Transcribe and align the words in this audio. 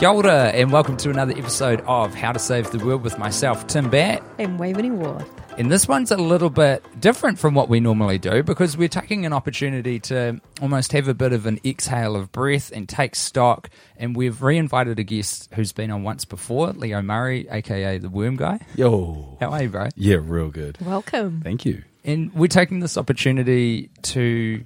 Kia 0.00 0.08
ora, 0.08 0.44
and 0.44 0.72
welcome 0.72 0.96
to 0.96 1.10
another 1.10 1.34
episode 1.36 1.82
of 1.82 2.14
How 2.14 2.32
to 2.32 2.38
Save 2.38 2.70
the 2.70 2.78
World 2.78 3.02
with 3.02 3.18
myself, 3.18 3.66
Tim 3.66 3.90
Batt. 3.90 4.22
And 4.38 4.58
Waveney 4.58 4.90
Warth. 4.90 5.28
And 5.58 5.70
this 5.70 5.86
one's 5.86 6.10
a 6.10 6.16
little 6.16 6.48
bit 6.48 6.82
different 6.98 7.38
from 7.38 7.52
what 7.52 7.68
we 7.68 7.80
normally 7.80 8.16
do 8.16 8.42
because 8.42 8.78
we're 8.78 8.88
taking 8.88 9.26
an 9.26 9.34
opportunity 9.34 10.00
to 10.00 10.40
almost 10.62 10.92
have 10.92 11.06
a 11.08 11.12
bit 11.12 11.34
of 11.34 11.44
an 11.44 11.60
exhale 11.66 12.16
of 12.16 12.32
breath 12.32 12.72
and 12.72 12.88
take 12.88 13.14
stock. 13.14 13.68
And 13.98 14.16
we've 14.16 14.40
re-invited 14.40 14.98
a 14.98 15.04
guest 15.04 15.50
who's 15.52 15.72
been 15.72 15.90
on 15.90 16.02
once 16.02 16.24
before, 16.24 16.68
Leo 16.68 17.02
Murray, 17.02 17.46
aka 17.50 17.98
the 17.98 18.08
Worm 18.08 18.36
Guy. 18.36 18.58
Yo. 18.76 19.36
How 19.38 19.50
are 19.50 19.64
you, 19.64 19.68
bro? 19.68 19.88
Yeah, 19.96 20.20
real 20.22 20.48
good. 20.48 20.78
Welcome. 20.80 21.42
Thank 21.44 21.66
you. 21.66 21.82
And 22.06 22.32
we're 22.32 22.46
taking 22.46 22.80
this 22.80 22.96
opportunity 22.96 23.90
to 24.04 24.64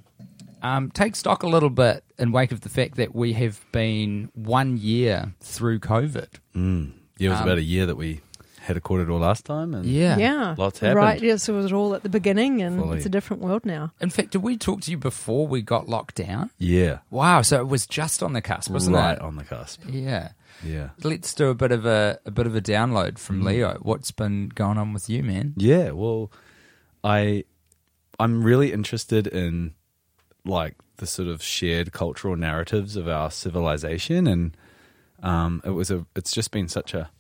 um, 0.62 0.92
take 0.92 1.16
stock 1.16 1.42
a 1.42 1.48
little 1.48 1.70
bit 1.70 2.03
in 2.18 2.32
wake 2.32 2.52
of 2.52 2.60
the 2.60 2.68
fact 2.68 2.96
that 2.96 3.14
we 3.14 3.32
have 3.34 3.60
been 3.72 4.30
one 4.34 4.76
year 4.76 5.34
through 5.40 5.80
COVID. 5.80 6.28
Mm. 6.54 6.92
Yeah, 7.18 7.28
it 7.28 7.30
was 7.30 7.40
Um, 7.40 7.46
about 7.46 7.58
a 7.58 7.62
year 7.62 7.86
that 7.86 7.96
we 7.96 8.20
had 8.60 8.76
a 8.78 8.80
kōrero 8.80 9.20
last 9.20 9.44
time, 9.44 9.74
and 9.74 9.84
Yeah. 9.84 10.16
Yeah. 10.16 10.54
Lots 10.56 10.78
happened. 10.78 10.96
Right. 10.96 11.20
Yes, 11.22 11.48
it 11.48 11.52
was 11.52 11.70
all 11.72 11.94
at 11.94 12.02
the 12.02 12.08
beginning 12.08 12.62
and 12.62 12.80
Fully. 12.80 12.96
it's 12.96 13.06
a 13.06 13.10
different 13.10 13.42
world 13.42 13.66
now. 13.66 13.92
In 14.00 14.08
fact, 14.10 14.30
did 14.30 14.42
we 14.42 14.56
talk 14.56 14.80
to 14.82 14.90
you 14.90 14.96
before 14.96 15.46
we 15.46 15.60
got 15.60 15.88
locked 15.88 16.14
down? 16.14 16.50
yeah, 16.58 17.00
Wow, 17.10 17.42
so 17.42 17.60
it 17.60 17.68
was 17.68 17.86
just 17.86 18.22
on 18.22 18.32
the 18.32 18.40
cusp, 18.40 18.70
wasn't 18.70 18.96
right 18.96 19.12
it? 19.18 19.20
on 19.20 19.36
the 19.36 19.44
cusp. 19.44 19.82
Yeah. 19.88 20.30
Yeah, 20.64 20.90
Let's 21.02 21.34
do 21.34 21.48
a 21.50 21.54
bit 21.54 21.72
of 21.72 21.84
a, 21.84 22.18
a 22.24 22.30
bit 22.30 22.46
of 22.46 22.54
a 22.54 22.60
download 22.62 23.18
from 23.18 23.42
Mm. 23.42 23.46
Leo. 23.46 23.78
What's 23.82 24.12
been 24.12 24.48
going 24.54 24.78
on 24.78 24.92
with 24.94 25.10
you, 25.10 25.22
man? 25.22 25.52
yeah. 25.56 25.90
Well, 25.90 26.30
I 27.02 27.44
I'm 28.18 28.42
really 28.44 28.72
interested 28.72 29.26
in 29.26 29.74
like 30.46 30.76
the 30.96 31.06
sort 31.06 31.28
of 31.28 31.42
shared 31.42 31.92
cultural 31.92 32.36
narratives 32.36 32.96
of 32.96 33.08
our 33.08 33.30
civilization, 33.30 34.26
and 34.26 34.56
um, 35.22 35.60
it 35.64 35.70
was 35.70 35.90
a 35.90 36.06
it's 36.14 36.32
just 36.32 36.50
been 36.50 36.68
such 36.68 36.94
a 36.94 37.10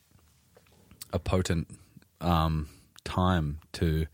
a 1.12 1.18
potent 1.18 1.68
um, 2.20 2.68
time 3.04 3.58
to 3.72 4.06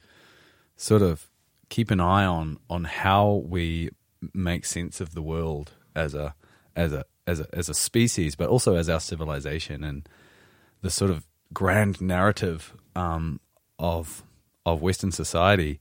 sort 0.76 1.02
of 1.02 1.28
keep 1.68 1.90
an 1.90 2.00
eye 2.00 2.24
on 2.24 2.58
on 2.68 2.84
how 2.84 3.42
we 3.46 3.90
make 4.34 4.64
sense 4.64 5.00
of 5.00 5.14
the 5.14 5.22
world 5.22 5.72
as 5.94 6.14
a 6.14 6.34
as 6.76 6.92
a 6.92 7.04
as 7.26 7.40
a 7.40 7.46
as 7.52 7.68
a 7.68 7.74
species, 7.74 8.34
but 8.34 8.48
also 8.48 8.76
as 8.76 8.88
our 8.88 9.00
civilization 9.00 9.84
and 9.84 10.08
the 10.82 10.90
sort 10.90 11.10
of 11.10 11.26
grand 11.52 12.00
narrative 12.00 12.74
um, 12.94 13.40
of 13.78 14.22
of 14.66 14.82
Western 14.82 15.12
society 15.12 15.80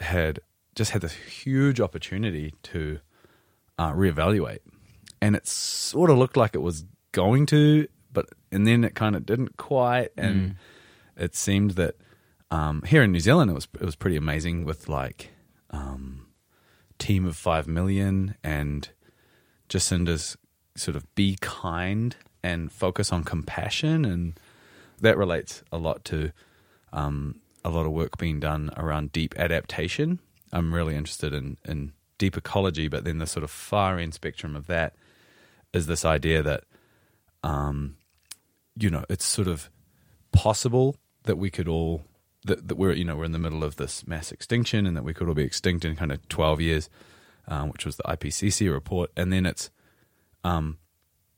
had 0.00 0.40
just 0.80 0.92
had 0.92 1.02
this 1.02 1.12
huge 1.12 1.78
opportunity 1.78 2.54
to 2.62 3.00
uh, 3.78 3.92
reevaluate, 3.92 4.60
and 5.20 5.36
it 5.36 5.46
sort 5.46 6.08
of 6.08 6.16
looked 6.16 6.38
like 6.38 6.54
it 6.54 6.62
was 6.62 6.86
going 7.12 7.44
to, 7.44 7.86
but 8.10 8.24
and 8.50 8.66
then 8.66 8.82
it 8.82 8.94
kind 8.94 9.14
of 9.14 9.26
didn't 9.26 9.58
quite, 9.58 10.08
and 10.16 10.56
it 11.18 11.34
seemed 11.34 11.72
that 11.72 11.96
um, 12.50 12.80
here 12.86 13.02
in 13.02 13.12
New 13.12 13.20
Zealand 13.20 13.50
it 13.50 13.54
was 13.54 13.68
it 13.74 13.84
was 13.84 13.94
pretty 13.94 14.16
amazing 14.16 14.64
with 14.64 14.88
like 14.88 15.32
um, 15.68 16.28
team 16.98 17.26
of 17.26 17.36
five 17.36 17.68
million 17.68 18.36
and 18.42 18.88
Jacinda's 19.68 20.38
sort 20.76 20.96
of 20.96 21.14
be 21.14 21.36
kind 21.42 22.16
and 22.42 22.72
focus 22.72 23.12
on 23.12 23.22
compassion, 23.22 24.06
and 24.06 24.40
that 24.98 25.18
relates 25.18 25.62
a 25.70 25.76
lot 25.76 26.06
to 26.06 26.32
um, 26.90 27.38
a 27.62 27.68
lot 27.68 27.84
of 27.84 27.92
work 27.92 28.16
being 28.16 28.40
done 28.40 28.70
around 28.78 29.12
deep 29.12 29.34
adaptation. 29.38 30.20
I'm 30.52 30.74
really 30.74 30.96
interested 30.96 31.32
in 31.32 31.56
in 31.64 31.92
deep 32.18 32.36
ecology, 32.36 32.88
but 32.88 33.04
then 33.04 33.18
the 33.18 33.26
sort 33.26 33.44
of 33.44 33.50
far 33.50 33.98
end 33.98 34.14
spectrum 34.14 34.56
of 34.56 34.66
that 34.66 34.94
is 35.72 35.86
this 35.86 36.04
idea 36.04 36.42
that 36.42 36.64
um, 37.42 37.96
you 38.76 38.90
know 38.90 39.04
it's 39.08 39.24
sort 39.24 39.48
of 39.48 39.70
possible 40.32 40.96
that 41.24 41.36
we 41.36 41.50
could 41.50 41.68
all 41.68 42.02
that, 42.44 42.68
that 42.68 42.76
we're 42.76 42.92
you 42.92 43.04
know 43.04 43.16
we're 43.16 43.24
in 43.24 43.32
the 43.32 43.38
middle 43.38 43.64
of 43.64 43.76
this 43.76 44.06
mass 44.06 44.32
extinction 44.32 44.86
and 44.86 44.96
that 44.96 45.04
we 45.04 45.14
could 45.14 45.28
all 45.28 45.34
be 45.34 45.42
extinct 45.42 45.84
in 45.84 45.96
kind 45.96 46.12
of 46.12 46.26
12 46.28 46.60
years 46.60 46.90
um, 47.50 47.68
which 47.70 47.84
was 47.84 47.96
the 47.96 48.04
IPCC 48.04 48.72
report. 48.72 49.10
And 49.16 49.32
then 49.32 49.44
it's 49.44 49.70
um, 50.44 50.78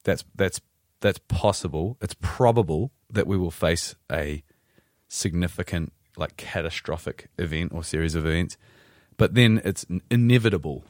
that's 0.04 0.24
that's 0.34 0.60
that's 1.00 1.18
possible. 1.26 1.96
It's 2.00 2.14
probable 2.20 2.92
that 3.10 3.26
we 3.26 3.36
will 3.36 3.50
face 3.50 3.96
a 4.10 4.44
significant 5.08 5.92
like 6.16 6.36
catastrophic 6.36 7.28
event 7.38 7.72
or 7.74 7.82
series 7.82 8.14
of 8.14 8.26
events 8.26 8.56
but 9.22 9.34
then 9.34 9.62
it's 9.64 9.86
inevitable 10.10 10.82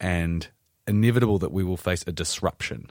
and 0.00 0.48
inevitable 0.88 1.38
that 1.38 1.52
we 1.52 1.62
will 1.62 1.76
face 1.76 2.02
a 2.08 2.10
disruption. 2.10 2.90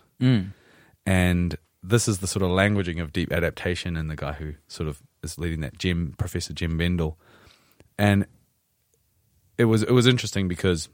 And 1.06 1.58
this 1.84 2.08
is 2.08 2.20
the 2.20 2.28
sort 2.28 2.44
of 2.44 2.52
languaging 2.52 3.02
of 3.02 3.12
deep 3.12 3.34
adaptation 3.34 3.98
and 3.98 4.10
the 4.10 4.16
guy 4.16 4.32
who 4.32 4.54
sort 4.70 4.88
of 4.88 5.04
is 5.22 5.38
leading 5.38 5.60
that 5.60 5.78
Jim 5.78 6.16
Professor 6.18 6.54
Jem 6.54 6.78
Bendell. 6.78 7.18
And 8.00 8.26
it 9.58 9.66
was 9.66 9.84
it 9.84 9.92
was 9.92 10.08
interesting 10.08 10.48
because 10.48 10.88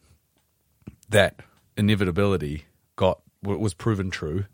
that 1.10 1.40
inevitability 1.78 2.66
got 2.96 3.22
was 3.44 3.76
proven 3.76 4.10
true 4.10 4.46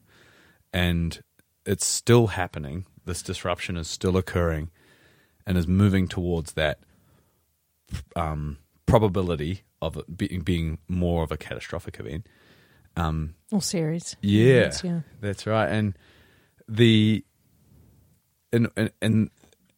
and 0.73 1.21
it's 1.65 1.85
still 1.85 2.27
happening. 2.27 2.85
This 3.05 3.21
disruption 3.21 3.77
is 3.77 3.87
still 3.87 4.17
occurring 4.17 4.71
and 5.45 5.57
is 5.57 5.69
moving 5.69 6.09
towards 6.09 6.51
that 6.51 6.79
um, 8.13 8.57
probability 8.87 9.61
of 9.81 9.95
it 9.97 10.17
being, 10.17 10.41
being 10.41 10.79
more 10.87 11.23
of 11.23 11.31
a 11.31 11.37
catastrophic 11.37 11.99
event 11.99 12.25
um, 12.95 13.35
Or 13.51 13.61
series. 13.61 14.15
yeah, 14.21 14.71
yeah. 14.83 15.01
that's 15.21 15.45
right. 15.45 15.67
And 15.69 15.95
the 16.67 17.23
and 18.51 18.69
and 18.75 18.91
and, 19.01 19.29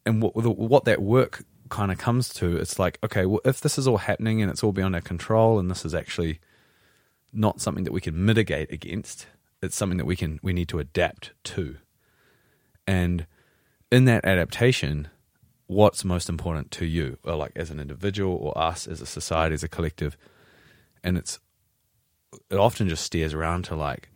and 0.06 0.22
what 0.22 0.34
what 0.36 0.86
that 0.86 1.02
work 1.02 1.44
kind 1.70 1.92
of 1.92 1.98
comes 1.98 2.30
to, 2.36 2.56
it's 2.56 2.80
like 2.80 2.98
okay, 3.04 3.26
well, 3.26 3.42
if 3.44 3.60
this 3.60 3.78
is 3.78 3.88
all 3.88 3.98
happening 3.98 4.42
and 4.42 4.50
it's 4.50 4.64
all 4.64 4.72
beyond 4.72 4.96
our 4.96 5.02
control, 5.02 5.60
and 5.60 5.70
this 5.70 5.84
is 5.84 5.94
actually 5.94 6.40
not 7.34 7.60
something 7.60 7.84
that 7.84 7.92
we 7.94 8.02
can 8.02 8.26
mitigate 8.26 8.72
against, 8.72 9.28
it's 9.62 9.76
something 9.76 9.98
that 9.98 10.06
we 10.06 10.16
can 10.16 10.40
we 10.42 10.54
need 10.54 10.70
to 10.70 10.80
adapt 10.80 11.32
to. 11.44 11.76
And 12.88 13.28
in 13.92 14.06
that 14.06 14.24
adaptation, 14.26 15.10
what's 15.70 16.04
most 16.04 16.30
important 16.30 16.72
to 16.72 16.84
you, 16.86 17.20
or 17.24 17.36
like 17.36 17.52
as 17.56 17.70
an 17.70 17.80
individual, 17.80 18.36
or 18.36 18.58
us 18.58 18.88
as 18.88 19.02
a 19.02 19.06
society, 19.06 19.54
as 19.54 19.64
a 19.64 19.68
collective, 19.68 20.18
and 21.04 21.16
it's 21.16 21.40
it 22.50 22.56
often 22.56 22.90
just 22.90 23.04
steers 23.04 23.34
around 23.34 23.66
to 23.66 23.76
like 23.76 24.10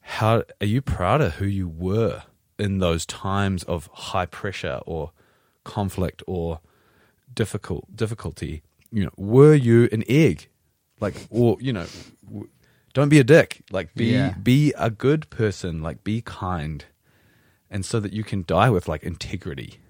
how 0.00 0.44
are 0.60 0.66
you 0.66 0.80
proud 0.80 1.20
of 1.20 1.34
who 1.34 1.46
you 1.46 1.68
were 1.68 2.22
in 2.58 2.78
those 2.78 3.04
times 3.04 3.64
of 3.64 3.88
high 3.92 4.26
pressure 4.26 4.80
or 4.86 5.10
conflict 5.64 6.22
or 6.26 6.60
difficult 7.34 7.84
difficulty? 7.94 8.62
You 8.92 9.04
know 9.04 9.10
were 9.16 9.54
you 9.54 9.88
an 9.90 10.04
egg? 10.08 10.48
Like 11.00 11.14
or 11.28 11.56
you 11.60 11.72
know 11.72 11.86
don't 12.94 13.08
be 13.08 13.18
a 13.18 13.24
dick. 13.24 13.62
Like 13.72 13.94
be 13.96 14.12
Yeah. 14.12 14.34
be 14.40 14.72
a 14.78 14.90
good 14.90 15.28
person. 15.28 15.82
Like 15.82 16.04
be 16.04 16.20
kind. 16.22 16.84
And 17.68 17.84
so 17.84 17.98
that 17.98 18.12
you 18.12 18.22
can 18.22 18.44
die 18.46 18.70
with 18.70 18.86
like 18.86 19.02
integrity 19.02 19.80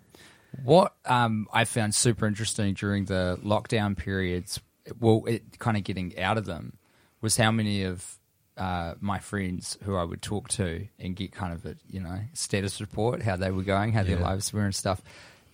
What 0.65 0.95
um, 1.07 1.47
I 1.53 1.65
found 1.65 1.95
super 1.95 2.27
interesting 2.27 2.75
during 2.75 3.07
the 3.07 3.39
lockdown 3.43 3.97
periods, 3.97 4.61
well, 5.01 5.25
it 5.27 5.59
kind 5.59 5.77
of 5.77 5.85
getting 5.85 6.19
out 6.19 6.39
of 6.39 6.45
them, 6.45 6.77
was 7.21 7.37
how 7.37 7.51
many 7.51 7.85
of 7.85 8.19
uh, 8.57 8.95
my 9.01 9.19
friends 9.19 9.79
who 9.85 9.97
I 9.97 10.05
would 10.05 10.21
talk 10.21 10.49
to 10.51 10.87
and 10.99 11.17
get 11.17 11.33
kind 11.33 11.53
of 11.53 11.65
a 11.65 11.77
you 11.89 12.01
know 12.01 12.21
status 12.35 12.81
report, 12.81 13.23
how 13.23 13.37
they 13.37 13.51
were 13.51 13.63
going, 13.63 13.93
how 13.93 14.03
their 14.03 14.19
lives 14.19 14.53
were 14.53 14.65
and 14.65 14.75
stuff, 14.75 15.03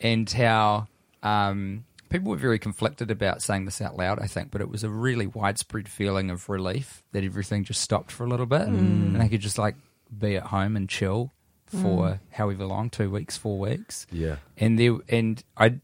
and 0.00 0.28
how 0.28 0.88
um, 1.22 1.84
people 2.08 2.30
were 2.30 2.36
very 2.36 2.58
conflicted 2.58 3.10
about 3.10 3.42
saying 3.42 3.66
this 3.66 3.80
out 3.80 3.96
loud. 3.96 4.18
I 4.18 4.26
think, 4.26 4.50
but 4.50 4.60
it 4.60 4.68
was 4.68 4.82
a 4.82 4.90
really 4.90 5.26
widespread 5.26 5.88
feeling 5.88 6.30
of 6.30 6.48
relief 6.48 7.02
that 7.12 7.22
everything 7.22 7.64
just 7.64 7.80
stopped 7.80 8.10
for 8.10 8.24
a 8.24 8.28
little 8.28 8.46
bit, 8.46 8.62
and 8.62 9.20
they 9.20 9.28
could 9.28 9.40
just 9.40 9.58
like 9.58 9.76
be 10.16 10.36
at 10.36 10.44
home 10.44 10.76
and 10.76 10.88
chill 10.88 11.32
for 11.70 12.08
mm. 12.08 12.18
however 12.30 12.64
long, 12.64 12.90
two 12.90 13.10
weeks, 13.10 13.36
four 13.36 13.58
weeks. 13.58 14.06
Yeah. 14.10 14.36
And 14.56 14.78
there 14.78 14.96
and 15.08 15.42
I 15.56 15.80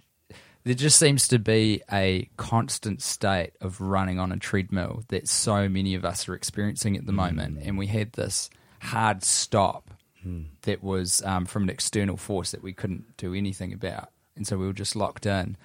there 0.65 0.75
just 0.75 0.99
seems 0.99 1.29
to 1.29 1.39
be 1.39 1.83
a 1.93 2.29
constant 2.37 3.03
state 3.03 3.53
of 3.61 3.81
running 3.81 4.19
on 4.19 4.33
a 4.33 4.39
treadmill 4.39 5.05
that 5.09 5.29
so 5.29 5.69
many 5.69 5.95
of 5.95 6.05
us 6.05 6.27
are 6.29 6.35
experiencing 6.35 6.97
at 6.97 7.07
the 7.07 7.13
moment, 7.13 7.59
mm. 7.59 7.69
and 7.69 7.79
we 7.79 7.87
had 7.87 8.13
this 8.13 8.49
hard 8.81 9.23
stop 9.23 9.91
hmm. 10.23 10.43
that 10.63 10.83
was 10.83 11.23
um, 11.25 11.47
from 11.47 11.65
an 11.65 11.71
external 11.71 12.17
force 12.17 12.51
that 12.51 12.63
we 12.63 12.73
couldn't 12.73 13.17
do 13.17 13.35
anything 13.35 13.73
about, 13.73 14.11
and 14.37 14.47
so 14.47 14.57
we 14.57 14.67
were 14.67 14.73
just 14.73 14.97
locked 14.97 15.27
in, 15.27 15.57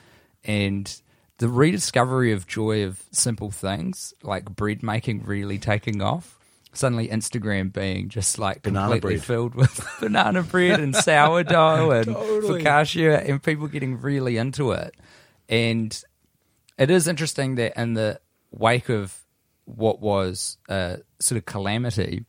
and 0.43 1.01
the 1.37 1.47
rediscovery 1.47 2.33
of 2.33 2.45
joy 2.47 2.83
of 2.83 3.01
simple 3.11 3.51
things 3.51 4.13
like 4.23 4.45
bread 4.45 4.83
making 4.83 5.23
really 5.23 5.57
taking 5.57 6.01
off. 6.01 6.38
Suddenly, 6.71 7.07
Instagram 7.07 7.73
being 7.73 8.09
just 8.09 8.37
like 8.37 8.61
Banana 8.61 8.91
completely 8.93 9.15
bread. 9.15 9.23
filled 9.25 9.55
with 9.55 9.87
banana 9.99 10.43
bread 10.43 10.79
and 10.79 10.95
sourdough 10.95 11.91
and 11.99 12.07
focaccia, 12.15 13.27
and 13.27 13.41
people 13.41 13.67
getting 13.67 13.99
really 13.99 14.37
into 14.37 14.71
it. 14.71 14.95
And 15.49 15.99
it 16.77 16.91
is 16.91 17.07
interesting 17.07 17.55
that 17.55 17.73
in 17.79 17.95
the 17.95 18.21
wake 18.51 18.89
of 18.89 19.17
what 19.65 19.99
was 19.99 20.57
a 20.69 20.99
sort 21.19 21.37
of 21.37 21.45
calamity, 21.45 22.25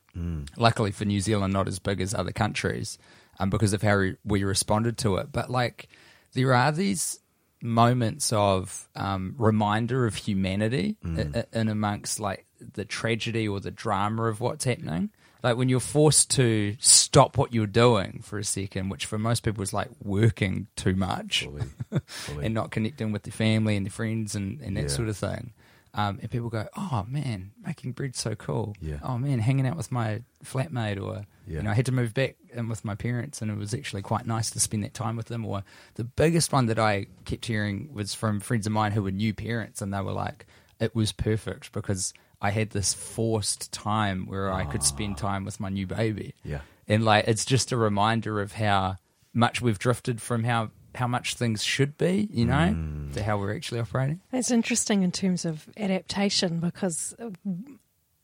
Luckily 0.56 0.90
for 0.90 1.04
New 1.04 1.20
Zealand, 1.20 1.52
not 1.52 1.68
as 1.68 1.78
big 1.78 2.00
as 2.00 2.12
other 2.14 2.32
countries, 2.32 2.98
um, 3.38 3.48
because 3.48 3.72
of 3.72 3.80
how 3.82 4.10
we 4.24 4.42
responded 4.44 4.98
to 4.98 5.16
it. 5.16 5.30
But 5.32 5.50
like, 5.50 5.88
there 6.32 6.52
are 6.52 6.72
these 6.72 7.20
moments 7.62 8.32
of 8.32 8.88
um, 8.96 9.34
reminder 9.38 10.06
of 10.06 10.14
humanity 10.16 10.96
i- 11.04 11.28
i- 11.34 11.44
in 11.52 11.68
amongst 11.68 12.18
like 12.20 12.46
the 12.74 12.84
tragedy 12.84 13.46
or 13.48 13.60
the 13.60 13.70
drama 13.70 14.24
of 14.24 14.40
what's 14.40 14.64
happening. 14.64 15.10
Like 15.42 15.56
when 15.56 15.70
you're 15.70 15.80
forced 15.80 16.30
to 16.32 16.76
stop 16.80 17.38
what 17.38 17.54
you're 17.54 17.66
doing 17.66 18.20
for 18.22 18.38
a 18.38 18.44
second, 18.44 18.90
which 18.90 19.06
for 19.06 19.18
most 19.18 19.42
people 19.42 19.62
is 19.62 19.72
like 19.72 19.88
working 20.02 20.66
too 20.76 20.94
much 20.94 21.44
Fully, 21.44 21.62
fully. 22.06 22.44
and 22.44 22.54
not 22.54 22.70
connecting 22.70 23.10
with 23.10 23.22
their 23.22 23.32
family 23.32 23.74
and 23.76 23.86
their 23.86 23.90
friends 23.90 24.34
and, 24.34 24.60
and 24.60 24.76
that 24.76 24.82
Yeah. 24.82 24.88
sort 24.88 25.08
of 25.08 25.16
thing. 25.16 25.52
Um, 25.94 26.18
and 26.22 26.30
people 26.30 26.50
go, 26.50 26.68
"Oh 26.76 27.04
man, 27.08 27.50
making 27.66 27.92
bread's 27.92 28.20
so 28.20 28.36
cool." 28.36 28.76
Yeah. 28.80 28.98
Oh 29.02 29.18
man, 29.18 29.40
hanging 29.40 29.66
out 29.66 29.76
with 29.76 29.90
my 29.90 30.22
flatmate, 30.44 31.02
or 31.02 31.24
Yeah. 31.48 31.56
you 31.56 31.62
know, 31.62 31.70
I 31.70 31.74
had 31.74 31.86
to 31.86 31.92
move 31.92 32.14
back 32.14 32.36
in 32.52 32.68
with 32.68 32.84
my 32.84 32.94
parents, 32.94 33.42
and 33.42 33.50
it 33.50 33.56
was 33.56 33.74
actually 33.74 34.02
quite 34.02 34.24
nice 34.24 34.50
to 34.52 34.60
spend 34.60 34.84
that 34.84 34.94
time 34.94 35.16
with 35.16 35.26
them. 35.26 35.44
Or 35.44 35.64
the 35.94 36.04
biggest 36.04 36.52
one 36.52 36.66
that 36.66 36.78
I 36.78 37.06
kept 37.24 37.46
hearing 37.46 37.92
was 37.92 38.14
from 38.14 38.38
friends 38.38 38.68
of 38.68 38.72
mine 38.72 38.92
who 38.92 39.02
were 39.02 39.10
new 39.10 39.34
parents, 39.34 39.82
and 39.82 39.92
they 39.92 40.00
were 40.00 40.12
like, 40.12 40.46
"It 40.78 40.94
was 40.94 41.10
perfect 41.10 41.72
because 41.72 42.14
I 42.40 42.50
had 42.50 42.70
this 42.70 42.94
forced 42.94 43.72
time 43.72 44.26
where 44.26 44.52
I 44.52 44.64
could 44.64 44.82
spend 44.82 45.18
time 45.18 45.44
with 45.44 45.60
my 45.60 45.68
new 45.68 45.86
baby." 45.86 46.34
Yeah. 46.44 46.60
and 46.88 47.04
like 47.04 47.26
it's 47.28 47.44
just 47.44 47.72
a 47.72 47.76
reminder 47.76 48.40
of 48.40 48.52
how 48.52 48.96
much 49.32 49.60
we've 49.60 49.78
drifted 49.78 50.20
from 50.20 50.44
how 50.44 50.70
how 50.94 51.06
much 51.06 51.34
things 51.34 51.62
should 51.62 51.96
be, 51.96 52.28
you 52.32 52.44
know, 52.44 52.74
to 53.12 53.22
how 53.22 53.38
we're 53.38 53.54
actually 53.54 53.78
operating. 53.80 54.20
It's 54.32 54.50
interesting 54.50 55.02
in 55.02 55.12
terms 55.12 55.44
of 55.44 55.68
adaptation 55.76 56.58
because 56.58 57.14
uh, 57.20 57.30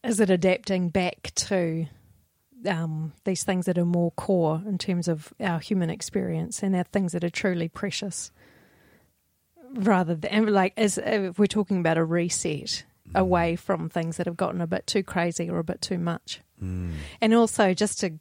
is 0.02 0.18
it 0.18 0.30
adapting 0.30 0.88
back 0.88 1.30
to 1.36 1.86
um, 2.66 3.12
these 3.24 3.44
things 3.44 3.66
that 3.66 3.78
are 3.78 3.84
more 3.84 4.10
core 4.12 4.62
in 4.66 4.78
terms 4.78 5.06
of 5.06 5.32
our 5.38 5.60
human 5.60 5.90
experience 5.90 6.62
and 6.62 6.74
our 6.74 6.84
things 6.84 7.12
that 7.12 7.22
are 7.22 7.30
truly 7.30 7.68
precious, 7.68 8.32
rather 9.74 10.16
than 10.16 10.46
like 10.46 10.72
as 10.76 10.98
if 10.98 11.38
we're 11.38 11.46
talking 11.46 11.78
about 11.78 11.98
a 11.98 12.04
reset 12.04 12.84
away 13.14 13.56
from 13.56 13.88
things 13.88 14.16
that 14.16 14.26
have 14.26 14.36
gotten 14.36 14.60
a 14.60 14.66
bit 14.66 14.86
too 14.86 15.02
crazy 15.02 15.48
or 15.48 15.58
a 15.58 15.64
bit 15.64 15.80
too 15.80 15.98
much, 15.98 16.40
and 17.20 17.34
also 17.34 17.74
just 17.74 18.00
to 18.00 18.18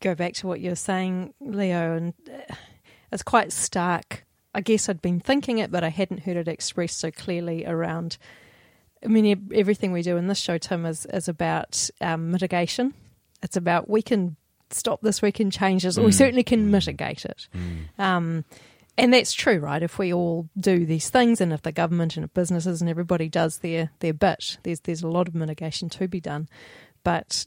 go 0.00 0.14
back 0.14 0.34
to 0.34 0.46
what 0.46 0.60
you're 0.60 0.74
saying, 0.74 1.32
Leo, 1.40 1.96
and 1.96 2.14
uh, 2.28 2.54
it's 3.12 3.22
quite 3.22 3.52
stark. 3.52 4.24
I 4.54 4.60
guess 4.60 4.88
I'd 4.88 5.00
been 5.00 5.20
thinking 5.20 5.58
it, 5.58 5.70
but 5.70 5.84
I 5.84 5.88
hadn't 5.88 6.24
heard 6.24 6.36
it 6.36 6.48
expressed 6.48 6.98
so 6.98 7.10
clearly 7.10 7.64
around. 7.64 8.18
I 9.04 9.08
mean, 9.08 9.48
everything 9.54 9.92
we 9.92 10.02
do 10.02 10.16
in 10.16 10.26
this 10.26 10.38
show, 10.38 10.58
Tim, 10.58 10.86
is 10.86 11.06
is 11.06 11.28
about 11.28 11.88
um, 12.00 12.30
mitigation. 12.30 12.94
It's 13.42 13.56
about 13.56 13.88
we 13.88 14.02
can 14.02 14.36
stop 14.70 15.00
this, 15.02 15.20
we 15.20 15.32
can 15.32 15.50
change 15.50 15.82
this, 15.82 15.98
or 15.98 16.04
we 16.04 16.12
certainly 16.12 16.42
can 16.42 16.70
mitigate 16.70 17.24
it. 17.24 17.48
Um, 17.98 18.44
and 18.98 19.12
that's 19.12 19.32
true, 19.32 19.58
right? 19.58 19.82
If 19.82 19.98
we 19.98 20.12
all 20.12 20.48
do 20.58 20.84
these 20.84 21.10
things, 21.10 21.40
and 21.40 21.52
if 21.52 21.62
the 21.62 21.72
government 21.72 22.16
and 22.16 22.24
if 22.24 22.34
businesses 22.34 22.80
and 22.80 22.90
everybody 22.90 23.28
does 23.28 23.58
their 23.58 23.90
their 24.00 24.14
bit, 24.14 24.58
there's 24.62 24.80
there's 24.80 25.02
a 25.02 25.08
lot 25.08 25.28
of 25.28 25.34
mitigation 25.34 25.88
to 25.90 26.08
be 26.08 26.20
done. 26.20 26.48
But 27.04 27.46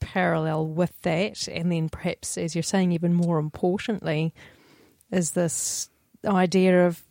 parallel 0.00 0.66
with 0.66 0.92
that, 1.02 1.48
and 1.48 1.72
then 1.72 1.88
perhaps, 1.88 2.38
as 2.38 2.54
you're 2.54 2.62
saying, 2.62 2.92
even 2.92 3.14
more 3.14 3.38
importantly, 3.38 4.34
is 5.10 5.32
this 5.32 5.90
idea 6.24 6.86
of 6.86 7.02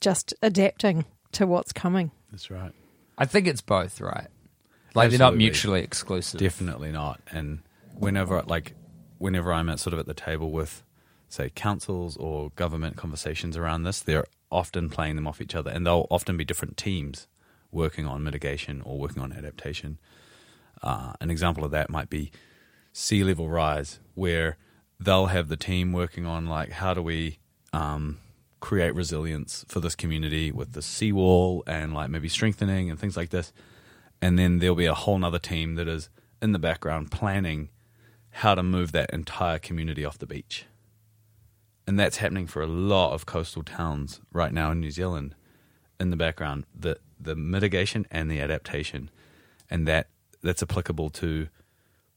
just 0.00 0.34
adapting 0.42 1.04
to 1.32 1.46
what's 1.46 1.72
coming. 1.72 2.10
That's 2.30 2.50
right. 2.50 2.72
I 3.18 3.24
think 3.24 3.46
it's 3.46 3.60
both, 3.60 4.00
right? 4.00 4.28
Like 4.94 5.10
they're 5.10 5.18
not 5.18 5.36
mutually 5.36 5.82
exclusive. 5.82 6.40
Definitely 6.40 6.92
not. 6.92 7.20
And 7.30 7.60
whenever, 7.94 8.42
like, 8.42 8.74
whenever 9.18 9.52
I'm 9.52 9.68
at 9.68 9.78
sort 9.78 9.94
of 9.94 10.00
at 10.00 10.06
the 10.06 10.14
table 10.14 10.50
with, 10.50 10.82
say, 11.28 11.50
councils 11.54 12.16
or 12.16 12.50
government 12.50 12.96
conversations 12.96 13.56
around 13.56 13.82
this, 13.82 14.00
they're 14.00 14.26
often 14.50 14.88
playing 14.88 15.16
them 15.16 15.26
off 15.26 15.40
each 15.40 15.54
other, 15.54 15.70
and 15.70 15.86
they'll 15.86 16.06
often 16.10 16.36
be 16.36 16.44
different 16.44 16.76
teams 16.76 17.26
working 17.72 18.06
on 18.06 18.22
mitigation 18.22 18.80
or 18.82 18.98
working 18.98 19.22
on 19.22 19.32
adaptation. 19.32 19.98
Uh, 20.82 21.12
an 21.20 21.30
example 21.30 21.64
of 21.64 21.70
that 21.70 21.90
might 21.90 22.08
be 22.08 22.30
sea 22.92 23.24
level 23.24 23.48
rise, 23.48 23.98
where 24.14 24.56
they'll 24.98 25.26
have 25.26 25.48
the 25.48 25.56
team 25.56 25.92
working 25.92 26.24
on 26.24 26.46
like 26.46 26.70
how 26.70 26.94
do 26.94 27.02
we 27.02 27.38
um, 27.72 28.18
create 28.60 28.94
resilience 28.94 29.64
for 29.68 29.80
this 29.80 29.94
community 29.94 30.50
with 30.50 30.72
the 30.72 30.82
seawall 30.82 31.62
and 31.66 31.92
like 31.92 32.08
maybe 32.08 32.28
strengthening 32.28 32.88
and 32.88 32.98
things 32.98 33.16
like 33.16 33.30
this, 33.30 33.52
and 34.22 34.38
then 34.38 34.58
there'll 34.58 34.76
be 34.76 34.86
a 34.86 34.94
whole 34.94 35.18
nother 35.18 35.38
team 35.38 35.74
that 35.74 35.88
is 35.88 36.08
in 36.40 36.52
the 36.52 36.58
background 36.58 37.10
planning 37.10 37.68
how 38.30 38.54
to 38.54 38.62
move 38.62 38.92
that 38.92 39.10
entire 39.10 39.58
community 39.58 40.04
off 40.04 40.18
the 40.18 40.26
beach. 40.26 40.66
And 41.86 41.98
that's 41.98 42.16
happening 42.16 42.46
for 42.46 42.62
a 42.62 42.66
lot 42.66 43.12
of 43.12 43.26
coastal 43.26 43.62
towns 43.62 44.20
right 44.32 44.52
now 44.52 44.72
in 44.72 44.80
New 44.80 44.90
Zealand 44.90 45.34
in 46.00 46.10
the 46.10 46.16
background, 46.16 46.64
the 46.74 46.98
the 47.18 47.36
mitigation 47.36 48.06
and 48.10 48.30
the 48.30 48.40
adaptation. 48.40 49.10
And 49.70 49.86
that 49.86 50.08
that's 50.42 50.62
applicable 50.62 51.10
to 51.10 51.48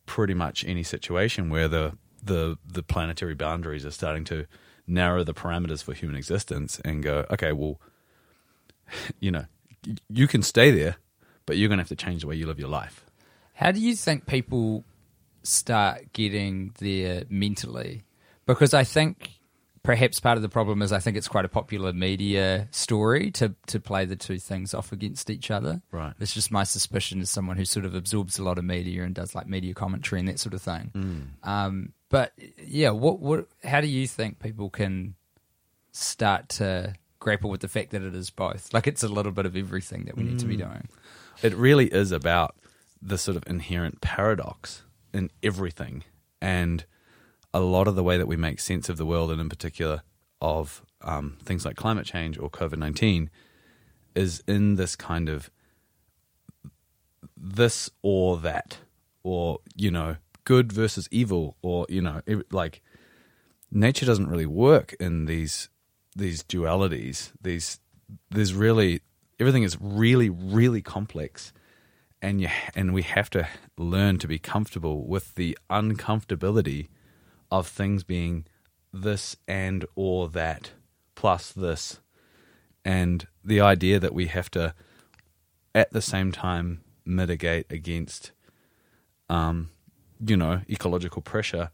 pretty 0.06 0.33
much 0.33 0.66
any 0.66 0.83
situation 0.83 1.50
where 1.50 1.68
the 1.68 1.98
the 2.24 2.57
the 2.66 2.83
planetary 2.83 3.36
boundaries 3.36 3.86
are 3.86 3.92
starting 3.92 4.24
to 4.25 4.45
narrow 4.88 5.24
the 5.24 5.33
parameters 5.33 5.83
for 5.83 5.94
human 5.94 6.15
existence 6.15 6.81
and 6.83 7.04
go, 7.04 7.25
okay, 7.30 7.51
well, 7.51 7.80
you 9.19 9.31
know, 9.31 9.45
you 10.10 10.27
can 10.27 10.42
stay 10.42 10.72
there, 10.72 10.98
but 11.45 11.57
you're 11.57 11.69
going 11.69 11.77
to 11.77 11.83
have 11.83 11.89
to 11.89 11.95
change 11.95 12.22
the 12.22 12.27
way 12.27 12.36
you 12.36 12.48
live 12.48 12.60
your 12.60 12.69
life. 12.69 13.06
How 13.54 13.72
do 13.72 13.80
you 13.80 13.95
think 13.95 14.25
people 14.25 14.83
start 15.44 16.12
getting 16.13 16.74
there 16.80 17.24
mentally? 17.30 18.04
Because 18.45 18.74
I 18.74 18.83
think 18.83 19.38
perhaps 19.83 20.19
part 20.19 20.37
of 20.37 20.41
the 20.41 20.49
problem 20.49 20.81
is 20.81 20.91
I 20.91 20.99
think 20.99 21.17
it's 21.17 21.27
quite 21.27 21.45
a 21.45 21.49
popular 21.49 21.93
media 21.93 22.67
story 22.71 23.31
to 23.31 23.55
to 23.67 23.79
play 23.79 24.05
the 24.05 24.15
two 24.15 24.37
things 24.39 24.73
off 24.73 24.91
against 24.91 25.29
each 25.29 25.49
other. 25.51 25.81
Right. 25.91 26.13
It's 26.19 26.33
just 26.33 26.51
my 26.51 26.63
suspicion 26.63 27.21
as 27.21 27.29
someone 27.29 27.57
who 27.57 27.65
sort 27.65 27.85
of 27.85 27.95
absorbs 27.95 28.39
a 28.39 28.43
lot 28.43 28.57
of 28.57 28.65
media 28.65 29.03
and 29.03 29.15
does 29.15 29.33
like 29.35 29.47
media 29.47 29.73
commentary 29.73 30.19
and 30.19 30.27
that 30.27 30.39
sort 30.39 30.53
of 30.53 30.61
thing. 30.61 31.31
Um, 31.43 31.93
but 32.09 32.33
yeah, 32.63 32.89
what 32.91 33.19
what? 33.19 33.47
How 33.63 33.81
do 33.81 33.87
you 33.87 34.07
think 34.07 34.39
people 34.39 34.69
can 34.69 35.15
start 35.91 36.49
to 36.49 36.93
grapple 37.19 37.49
with 37.49 37.61
the 37.61 37.67
fact 37.67 37.91
that 37.91 38.01
it 38.01 38.15
is 38.15 38.29
both? 38.29 38.73
Like 38.73 38.87
it's 38.87 39.03
a 39.03 39.07
little 39.07 39.31
bit 39.31 39.45
of 39.45 39.55
everything 39.55 40.05
that 40.05 40.17
we 40.17 40.23
need 40.23 40.39
to 40.39 40.45
be 40.45 40.57
doing. 40.57 40.87
it 41.41 41.53
really 41.55 41.88
is 41.88 42.12
about 42.12 42.55
the 43.01 43.17
sort 43.17 43.38
of 43.38 43.43
inherent 43.48 44.01
paradox 44.01 44.83
in 45.13 45.31
everything 45.41 46.03
and 46.41 46.86
a 47.53 47.60
lot 47.60 47.88
of 47.88 47.96
the 47.96 48.03
way 48.03 48.18
that 48.18 48.27
we 48.27 48.38
make 48.38 48.60
sense 48.60 48.89
of 48.89 48.98
the 48.98 49.06
world 49.06 49.32
and 49.32 49.41
in 49.41 49.50
particular 49.50 50.03
of 50.41 50.84
um, 51.01 51.38
things 51.44 51.65
like 51.65 51.75
climate 51.75 52.06
change 52.06 52.38
or 52.38 52.50
covid-19 52.50 53.29
is 54.15 54.44
in 54.48 54.75
this 54.75 54.96
kind 54.96 55.29
of 55.29 55.50
this 57.36 57.89
or 58.01 58.38
that 58.38 58.79
or 59.24 59.60
you 59.75 59.91
know 59.91 60.18
good 60.44 60.72
versus 60.72 61.08
evil 61.12 61.56
or 61.62 61.86
you 61.89 62.01
know 62.01 62.22
it, 62.25 62.51
like 62.51 62.82
nature 63.72 64.06
doesn't 64.06 64.29
really 64.29 64.46
work 64.46 64.94
in 65.00 65.25
these 65.25 65.70
these 66.15 66.44
dualities 66.44 67.32
these 67.41 67.79
there's 68.32 68.53
really 68.53 69.01
everything 69.39 69.63
is 69.63 69.77
really 69.79 70.29
really 70.29 70.82
complex 70.82 71.53
and 72.22 72.41
you 72.41 72.50
and 72.75 72.94
we 72.94 73.03
have 73.03 73.29
to 73.29 73.48
learn 73.77 74.18
to 74.18 74.27
be 74.27 74.39
comfortable 74.39 75.06
with 75.06 75.36
the 75.36 75.58
uncomfortability 75.70 76.88
of 77.51 77.68
things 77.68 78.03
being 78.03 78.46
this 78.94 79.36
and 79.48 79.86
or 79.96 80.29
that 80.29 80.72
plus 81.15 81.51
this 81.51 82.00
and 82.86 83.27
the 83.44 83.60
idea 83.62 84.00
that 84.00 84.13
we 84.13 84.27
have 84.27 84.50
to 84.51 84.74
at 85.75 85.91
the 85.91 86.01
same 86.01 86.32
time 86.32 86.82
mitigate 87.06 87.65
against 87.72 88.32
um 89.29 89.70
you 90.25 90.36
know 90.38 90.62
ecological 90.70 91.22
pressure 91.22 91.70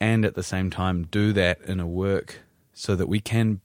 and 0.00 0.24
at 0.24 0.34
the 0.34 0.42
same 0.42 0.70
time 0.70 1.04
do 1.04 1.32
that 1.32 1.60
in 1.62 1.80
a 1.80 1.86
work 1.86 2.40
so 2.72 2.94
that 2.94 3.08
we 3.08 3.20
can 3.20 3.60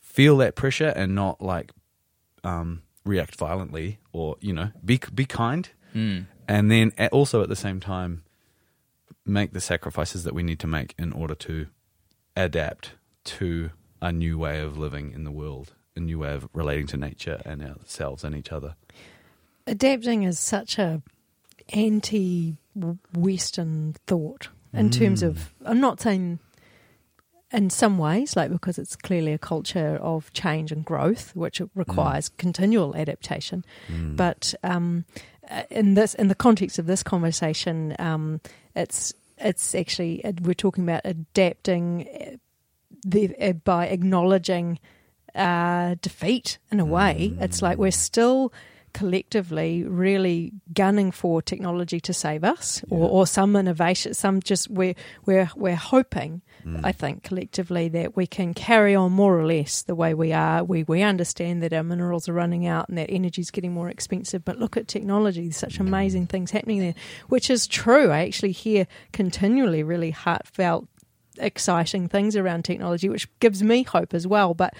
feel 0.00 0.36
that 0.36 0.54
pressure 0.54 0.92
and 0.96 1.14
not 1.14 1.40
like 1.40 1.72
um 2.44 2.82
react 3.04 3.36
violently 3.36 3.98
or 4.12 4.36
you 4.40 4.52
know 4.52 4.70
be 4.84 5.00
be 5.14 5.24
kind 5.24 5.70
Mm. 5.94 6.24
and 6.48 6.70
then 6.70 6.92
also 7.12 7.42
at 7.42 7.50
the 7.50 7.56
same 7.56 7.78
time 7.78 8.24
make 9.24 9.52
the 9.52 9.60
sacrifices 9.60 10.24
that 10.24 10.34
we 10.34 10.42
need 10.42 10.58
to 10.58 10.66
make 10.66 10.94
in 10.98 11.12
order 11.12 11.34
to 11.34 11.66
adapt 12.36 12.92
to 13.24 13.70
a 14.00 14.10
new 14.10 14.36
way 14.36 14.60
of 14.60 14.76
living 14.76 15.12
in 15.12 15.24
the 15.24 15.30
world 15.30 15.74
a 15.94 16.00
new 16.00 16.18
way 16.18 16.34
of 16.34 16.48
relating 16.54 16.86
to 16.86 16.96
nature 16.96 17.40
and 17.44 17.62
ourselves 17.62 18.24
and 18.24 18.34
each 18.34 18.50
other 18.50 18.74
Adapting 19.66 20.24
is 20.24 20.38
such 20.38 20.78
a 20.78 21.02
anti-Western 21.72 23.94
thought 24.06 24.48
in 24.72 24.90
terms 24.90 25.22
mm. 25.22 25.28
of. 25.28 25.54
I'm 25.64 25.80
not 25.80 26.00
saying 26.00 26.40
in 27.52 27.70
some 27.70 27.98
ways, 27.98 28.34
like 28.34 28.50
because 28.50 28.78
it's 28.78 28.96
clearly 28.96 29.32
a 29.32 29.38
culture 29.38 29.98
of 30.00 30.32
change 30.32 30.72
and 30.72 30.84
growth, 30.84 31.36
which 31.36 31.60
mm. 31.60 31.70
requires 31.74 32.28
continual 32.28 32.96
adaptation. 32.96 33.64
Mm. 33.88 34.16
But 34.16 34.54
um, 34.64 35.04
in 35.70 35.94
this 35.94 36.14
in 36.14 36.28
the 36.28 36.34
context 36.34 36.78
of 36.78 36.86
this 36.86 37.02
conversation, 37.02 37.94
um, 37.98 38.40
it's 38.74 39.12
it's 39.38 39.74
actually 39.74 40.24
uh, 40.24 40.32
we're 40.42 40.54
talking 40.54 40.84
about 40.84 41.02
adapting 41.04 42.08
uh, 42.08 42.36
the, 43.04 43.34
uh, 43.40 43.52
by 43.52 43.86
acknowledging 43.86 44.78
uh, 45.34 45.96
defeat 46.00 46.58
in 46.70 46.80
a 46.80 46.84
way. 46.84 47.34
It's 47.40 47.62
like 47.62 47.78
we're 47.78 47.90
still 47.90 48.52
collectively 48.92 49.84
really 49.84 50.52
gunning 50.74 51.10
for 51.10 51.40
technology 51.40 51.98
to 51.98 52.12
save 52.12 52.44
us 52.44 52.84
or, 52.90 53.08
or 53.08 53.26
some 53.26 53.56
innovation 53.56 54.12
some 54.12 54.38
just 54.40 54.68
we're 54.68 54.94
we're 55.24 55.50
we're 55.56 55.74
hoping 55.74 56.42
I 56.82 56.92
think 56.92 57.22
collectively 57.22 57.88
that 57.88 58.16
we 58.16 58.26
can 58.26 58.54
carry 58.54 58.94
on 58.94 59.12
more 59.12 59.38
or 59.38 59.46
less 59.46 59.82
the 59.82 59.94
way 59.94 60.14
we 60.14 60.32
are 60.32 60.62
we 60.62 60.84
we 60.84 61.02
understand 61.02 61.62
that 61.62 61.72
our 61.72 61.82
minerals 61.82 62.28
are 62.28 62.32
running 62.32 62.66
out 62.66 62.88
and 62.88 62.98
that 62.98 63.10
energy 63.10 63.42
is 63.42 63.50
getting 63.50 63.72
more 63.72 63.88
expensive. 63.88 64.44
But 64.44 64.58
look 64.58 64.76
at 64.76 64.88
technology 64.88 65.42
there's 65.42 65.56
such 65.56 65.78
amazing 65.78 66.26
things 66.26 66.50
happening 66.50 66.80
there 66.80 66.94
which 67.28 67.50
is 67.50 67.66
true. 67.66 68.10
I 68.10 68.24
actually 68.26 68.52
hear 68.52 68.86
continually 69.12 69.82
really 69.82 70.10
heartfelt 70.10 70.86
exciting 71.38 72.08
things 72.08 72.36
around 72.36 72.64
technology 72.64 73.08
which 73.08 73.28
gives 73.40 73.62
me 73.62 73.82
hope 73.82 74.14
as 74.14 74.26
well. 74.26 74.54
But 74.54 74.74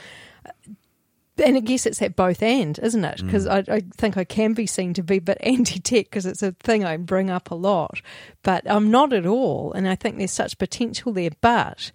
and 1.39 1.57
I 1.57 1.61
guess 1.61 1.87
it's 1.87 2.03
at 2.03 2.17
both 2.17 2.43
end, 2.43 2.79
isn't 2.83 3.05
it? 3.05 3.25
Because 3.25 3.47
mm. 3.47 3.69
I, 3.69 3.77
I 3.77 3.83
think 3.97 4.17
I 4.17 4.25
can 4.25 4.53
be 4.53 4.67
seen 4.67 4.93
to 4.95 5.03
be 5.03 5.17
a 5.17 5.21
bit 5.21 5.39
anti-tech 5.41 6.07
because 6.07 6.27
it's 6.27 6.43
a 6.43 6.53
thing 6.53 6.85
I 6.85 6.97
bring 6.97 7.31
up 7.31 7.51
a 7.51 7.55
lot, 7.55 8.01
but 8.43 8.71
I'm 8.71 8.91
not 8.91 9.12
at 9.12 9.27
all. 9.27 9.73
And 9.73 9.89
I 9.89 9.95
think 9.95 10.19
there's 10.19 10.33
such 10.33 10.59
potential 10.59 11.12
there. 11.12 11.31
But 11.41 11.91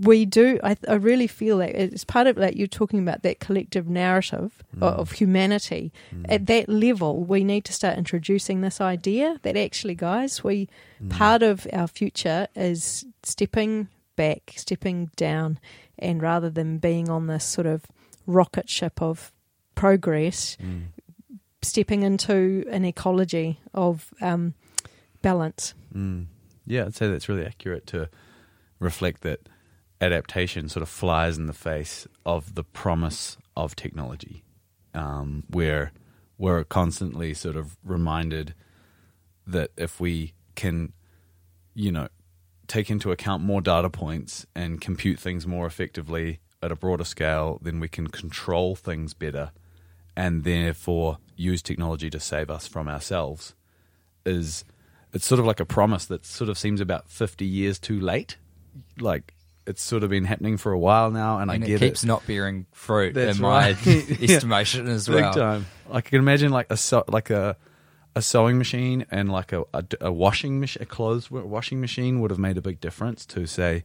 we 0.00 0.24
do, 0.24 0.60
I, 0.62 0.76
I 0.86 0.94
really 0.94 1.26
feel 1.26 1.58
that 1.58 1.70
it's 1.70 2.04
part 2.04 2.26
of 2.26 2.36
that 2.36 2.56
you're 2.56 2.66
talking 2.66 3.00
about 3.00 3.22
that 3.22 3.40
collective 3.40 3.88
narrative 3.88 4.62
of, 4.74 4.78
mm. 4.78 4.82
of 4.82 5.12
humanity. 5.12 5.92
Mm. 6.14 6.26
At 6.28 6.46
that 6.46 6.68
level, 6.68 7.24
we 7.24 7.44
need 7.44 7.64
to 7.64 7.72
start 7.72 7.96
introducing 7.96 8.60
this 8.60 8.80
idea 8.80 9.40
that 9.42 9.56
actually, 9.56 9.94
guys, 9.94 10.44
we 10.44 10.68
part 11.08 11.42
of 11.42 11.66
our 11.72 11.88
future 11.88 12.46
is 12.54 13.06
stepping 13.22 13.88
back, 14.16 14.52
stepping 14.56 15.10
down, 15.16 15.58
and 15.98 16.22
rather 16.22 16.50
than 16.50 16.78
being 16.78 17.08
on 17.08 17.26
this 17.26 17.44
sort 17.44 17.66
of 17.66 17.84
rocket 18.26 18.68
ship 18.68 19.00
of 19.02 19.32
progress, 19.74 20.56
stepping 21.62 22.02
into 22.02 22.64
an 22.70 22.84
ecology 22.84 23.60
of 23.72 24.12
um, 24.20 24.54
balance. 25.22 25.74
Mm. 25.94 26.26
Yeah, 26.66 26.84
I'd 26.84 26.94
say 26.94 27.08
that's 27.08 27.28
really 27.28 27.44
accurate 27.44 27.86
to 27.88 28.08
reflect 28.78 29.22
that 29.22 29.40
adaptation 30.00 30.68
sort 30.68 30.82
of 30.82 30.88
flies 30.88 31.38
in 31.38 31.46
the 31.46 31.52
face 31.52 32.06
of 32.24 32.54
the 32.54 32.64
promise 32.64 33.36
of 33.56 33.76
technology, 33.76 34.44
um, 34.94 35.44
where 35.48 35.92
we're 36.38 36.64
constantly 36.64 37.34
sort 37.34 37.56
of 37.56 37.76
reminded 37.84 38.54
that 39.46 39.70
if 39.76 40.00
we 40.00 40.34
can, 40.54 40.92
you 41.74 41.92
know, 41.92 42.08
take 42.66 42.90
into 42.90 43.12
account 43.12 43.42
more 43.42 43.60
data 43.60 43.90
points 43.90 44.46
and 44.54 44.80
compute 44.80 45.20
things 45.20 45.46
more 45.46 45.66
effectively 45.66 46.40
at 46.64 46.72
a 46.72 46.76
broader 46.76 47.04
scale, 47.04 47.58
then 47.62 47.78
we 47.78 47.88
can 47.88 48.08
control 48.08 48.74
things 48.74 49.14
better 49.14 49.52
and 50.16 50.44
therefore 50.44 51.18
use 51.36 51.62
technology 51.62 52.08
to 52.10 52.20
save 52.20 52.50
us 52.50 52.66
from 52.66 52.88
ourselves 52.88 53.54
is 54.24 54.64
it's 55.12 55.26
sort 55.26 55.38
of 55.38 55.44
like 55.46 55.60
a 55.60 55.64
promise 55.64 56.06
that 56.06 56.24
sort 56.24 56.48
of 56.48 56.56
seems 56.56 56.80
about 56.80 57.08
50 57.10 57.44
years 57.44 57.78
too 57.78 58.00
late 58.00 58.36
like 58.98 59.34
it's 59.66 59.82
sort 59.82 60.02
of 60.04 60.10
been 60.10 60.24
happening 60.24 60.56
for 60.56 60.72
a 60.72 60.78
while 60.78 61.10
now 61.10 61.38
and, 61.38 61.50
and 61.50 61.64
I 61.64 61.66
get 61.66 61.82
it 61.82 61.86
keeps 61.86 62.04
it 62.04 62.06
not 62.06 62.26
bearing 62.26 62.66
fruit 62.72 63.14
That's 63.14 63.36
in 63.36 63.42
my 63.42 63.72
right. 63.72 63.86
Yeah. 64.20 64.36
estimation 64.36 64.86
as 64.88 65.06
big 65.08 65.16
well. 65.16 65.34
time 65.34 65.66
like 65.88 66.06
I 66.06 66.10
can 66.10 66.18
imagine 66.20 66.52
like 66.52 66.68
a 66.70 67.04
like 67.08 67.30
a 67.30 67.56
a 68.16 68.22
sewing 68.22 68.58
machine 68.58 69.04
and 69.10 69.32
like 69.32 69.52
a, 69.52 69.64
a, 69.74 69.84
a 70.00 70.12
washing 70.12 70.60
machine 70.60 70.82
a 70.82 70.86
clothes 70.86 71.30
washing 71.30 71.80
machine 71.80 72.20
would 72.20 72.30
have 72.30 72.38
made 72.38 72.56
a 72.56 72.62
big 72.62 72.80
difference 72.80 73.26
to 73.26 73.46
say 73.46 73.82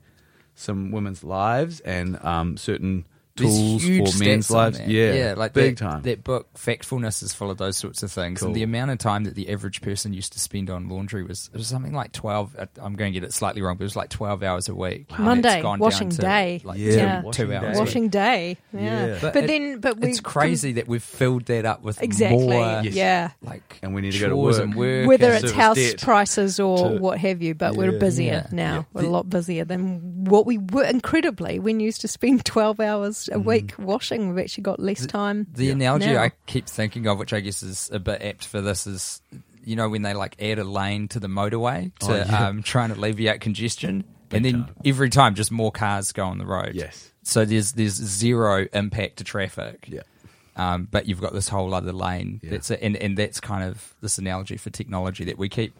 some 0.60 0.92
women's 0.92 1.24
lives 1.24 1.80
and 1.82 2.24
um, 2.24 2.58
certain 2.58 3.06
tools 3.48 3.84
huge 3.84 4.14
for 4.14 4.24
men's 4.24 4.52
lives 4.52 4.80
yeah 4.82 5.14
yeah, 5.14 5.34
like 5.36 5.54
big 5.54 5.78
that, 5.78 5.84
time 5.84 6.02
That 6.04 6.24
book, 6.24 6.54
Factfulness, 6.56 7.24
is 7.24 7.34
full 7.34 7.50
of 7.52 7.58
those 7.58 7.78
sorts 7.78 8.04
of 8.04 8.12
things. 8.12 8.40
Cool. 8.40 8.48
And 8.48 8.56
the 8.56 8.64
amount 8.64 8.92
of 8.92 8.98
time 9.00 9.24
that 9.24 9.36
the 9.36 9.50
average 9.50 9.82
person 9.82 10.14
used 10.14 10.34
to 10.34 10.40
spend 10.40 10.70
on 10.70 10.88
laundry 10.90 11.24
was 11.24 11.50
it 11.54 11.58
was 11.58 11.68
something 11.68 11.94
like 11.94 12.12
twelve. 12.12 12.56
I'm 12.82 12.96
going 12.96 13.14
to 13.14 13.20
get 13.20 13.26
it 13.28 13.34
slightly 13.34 13.62
wrong, 13.62 13.78
but 13.78 13.84
it 13.84 13.86
was 13.86 13.96
like 13.96 14.10
twelve 14.10 14.44
hours 14.44 14.70
a 14.70 14.76
week. 14.76 15.08
And 15.16 15.26
Monday, 15.26 15.62
gone 15.62 15.80
washing 15.80 16.10
down 16.10 16.16
to 16.18 16.22
day. 16.22 16.62
like 16.64 16.78
Yeah, 16.78 16.92
two, 16.92 16.98
Yeah. 16.98 17.22
two 17.32 17.48
day. 17.48 17.56
hours. 17.56 17.78
a. 17.78 17.80
Washing 17.80 18.10
day, 18.10 18.58
yeah. 18.74 18.82
Yeah. 19.08 19.18
But, 19.22 19.34
But 19.34 19.44
it- 19.46 19.48
then, 19.48 19.80
but 19.80 19.98
we 20.00 20.10
It's 20.10 20.20
crazy 20.20 20.74
that 20.74 20.88
we've 20.88 21.04
filled 21.04 21.46
that 21.46 21.66
up 21.66 21.82
with 21.84 22.02
Exactly. 22.02 22.38
more, 22.48 22.82
Yes. 22.84 22.94
Yeah. 22.94 23.32
like 23.42 23.80
and 23.82 23.94
we 23.96 24.02
need 24.02 24.12
to 24.14 24.20
go 24.20 24.28
to 24.30 24.34
chores 24.36 24.58
work 24.58 24.64
and 24.66 24.76
work. 24.76 25.08
Whether 25.08 25.32
and- 25.32 25.44
it's 25.44 25.54
house 25.54 25.78
debt 25.78 26.02
prices 26.02 26.60
or 26.60 26.78
to- 26.90 26.98
what 27.00 27.20
have 27.20 27.42
you, 27.42 27.56
but 27.56 27.76
we're 27.76 27.92
busier 27.94 28.46
Yeah. 28.46 28.48
now. 28.52 28.76
Yeah. 28.76 28.84
We're 28.94 29.06
a 29.08 29.10
lot 29.10 29.30
busier 29.30 29.66
than 29.66 30.26
what 30.26 30.46
we 30.46 30.58
were. 30.58 30.84
Incredibly, 30.84 31.60
when 31.60 31.80
used 31.80 32.02
to 32.02 32.08
spend 32.08 32.44
twelve 32.50 32.80
hours 32.80 33.29
a 33.32 33.40
week 33.40 33.74
washing, 33.78 34.30
we've 34.30 34.44
actually 34.44 34.64
got 34.64 34.80
less 34.80 35.06
time. 35.06 35.48
The 35.54 35.66
Yeah. 35.66 35.72
analogy 35.74 36.08
Now. 36.14 36.24
I 36.24 36.32
keep 36.48 36.68
thinking 36.68 37.08
of, 37.08 37.20
which 37.20 37.34
I 37.34 37.40
guess 37.40 37.62
is 37.64 37.90
a 37.94 38.00
bit 38.00 38.22
apt 38.22 38.46
for 38.46 38.62
this, 38.62 38.86
is 38.88 39.22
you 39.64 39.76
know 39.76 39.90
when 39.90 40.02
they 40.02 40.14
like 40.14 40.36
add 40.42 40.58
a 40.60 40.64
lane 40.64 41.08
to 41.10 41.20
the 41.20 41.28
motorway 41.28 41.92
to 42.00 42.12
Oh, 42.12 42.16
yeah. 42.16 42.48
um, 42.48 42.64
try 42.64 42.86
and 42.86 42.94
alleviate 42.94 43.42
congestion, 43.42 44.04
Big 44.30 44.38
and 44.38 44.46
then 44.46 44.54
time. 44.66 44.76
every 44.86 45.10
time 45.10 45.36
just 45.36 45.52
more 45.52 45.72
cars 45.72 46.12
go 46.12 46.26
on 46.26 46.38
the 46.38 46.46
road. 46.46 46.72
yes 46.76 47.12
So 47.24 47.46
there's 47.46 47.74
there's 47.74 47.94
zero 47.94 48.68
impact 48.74 49.18
to 49.18 49.24
traffic. 49.24 49.86
yeah 49.88 50.02
Um, 50.56 50.88
but 50.90 51.08
you've 51.08 51.22
got 51.22 51.34
this 51.34 51.50
whole 51.50 51.74
other 51.74 51.94
lane. 51.94 52.40
Yeah. 52.44 52.52
That's 52.52 52.72
and 52.72 52.96
and 52.98 53.18
that's 53.18 53.40
kind 53.40 53.64
of 53.64 53.94
this 54.02 54.18
analogy 54.18 54.58
for 54.58 54.70
technology 54.72 55.24
that 55.26 55.38
we 55.38 55.50
keep 55.50 55.74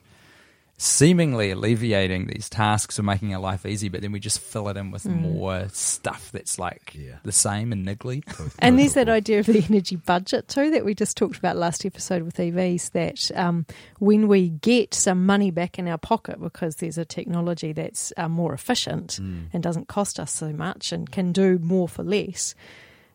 seemingly 0.82 1.52
alleviating 1.52 2.28
these 2.28 2.50
tasks 2.50 2.98
or 2.98 3.04
making 3.04 3.34
our 3.36 3.42
life 3.42 3.66
easy, 3.66 3.90
but 3.90 4.02
then 4.02 4.14
we 4.14 4.20
just 4.20 4.40
fill 4.40 4.70
it 4.70 4.78
in 4.78 4.92
with 4.92 5.06
more 5.06 5.68
stuff 5.74 6.32
that's 6.32 6.58
like 6.58 6.96
Yeah. 6.96 7.18
the 7.24 7.34
same 7.34 7.74
and 7.74 7.86
niggly. 7.86 8.24
And 8.60 8.80
there's 8.80 8.94
that 8.94 9.10
idea 9.10 9.40
of 9.40 9.46
the 9.46 9.62
energy 9.70 9.98
budget 9.98 10.48
too 10.48 10.72
that 10.72 10.86
we 10.86 10.96
just 10.96 11.18
talked 11.18 11.38
about 11.38 11.58
last 11.58 11.86
episode 11.86 12.24
with 12.24 12.38
EVs. 12.38 12.92
That 12.92 13.30
um, 13.38 13.66
when 14.00 14.30
we 14.30 14.50
get 14.50 14.94
some 14.94 15.26
money 15.26 15.52
back 15.52 15.78
in 15.78 15.88
our 15.90 15.98
pocket 15.98 16.40
because 16.42 16.78
there's 16.78 16.98
a 16.98 17.04
technology 17.06 17.74
that's 17.74 18.14
uh, 18.16 18.30
more 18.30 18.54
efficient 18.54 19.20
and 19.20 19.62
doesn't 19.62 19.90
cost 19.90 20.18
us 20.18 20.32
so 20.32 20.54
much 20.54 20.94
and 20.94 21.12
can 21.12 21.34
do 21.34 21.60
more 21.60 21.90
for 21.90 22.04
less, 22.04 22.56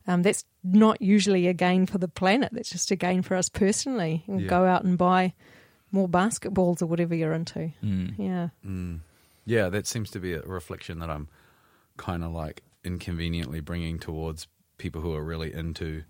um, 0.06 0.20
that's 0.22 0.44
not 0.62 1.00
usually 1.00 1.46
a 1.46 1.54
gain 1.54 1.86
for 1.86 1.96
the 1.96 2.08
planet. 2.08 2.50
That's 2.52 2.68
just 2.70 2.90
a 2.90 2.96
gain 2.96 3.22
for 3.22 3.36
us 3.36 3.48
personally. 3.48 4.22
And 4.26 4.42
Yeah. 4.42 4.48
go 4.48 4.66
out 4.66 4.84
and 4.84 4.98
buy 4.98 5.32
more 5.94 6.08
basketballs 6.08 6.82
or 6.82 6.86
whatever 6.86 7.14
you're 7.14 7.32
into. 7.32 7.70
Mm. 7.82 8.14
Yeah. 8.18 8.48
Mm. 8.66 9.00
Yeah, 9.46 9.68
that 9.68 9.86
seems 9.86 10.10
to 10.10 10.18
be 10.18 10.32
a 10.32 10.42
reflection 10.42 10.98
that 10.98 11.08
I'm 11.08 11.28
kind 11.96 12.24
of 12.24 12.32
like 12.32 12.62
inconveniently 12.82 13.60
bringing 13.60 13.98
towards 13.98 14.48
people 14.76 15.00
who 15.00 15.14
are 15.14 15.22
really 15.22 15.54
into 15.54 16.02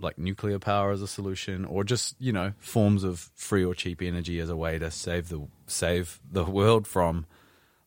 like 0.00 0.18
nuclear 0.18 0.58
power 0.58 0.90
as 0.90 1.02
a 1.02 1.06
solution 1.06 1.64
or 1.66 1.84
just, 1.84 2.16
you 2.18 2.32
know, 2.32 2.54
forms 2.58 3.04
of 3.04 3.30
free 3.34 3.64
or 3.64 3.74
cheap 3.74 4.00
energy 4.00 4.40
as 4.40 4.48
a 4.48 4.56
way 4.56 4.78
to 4.78 4.90
save 4.90 5.28
the 5.28 5.46
save 5.66 6.18
the 6.32 6.44
world 6.58 6.86
from 6.86 7.26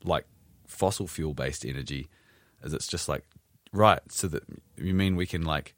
like 0.03 0.25
fossil 0.67 1.07
fuel 1.07 1.33
based 1.33 1.65
energy 1.65 2.07
as 2.63 2.74
it's 2.74 2.88
just 2.88 3.09
like 3.09 3.24
right 3.74 4.01
so 4.09 4.27
that 4.27 4.43
you 4.77 4.93
mean 4.93 5.15
we 5.15 5.25
can 5.25 5.43
like 5.43 5.74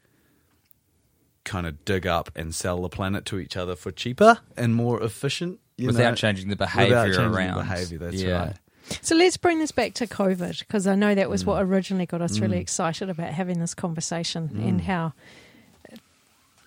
kind 1.50 1.66
of 1.68 1.84
dig 1.84 2.06
up 2.08 2.30
and 2.36 2.54
sell 2.54 2.82
the 2.82 2.90
planet 2.90 3.26
to 3.26 3.40
each 3.40 3.58
other 3.58 3.76
for 3.76 3.92
cheaper 3.92 4.38
and 4.56 4.76
more 4.76 5.02
efficient 5.04 5.60
you 5.78 5.88
Without 5.88 6.10
know? 6.12 6.16
changing 6.16 6.48
the 6.50 6.54
Without 6.56 6.74
behavior 6.74 7.06
changing 7.06 7.32
the 7.32 7.38
around 7.38 7.58
behaviour, 7.58 7.98
that's 8.00 8.22
yeah. 8.22 8.32
right. 8.46 8.56
So 9.02 9.16
let's 9.16 9.38
bring 9.38 9.60
this 9.60 9.72
back 9.72 9.94
to 9.96 10.08
COVID 10.08 10.60
because 10.60 10.88
I 10.88 10.96
know 10.96 11.14
that 11.16 11.30
was 11.30 11.46
what 11.46 11.58
Mm. 11.64 11.68
originally 11.70 12.06
got 12.06 12.22
us 12.22 12.40
really 12.40 12.58
excited 12.60 13.10
about 13.10 13.32
having 13.34 13.60
this 13.60 13.74
conversation 13.76 14.50
and 14.64 14.82
how 14.82 15.14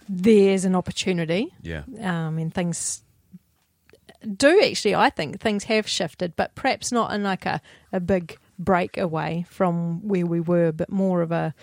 there's 0.09 0.65
an 0.65 0.75
opportunity 0.75 1.53
Yeah. 1.63 1.83
um, 2.01 2.39
and 2.39 2.53
things 2.53 3.03
do 4.37 4.63
actually, 4.65 4.95
I 4.95 5.11
think 5.11 5.41
things 5.41 5.65
have 5.65 5.89
shifted, 5.89 6.35
but 6.37 6.55
perhaps 6.55 6.93
not 6.93 7.13
in 7.13 7.23
like 7.23 7.45
a, 7.47 7.61
a 7.93 8.01
big 8.01 8.39
break 8.59 8.97
away 8.97 9.47
from 9.49 10.07
where 10.07 10.25
we 10.27 10.41
were, 10.41 10.71
but 10.73 10.91
more 10.91 11.23
of 11.23 11.33
a 11.33 11.55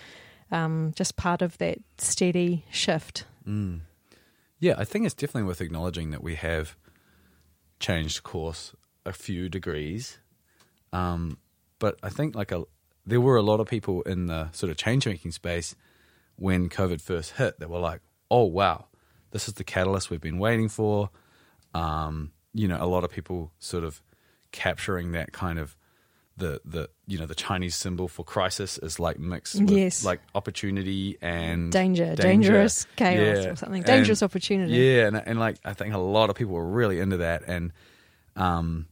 um, 0.51 0.93
just 0.95 1.15
part 1.15 1.41
of 1.41 1.57
that 1.59 1.79
steady 1.97 2.65
shift. 2.71 3.25
Mm. 3.47 3.81
Yeah, 4.59 4.75
I 4.77 4.83
think 4.83 5.05
it's 5.05 5.15
definitely 5.15 5.47
worth 5.47 5.61
acknowledging 5.61 6.11
that 6.11 6.21
we 6.23 6.35
have 6.35 6.75
changed 7.79 8.23
course 8.23 8.75
a 9.05 9.13
few 9.13 9.49
degrees. 9.49 10.19
Um, 10.91 11.37
but 11.79 11.97
I 12.03 12.09
think 12.09 12.35
like 12.35 12.51
a 12.51 12.63
there 13.05 13.21
were 13.21 13.37
a 13.37 13.41
lot 13.41 13.59
of 13.59 13.67
people 13.67 14.01
in 14.03 14.27
the 14.27 14.51
sort 14.51 14.69
of 14.69 14.77
change 14.77 15.05
making 15.07 15.31
space 15.31 15.75
when 16.35 16.69
COVID 16.69 17.01
first 17.01 17.31
hit 17.31 17.59
that 17.59 17.69
were 17.69 17.79
like, 17.79 18.01
"Oh 18.29 18.43
wow, 18.43 18.87
this 19.31 19.47
is 19.47 19.55
the 19.55 19.63
catalyst 19.63 20.09
we've 20.09 20.21
been 20.21 20.39
waiting 20.39 20.69
for." 20.69 21.09
Um, 21.73 22.33
you 22.53 22.67
know, 22.67 22.77
a 22.79 22.85
lot 22.85 23.03
of 23.03 23.11
people 23.11 23.51
sort 23.59 23.83
of 23.83 24.01
capturing 24.51 25.11
that 25.13 25.31
kind 25.31 25.59
of 25.59 25.75
the 26.39 26.62
the 26.65 26.89
you 27.05 27.17
know 27.19 27.25
the 27.25 27.36
Chinese 27.36 27.75
symbol 27.75 28.08
for 28.08 28.24
crisis 28.24 28.77
is 28.79 29.00
like 29.00 29.19
mixed 29.19 29.55
with 29.60 29.69
Yes. 29.69 30.03
like 30.03 30.22
opportunity 30.34 31.17
and 31.22 31.72
danger, 31.72 32.15
dangerous 32.15 32.86
chaos 32.96 33.43
Yeah. 33.43 33.51
or 33.51 33.55
something, 33.55 33.79
And- 33.84 33.86
dangerous 33.86 34.24
opportunity. 34.24 34.74
Yeah, 34.74 35.08
and 35.08 35.15
and 35.17 35.39
like 35.39 35.58
I 35.63 35.74
think 35.74 35.93
a 35.93 35.98
lot 36.00 36.29
of 36.29 36.36
people 36.36 36.53
were 36.55 36.65
really 36.69 37.00
into 37.00 37.17
that, 37.17 37.43
and 37.48 37.72
um, 38.36 38.88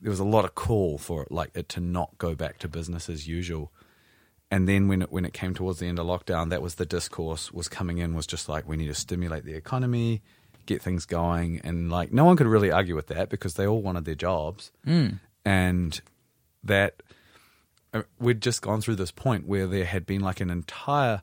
there 0.00 0.10
was 0.10 0.20
a 0.20 0.24
lot 0.24 0.44
of 0.44 0.54
call 0.54 0.98
for 0.98 1.22
it, 1.22 1.30
like 1.30 1.50
it 1.54 1.68
to 1.70 1.80
not 1.80 2.16
go 2.18 2.34
back 2.34 2.58
to 2.58 2.68
business 2.68 3.08
as 3.08 3.26
usual. 3.28 3.72
And 4.50 4.68
then 4.68 4.86
when 4.88 5.02
it 5.02 5.10
when 5.10 5.24
it 5.24 5.32
came 5.32 5.54
towards 5.54 5.78
the 5.80 5.86
end 5.86 5.98
of 5.98 6.06
lockdown, 6.06 6.50
that 6.50 6.62
was 6.62 6.76
the 6.76 6.86
discourse 6.86 7.52
was 7.52 7.68
coming 7.68 7.98
in 7.98 8.14
was 8.14 8.26
just 8.26 8.48
like 8.48 8.68
we 8.68 8.76
need 8.76 8.86
to 8.86 8.94
stimulate 8.94 9.44
the 9.44 9.54
economy, 9.54 10.22
get 10.66 10.80
things 10.82 11.04
going, 11.04 11.60
and 11.64 11.90
like 11.90 12.12
no 12.12 12.24
one 12.24 12.36
could 12.36 12.46
really 12.46 12.70
argue 12.70 12.94
with 12.94 13.08
that 13.08 13.28
because 13.28 13.54
they 13.54 13.66
all 13.66 13.82
wanted 13.82 14.04
their 14.04 14.14
jobs, 14.14 14.70
and 15.44 16.00
that 16.66 17.02
uh, 17.92 18.02
we'd 18.18 18.42
just 18.42 18.62
gone 18.62 18.80
through 18.80 18.96
this 18.96 19.10
point 19.10 19.46
where 19.46 19.66
there 19.66 19.84
had 19.84 20.06
been 20.06 20.20
like 20.20 20.40
an 20.40 20.50
entire 20.50 21.22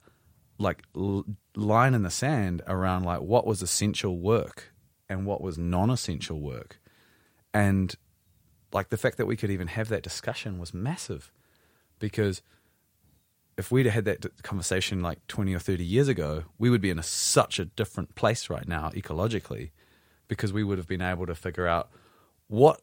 like 0.58 0.84
l- 0.96 1.26
line 1.56 1.94
in 1.94 2.04
the 2.04 2.12
sand 2.12 2.62
around 2.68 3.04
like 3.04 3.22
what 3.22 3.46
was 3.46 3.62
essential 3.62 4.18
work 4.18 4.74
and 5.10 5.26
what 5.26 5.42
was 5.42 5.58
non-essential 5.58 6.40
work. 6.40 6.80
And 7.54 7.96
like 8.72 8.90
the 8.90 8.98
fact 8.98 9.18
that 9.18 9.26
we 9.26 9.36
could 9.36 9.52
even 9.52 9.68
have 9.68 9.90
that 9.90 10.04
discussion 10.04 10.60
was 10.60 10.74
massive 10.74 11.32
because 12.00 12.42
if 13.58 13.72
we'd 13.72 13.86
had 13.86 14.06
that 14.06 14.42
conversation 14.42 15.02
like 15.02 15.26
20 15.28 15.54
or 15.54 15.60
30 15.60 15.84
years 15.84 16.08
ago 16.08 16.46
we 16.58 16.70
would 16.70 16.82
be 16.82 16.90
in 16.90 16.98
a, 16.98 17.04
such 17.04 17.60
a 17.60 17.66
different 17.66 18.16
place 18.16 18.50
right 18.50 18.68
now 18.68 18.90
ecologically 18.90 19.70
because 20.28 20.52
we 20.52 20.64
would 20.64 20.80
have 20.80 20.88
been 20.88 21.02
able 21.02 21.28
to 21.28 21.36
figure 21.36 21.68
out 21.68 21.90
what 22.48 22.82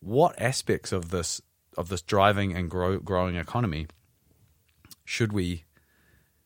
what 0.00 0.40
aspects 0.40 0.92
of 0.92 1.10
this 1.10 1.40
of 1.80 1.88
this 1.88 2.02
driving 2.02 2.54
and 2.54 2.70
grow, 2.70 2.98
growing 2.98 3.36
economy 3.36 3.86
should 5.04 5.32
we 5.32 5.64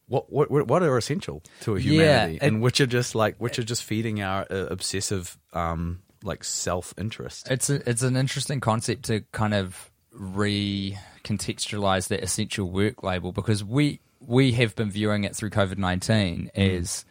what 0.06 0.30
what 0.32 0.50
what 0.50 0.82
are 0.82 0.96
essential 0.96 1.42
to 1.60 1.76
a 1.76 1.78
Yeah, 1.80 1.90
humanity 1.90 2.36
it- 2.36 2.42
and 2.42 2.62
which 2.62 2.80
are 2.80 2.86
just 2.86 3.14
like 3.14 3.36
which 3.38 3.58
are 3.58 3.64
just 3.64 3.82
feeding 3.84 4.22
our 4.22 4.46
uh, 4.50 4.66
obsessive 4.70 5.36
um 5.52 6.00
like 6.22 6.42
self 6.44 6.94
interest 6.96 7.50
It's 7.50 7.68
a, 7.68 7.88
it's 7.88 8.02
an 8.02 8.16
interesting 8.16 8.60
concept 8.60 9.04
to 9.06 9.20
kind 9.32 9.52
of 9.54 9.90
recontextualize 10.14 12.08
that 12.08 12.22
essential 12.22 12.70
work 12.70 13.02
label 13.02 13.32
because 13.32 13.62
we 13.64 14.00
we 14.20 14.52
have 14.52 14.74
been 14.76 14.90
viewing 14.90 15.24
it 15.24 15.36
through 15.36 15.50
COVID 15.50 15.78
nineteen 15.78 16.50
as 16.54 17.04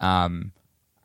um, 0.00 0.52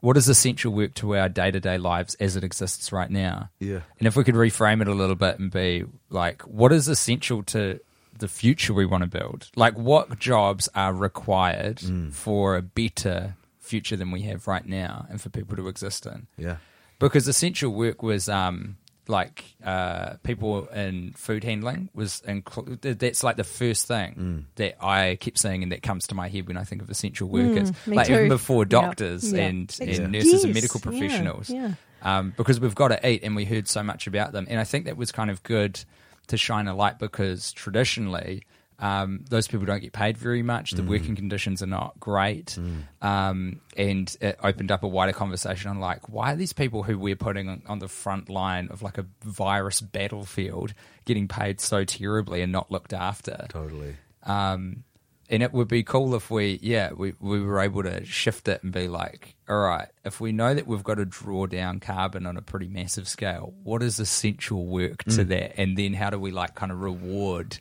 what 0.06 0.18
is 0.18 0.30
essential 0.30 0.72
work 0.72 0.94
to 0.94 1.18
our 1.18 1.28
day 1.28 1.50
to 1.50 1.60
day 1.60 1.78
lives 1.80 2.14
as 2.16 2.36
it 2.36 2.44
exists 2.44 2.92
right 2.92 3.10
now. 3.10 3.50
Yeah. 3.60 3.80
and 3.98 4.08
if 4.08 4.16
we 4.16 4.24
could 4.24 4.36
reframe 4.36 4.82
it 4.82 4.88
a 4.88 4.94
little 4.94 5.16
bit 5.16 5.40
and 5.40 5.50
be 5.52 5.86
like, 6.12 6.44
what 6.44 6.72
is 6.72 6.88
essential 6.88 7.42
to 7.44 7.80
the 8.18 8.28
future 8.28 8.74
we 8.74 8.86
want 8.86 9.02
to 9.04 9.10
build? 9.10 9.50
Like, 9.56 9.74
what 9.78 10.20
jobs 10.20 10.70
are 10.76 10.94
required 10.94 11.82
for 12.12 12.56
a 12.56 12.62
better 12.62 13.36
future 13.60 13.98
than 13.98 14.12
we 14.12 14.22
have 14.22 14.48
right 14.48 14.66
now, 14.66 15.08
and 15.10 15.20
for 15.20 15.30
people 15.30 15.56
to 15.58 15.68
exist 15.68 16.06
in? 16.06 16.28
yeah 16.38 16.58
because 17.00 17.28
essential 17.28 17.72
work 17.72 18.02
was 18.04 18.30
um 18.30 18.78
like 19.08 19.44
uh 19.64 20.16
people 20.24 20.66
in 20.68 21.14
food 21.16 21.44
handling 21.44 21.90
was 21.94 22.22
included 22.28 22.98
that's 23.00 23.24
like 23.24 23.36
the 23.38 23.44
first 23.44 23.88
thing 23.88 24.16
Mm. 24.18 24.44
that 24.56 24.84
i 24.84 25.16
keep 25.20 25.38
saying 25.38 25.64
and 25.64 25.72
that 25.72 25.82
comes 25.84 26.08
to 26.08 26.16
my 26.16 26.28
head 26.28 26.48
when 26.48 26.58
i 26.58 26.64
think 26.64 26.82
of 26.82 26.90
essential 26.90 27.28
workers. 27.28 27.72
Mm, 27.72 27.88
me 27.88 27.96
like 27.98 28.10
even 28.10 28.30
before 28.30 28.66
doctors 28.66 29.32
Yeah. 29.32 29.44
and, 29.46 29.76
Ex- 29.80 30.00
and 30.00 30.12
nurses 30.12 30.44
and 30.44 30.56
Yes, 30.56 30.64
medical 30.64 30.80
yeah, 30.80 31.00
professionals. 31.00 31.50
Yeah. 31.50 31.74
Um, 32.02 32.34
because 32.38 32.60
we've 32.60 32.76
got 32.76 32.90
to 32.90 33.08
eat 33.10 33.24
and 33.24 33.36
we 33.36 33.46
heard 33.46 33.68
so 33.68 33.82
much 33.82 34.06
about 34.08 34.32
them. 34.32 34.46
And 34.50 34.60
i 34.60 34.64
think 34.64 34.86
that 34.86 34.98
was 34.98 35.12
kind 35.12 35.30
of 35.32 35.42
good 35.44 35.80
to 36.28 36.38
shine 36.38 36.68
a 36.68 36.76
light 36.76 36.98
because 37.00 37.52
traditionally 37.54 38.44
um, 38.80 39.24
those 39.30 39.48
people 39.48 39.66
don't 39.66 39.82
get 39.82 39.94
paid 39.94 40.18
very 40.18 40.44
much. 40.44 40.72
The 40.72 40.84
working 40.84 41.16
conditions 41.16 41.64
are 41.64 41.68
not 41.68 42.00
great, 42.00 42.58
um, 43.02 43.62
and 43.78 44.16
it 44.22 44.38
opened 44.44 44.72
up 44.72 44.84
a 44.84 44.88
wider 44.88 45.14
conversation 45.14 45.70
on 45.70 45.80
like 45.80 46.10
why 46.10 46.34
are 46.34 46.36
these 46.36 46.54
people 46.54 46.84
who 46.84 47.00
we're 47.00 47.16
putting 47.16 47.48
on, 47.50 47.62
on 47.68 47.80
the 47.80 47.88
front 47.88 48.30
line 48.30 48.68
of 48.72 48.82
like 48.82 48.98
a 48.98 49.06
virus 49.24 49.82
battlefield 49.82 50.74
getting 51.06 51.28
paid 51.28 51.62
so 51.62 51.84
terribly 51.86 52.42
and 52.42 52.52
not 52.52 52.70
looked 52.72 52.94
after? 52.94 53.46
totally 53.50 53.96
Um, 54.24 54.84
and 55.30 55.42
it 55.42 55.54
would 55.54 55.68
be 55.68 55.82
cool 55.84 56.14
if 56.14 56.30
we, 56.30 56.60
yeah, 56.62 56.92
we, 56.94 57.14
we 57.20 57.42
were 57.42 57.60
able 57.60 57.82
to 57.84 58.06
shift 58.06 58.48
it 58.48 58.62
and 58.62 58.72
be 58.72 58.88
like, 58.88 59.36
all 59.50 59.58
right, 59.58 59.88
if 60.04 60.22
we 60.22 60.32
know 60.32 60.54
that 60.54 60.68
we've 60.68 60.84
got 60.84 60.96
to 60.96 61.06
draw 61.06 61.48
down 61.48 61.80
carbon 61.80 62.28
on 62.28 62.38
a 62.38 62.44
pretty 62.44 62.68
massive 62.68 63.08
scale, 63.08 63.54
what 63.64 63.82
is 63.82 64.00
essential 64.00 64.66
work 64.68 65.04
to 65.06 65.24
that? 65.24 65.60
And 65.60 65.76
then 65.78 65.94
how 65.94 66.12
do 66.12 66.20
we 66.20 66.30
like 66.30 66.54
kind 66.54 66.72
of 66.72 66.80
reward 66.80 67.58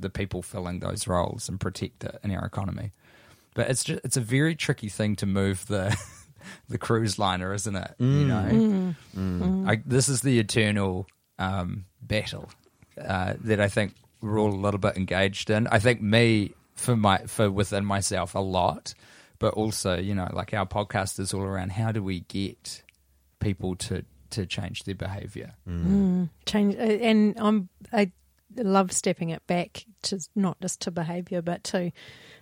the 0.00 0.10
people 0.10 0.42
filling 0.42 0.80
those 0.80 1.06
roles 1.06 1.48
and 1.48 1.58
protect 1.60 2.04
it 2.04 2.18
in 2.22 2.30
our 2.30 2.44
economy? 2.44 2.92
But 3.54 3.70
it's 3.70 3.84
just, 3.84 4.00
it's 4.04 4.16
a 4.16 4.20
very 4.20 4.54
tricky 4.54 4.88
thing 4.88 5.16
to 5.16 5.26
move 5.26 5.66
the 5.66 5.96
the 6.68 6.78
cruise 6.78 7.18
liner, 7.18 7.52
isn't 7.52 7.74
it? 7.76 7.94
You 7.98 8.06
know, 8.26 8.94
I, 9.68 9.82
this 9.84 10.08
is 10.08 10.20
the 10.22 10.38
eternal 10.38 11.06
um, 11.38 11.84
battle 12.00 12.48
uh, 13.00 13.34
that 13.40 13.60
I 13.60 13.68
think 13.68 13.94
we're 14.20 14.38
all 14.38 14.52
a 14.52 14.54
little 14.54 14.80
bit 14.80 14.96
engaged 14.96 15.50
in. 15.50 15.66
I 15.68 15.78
think 15.78 16.00
me 16.00 16.52
for 16.74 16.96
my 16.96 17.18
for 17.26 17.50
within 17.50 17.84
myself 17.84 18.34
a 18.34 18.40
lot, 18.40 18.94
but 19.38 19.54
also 19.54 19.96
you 19.98 20.14
know 20.14 20.28
like 20.32 20.54
our 20.54 20.66
podcast 20.66 21.18
is 21.18 21.34
all 21.34 21.42
around 21.42 21.72
how 21.72 21.92
do 21.92 22.02
we 22.02 22.20
get 22.20 22.82
people 23.40 23.74
to 23.76 24.04
to 24.30 24.46
change 24.46 24.84
their 24.84 24.94
behavior. 24.94 25.54
change 26.46 26.74
uh, 26.76 26.78
and 26.78 27.34
i'm 27.38 27.68
i 27.92 28.10
love 28.56 28.92
stepping 28.92 29.30
it 29.30 29.46
back 29.46 29.86
to 30.02 30.20
not 30.34 30.60
just 30.60 30.80
to 30.82 30.90
behavior 30.90 31.42
but 31.42 31.64
to 31.64 31.92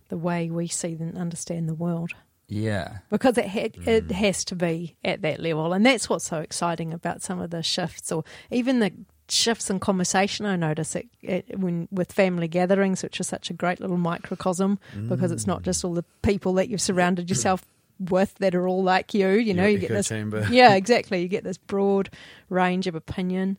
the 0.08 0.16
way 0.16 0.50
we 0.50 0.68
see 0.68 0.92
and 0.92 1.16
understand 1.18 1.68
the 1.68 1.74
world. 1.74 2.12
Yeah, 2.48 2.98
because 3.10 3.38
it 3.38 3.48
ha- 3.48 3.72
it 3.86 4.06
mm. 4.06 4.10
has 4.12 4.44
to 4.46 4.54
be 4.54 4.96
at 5.04 5.22
that 5.22 5.40
level. 5.40 5.72
And 5.72 5.84
that's 5.84 6.08
what's 6.08 6.26
so 6.26 6.38
exciting 6.38 6.94
about 6.94 7.22
some 7.22 7.40
of 7.40 7.50
the 7.50 7.62
shifts 7.62 8.12
or 8.12 8.22
even 8.52 8.78
the 8.78 8.92
shifts 9.28 9.68
in 9.68 9.80
conversation. 9.80 10.46
I 10.46 10.54
notice 10.54 10.94
it, 10.94 11.08
it 11.22 11.58
when 11.58 11.88
with 11.90 12.12
family 12.12 12.46
gatherings 12.46 13.02
which 13.02 13.18
is 13.18 13.26
such 13.26 13.50
a 13.50 13.52
great 13.52 13.80
little 13.80 13.96
microcosm 13.96 14.78
because 15.08 15.32
it's 15.32 15.48
not 15.48 15.62
just 15.62 15.82
mm. 15.82 15.86
all 15.86 15.94
the 15.94 16.04
people 16.22 16.52
that 16.54 16.68
you've 16.68 16.80
surrounded 16.80 17.28
yourself 17.28 17.66
with 17.98 18.34
that 18.36 18.54
are 18.54 18.68
all 18.68 18.82
like 18.82 19.14
you 19.14 19.28
you 19.30 19.54
know 19.54 19.62
Your 19.62 19.72
you 19.72 19.78
get 19.78 19.90
this 19.90 20.08
chamber. 20.08 20.46
yeah, 20.50 20.74
exactly. 20.76 21.22
You 21.22 21.28
get 21.28 21.44
this 21.44 21.58
broad 21.58 22.10
range 22.48 22.86
of 22.86 22.94
opinion, 22.94 23.58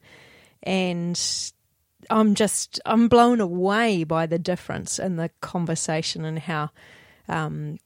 and 0.64 1.20
I'm 2.10 2.36
just 2.36 2.80
I'm 2.86 3.08
blown 3.08 3.42
away 3.42 4.04
by 4.04 4.26
the 4.26 4.40
difference 4.40 5.00
in 5.00 5.16
the 5.16 5.30
conversation 5.42 6.26
and 6.26 6.40
how 6.40 6.70
um, 7.28 7.78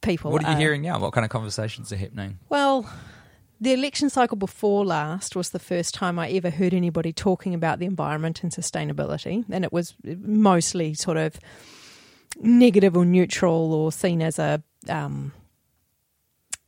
people. 0.00 0.32
what 0.32 0.44
are 0.44 0.50
you 0.50 0.56
are- 0.56 0.60
hearing 0.60 0.82
now? 0.82 0.98
What 0.98 1.12
kind 1.12 1.24
of 1.24 1.30
conversations 1.30 1.92
are 1.92 1.96
happening? 1.96 2.38
Well, 2.48 2.90
the 3.60 3.72
election 3.72 4.10
cycle 4.10 4.36
before 4.36 4.84
last 4.84 5.36
was 5.36 5.50
the 5.50 5.58
first 5.58 5.94
time 5.94 6.18
I 6.18 6.30
ever 6.30 6.50
heard 6.50 6.74
anybody 6.74 7.12
talking 7.12 7.54
about 7.54 7.78
the 7.78 7.86
environment 7.86 8.42
and 8.42 8.52
sustainability, 8.52 9.44
and 9.50 9.64
it 9.64 9.72
was 9.72 9.94
mostly 10.04 10.94
sort 10.94 11.16
of 11.16 11.38
negative 12.40 12.96
or 12.96 13.04
neutral 13.04 13.72
or 13.72 13.92
seen 13.92 14.22
as 14.22 14.38
a 14.38 14.62
um, 14.88 15.32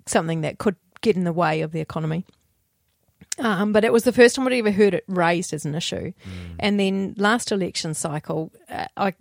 something 0.07 0.43
that 0.43 0.59
could 0.59 0.77
get 1.01 1.17
in 1.17 1.25
the 1.25 1.33
way 1.33 1.63
of 1.63 1.73
the 1.73 1.81
economy. 1.81 2.27
Um, 3.39 3.73
but 3.73 3.85
it 3.85 3.93
was 3.93 4.05
the 4.05 4.13
first 4.13 4.37
time 4.37 4.47
I'd 4.47 4.53
ever 4.53 4.71
heard 4.71 4.95
it 4.95 5.05
raised 5.09 5.53
as 5.55 5.65
an 5.65 5.75
issue. 5.75 6.13
And 6.61 6.79
then 6.79 7.15
last 7.17 7.51
election 7.53 7.95
cycle, 7.95 8.53
uh, 8.69 8.87
I 8.97 9.15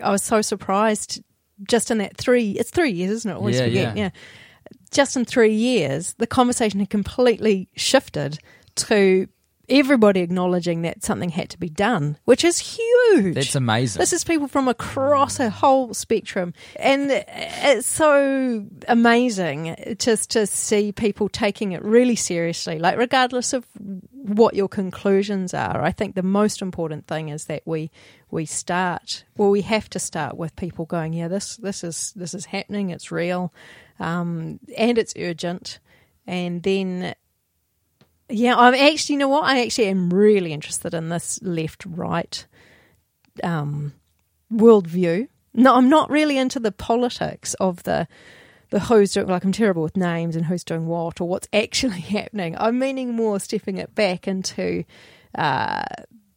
I 0.00 0.10
was 0.10 0.22
so 0.22 0.42
surprised 0.42 1.22
just 1.68 1.90
in 1.90 1.98
that 1.98 2.16
three. 2.16 2.52
It's 2.52 2.70
three 2.70 2.90
years, 2.90 3.10
isn't 3.12 3.30
it? 3.30 3.34
Always 3.34 3.58
Yeah, 3.58 3.64
forget. 3.66 3.96
yeah. 3.96 4.02
yeah 4.04 4.10
just 4.90 5.16
in 5.16 5.24
three 5.24 5.54
years, 5.54 6.14
the 6.18 6.26
conversation 6.26 6.80
had 6.80 6.90
completely 6.90 7.68
shifted 7.76 8.38
to 8.76 9.26
everybody 9.68 10.20
acknowledging 10.20 10.82
that 10.82 11.02
something 11.02 11.30
had 11.30 11.50
to 11.50 11.58
be 11.58 11.68
done, 11.68 12.18
which 12.24 12.44
is 12.44 12.58
huge. 12.58 13.34
That's 13.34 13.54
amazing. 13.54 14.00
This 14.00 14.12
is 14.12 14.24
people 14.24 14.48
from 14.48 14.68
across 14.68 15.40
a 15.40 15.50
whole 15.50 15.94
spectrum. 15.94 16.54
And 16.76 17.10
it's 17.10 17.86
so 17.86 18.66
amazing 18.88 19.96
just 19.98 20.30
to 20.30 20.46
see 20.46 20.92
people 20.92 21.28
taking 21.28 21.72
it 21.72 21.82
really 21.84 22.16
seriously, 22.16 22.78
like, 22.78 22.98
regardless 22.98 23.52
of 23.52 23.66
what 24.12 24.54
your 24.54 24.68
conclusions 24.68 25.54
are. 25.54 25.82
I 25.82 25.92
think 25.92 26.14
the 26.14 26.22
most 26.22 26.62
important 26.62 27.06
thing 27.06 27.28
is 27.28 27.46
that 27.46 27.62
we 27.64 27.90
we 28.30 28.46
start 28.46 29.24
well 29.36 29.50
we 29.50 29.60
have 29.60 29.90
to 29.90 29.98
start 29.98 30.38
with 30.38 30.56
people 30.56 30.86
going 30.86 31.12
yeah 31.12 31.28
this 31.28 31.58
this 31.58 31.84
is 31.84 32.14
this 32.16 32.32
is 32.32 32.46
happening 32.46 32.88
it's 32.88 33.12
real 33.12 33.52
um, 34.00 34.58
and 34.78 34.96
it's 34.96 35.12
urgent 35.18 35.78
and 36.26 36.62
then 36.62 37.14
yeah, 38.32 38.56
I'm 38.56 38.74
actually, 38.74 39.14
you 39.14 39.18
know 39.18 39.28
what? 39.28 39.44
I 39.44 39.62
actually 39.62 39.88
am 39.88 40.10
really 40.10 40.52
interested 40.52 40.94
in 40.94 41.08
this 41.08 41.38
left 41.42 41.84
right 41.86 42.46
um, 43.42 43.92
worldview. 44.52 45.28
No, 45.54 45.74
I'm 45.74 45.88
not 45.88 46.10
really 46.10 46.38
into 46.38 46.58
the 46.58 46.72
politics 46.72 47.54
of 47.54 47.82
the 47.82 48.08
the 48.70 48.80
who's 48.80 49.12
doing. 49.12 49.26
Like, 49.26 49.44
I'm 49.44 49.52
terrible 49.52 49.82
with 49.82 49.96
names 49.98 50.34
and 50.34 50.46
who's 50.46 50.64
doing 50.64 50.86
what 50.86 51.20
or 51.20 51.28
what's 51.28 51.48
actually 51.52 52.00
happening. 52.00 52.56
I'm 52.58 52.78
meaning 52.78 53.14
more 53.14 53.38
stepping 53.38 53.76
it 53.76 53.94
back 53.94 54.26
into 54.26 54.84
uh, 55.34 55.84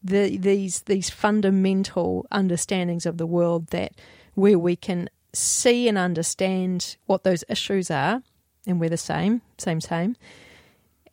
the, 0.03 0.37
these 0.37 0.81
these 0.81 1.09
fundamental 1.09 2.27
understandings 2.31 3.05
of 3.05 3.17
the 3.17 3.25
world 3.25 3.67
that 3.67 3.93
where 4.33 4.59
we 4.59 4.75
can 4.75 5.09
see 5.33 5.87
and 5.87 5.97
understand 5.97 6.97
what 7.05 7.23
those 7.23 7.43
issues 7.47 7.89
are, 7.89 8.21
and 8.67 8.79
we're 8.81 8.89
the 8.89 8.97
same, 8.97 9.41
same, 9.57 9.79
same. 9.79 10.17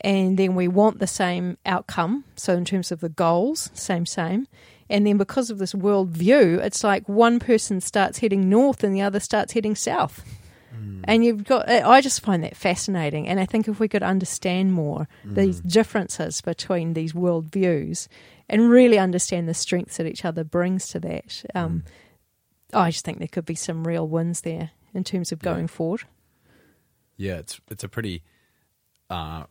And 0.03 0.37
then 0.37 0.55
we 0.55 0.69
want 0.69 0.99
the 0.99 1.07
same 1.07 1.59
outcome. 1.65 2.25
So, 2.37 2.55
in 2.55 2.65
terms 2.65 2.91
of 2.91 3.01
the 3.01 3.09
goals, 3.09 3.71
same, 3.73 4.05
same. 4.05 4.49
And 4.91 5.07
then 5.07 5.17
because 5.17 5.49
of 5.49 5.59
this 5.59 5.75
world 5.75 6.11
view, 6.11 6.61
it's 6.61 6.85
like 6.85 7.09
one 7.09 7.39
person 7.39 7.81
starts 7.81 8.19
heading 8.19 8.51
north 8.51 8.85
and 8.85 8.95
the 8.95 9.03
other 9.03 9.21
starts 9.21 9.53
heading 9.53 9.75
south. 9.75 10.25
And 11.05 11.25
you've 11.25 11.45
got, 11.45 11.69
I 11.69 12.01
just 12.01 12.23
find 12.23 12.45
that 12.45 12.57
fascinating. 12.57 13.29
And 13.29 13.41
I 13.41 13.47
think 13.47 13.69
if 13.69 13.81
we 13.81 13.89
could 13.89 14.03
understand 14.03 14.73
more 14.73 15.09
these 15.25 15.61
differences 15.61 16.41
between 16.41 16.95
these 16.95 17.15
world 17.15 17.47
views 17.47 18.09
and 18.49 18.71
really 18.71 18.99
understand 18.99 19.49
the 19.49 19.55
strengths 19.55 19.97
that 19.97 20.07
each 20.07 20.25
other 20.25 20.45
brings 20.45 20.89
to 20.89 21.01
that, 21.01 21.45
um, 21.55 21.85
I 22.73 22.91
just 22.91 23.05
think 23.05 23.19
there 23.19 23.29
could 23.29 23.45
be 23.45 23.55
some 23.55 23.87
real 23.87 24.07
wins 24.07 24.43
there 24.43 24.71
in 24.95 25.05
terms 25.05 25.33
of 25.33 25.41
going 25.41 25.67
forward. 25.67 26.05
Yeah, 27.17 27.37
it's 27.39 27.61
it's 27.71 27.85
a 27.85 27.89
pretty 27.89 28.23
uh, 29.11 29.45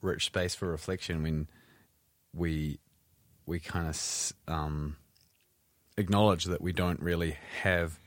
rich 0.00 0.26
space 0.26 0.54
for 0.54 0.68
reflection 0.68 1.22
when 1.22 1.48
we 2.34 2.78
we 3.46 3.58
kind 3.58 3.88
of 3.88 4.32
um, 4.46 4.96
acknowledge 5.96 6.44
that 6.44 6.60
we 6.60 6.72
don't 6.72 7.00
really 7.00 7.36
have 7.62 7.98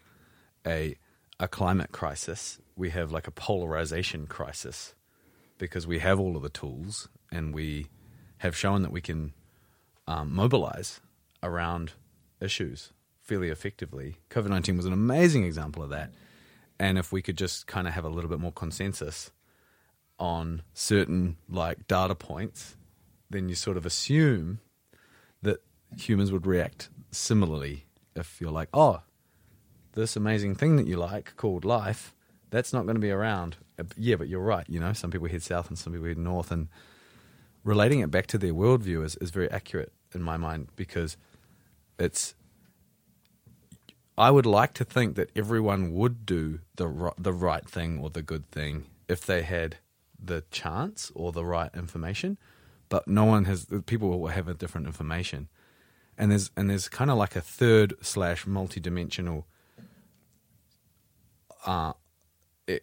a 0.65 0.95
a 1.39 1.47
climate 1.47 1.91
crisis. 1.91 2.59
We 2.75 2.91
have 2.91 3.11
like 3.11 3.27
a 3.27 3.31
polarization 3.31 4.27
crisis 4.27 4.95
because 5.57 5.87
we 5.87 5.99
have 5.99 6.19
all 6.19 6.35
of 6.35 6.43
the 6.43 6.49
tools 6.49 7.09
and 7.31 7.53
we 7.53 7.87
have 8.37 8.55
shown 8.55 8.81
that 8.81 8.91
we 8.91 9.01
can 9.01 9.33
um, 10.07 10.33
mobilize 10.33 11.01
around 11.43 11.93
issues 12.39 12.91
fairly 13.21 13.49
effectively. 13.49 14.17
COVID 14.29 14.49
nineteen 14.49 14.77
was 14.77 14.85
an 14.85 14.93
amazing 14.93 15.43
example 15.43 15.83
of 15.83 15.89
that. 15.89 16.11
And 16.79 16.97
if 16.97 17.11
we 17.11 17.21
could 17.21 17.37
just 17.37 17.67
kind 17.67 17.87
of 17.87 17.93
have 17.93 18.05
a 18.05 18.09
little 18.09 18.29
bit 18.29 18.39
more 18.39 18.51
consensus 18.51 19.31
on 20.21 20.61
certain 20.75 21.35
like 21.49 21.87
data 21.87 22.13
points, 22.13 22.77
then 23.31 23.49
you 23.49 23.55
sort 23.55 23.75
of 23.75 23.87
assume 23.87 24.59
that 25.41 25.57
humans 25.97 26.31
would 26.31 26.45
react 26.45 26.89
similarly. 27.09 27.85
If 28.15 28.39
you're 28.39 28.51
like, 28.51 28.69
oh, 28.71 29.01
this 29.93 30.15
amazing 30.15 30.55
thing 30.55 30.75
that 30.75 30.85
you 30.85 30.95
like 30.95 31.35
called 31.37 31.65
life, 31.65 32.13
that's 32.51 32.71
not 32.71 32.83
going 32.83 32.95
to 32.95 33.01
be 33.01 33.09
around. 33.09 33.57
Uh, 33.79 33.83
Yeah, 33.97 34.15
but 34.15 34.27
you're 34.27 34.41
right. 34.41 34.65
You 34.69 34.79
know, 34.79 34.93
some 34.93 35.09
people 35.09 35.27
head 35.27 35.41
south 35.41 35.69
and 35.69 35.77
some 35.77 35.91
people 35.91 36.07
head 36.07 36.19
north, 36.19 36.51
and 36.51 36.67
relating 37.63 37.99
it 37.99 38.11
back 38.11 38.27
to 38.27 38.37
their 38.37 38.53
worldview 38.53 39.03
is, 39.03 39.15
is 39.15 39.31
very 39.31 39.49
accurate 39.49 39.91
in 40.13 40.21
my 40.21 40.37
mind 40.37 40.67
because 40.75 41.17
it's. 41.97 42.35
I 44.17 44.29
would 44.29 44.45
like 44.45 44.75
to 44.75 44.83
think 44.83 45.15
that 45.15 45.31
everyone 45.35 45.93
would 45.93 46.27
do 46.27 46.59
the 46.75 47.11
the 47.17 47.33
right 47.33 47.67
thing 47.67 47.99
or 47.99 48.11
the 48.11 48.21
good 48.21 48.51
thing 48.51 48.85
if 49.07 49.25
they 49.25 49.41
had 49.41 49.77
the 50.23 50.43
chance 50.51 51.11
or 51.15 51.31
the 51.31 51.45
right 51.45 51.71
information, 51.75 52.37
but 52.89 53.07
no 53.07 53.25
one 53.25 53.45
has. 53.45 53.67
People 53.85 54.19
will 54.19 54.27
have 54.27 54.47
a 54.47 54.53
different 54.53 54.87
information, 54.87 55.49
and 56.17 56.31
there's 56.31 56.51
and 56.55 56.69
there's 56.69 56.89
kind 56.89 57.09
of 57.09 57.17
like 57.17 57.35
a 57.35 57.41
third 57.41 57.93
slash 58.01 58.45
multi-dimensional 58.45 59.47
uh, 61.65 61.93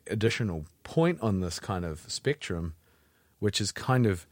additional 0.06 0.66
point 0.82 1.20
on 1.20 1.40
this 1.40 1.60
kind 1.60 1.84
of 1.84 2.00
spectrum, 2.08 2.74
which 3.38 3.60
is 3.60 3.72
kind 3.72 4.06
of 4.06 4.26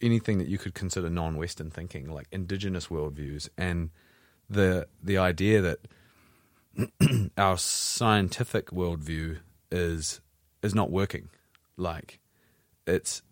anything 0.00 0.38
that 0.38 0.48
you 0.48 0.58
could 0.58 0.74
consider 0.74 1.10
non-Western 1.10 1.70
thinking, 1.70 2.08
like 2.12 2.26
indigenous 2.30 2.86
worldviews, 2.86 3.48
and 3.56 3.90
the 4.48 4.86
the 5.02 5.18
idea 5.18 5.60
that 5.60 7.30
our 7.38 7.58
scientific 7.58 8.66
worldview 8.70 9.38
is 9.70 10.20
is 10.62 10.74
not 10.74 10.90
working. 10.90 11.28
Like 11.78 12.18
it's 12.86 13.22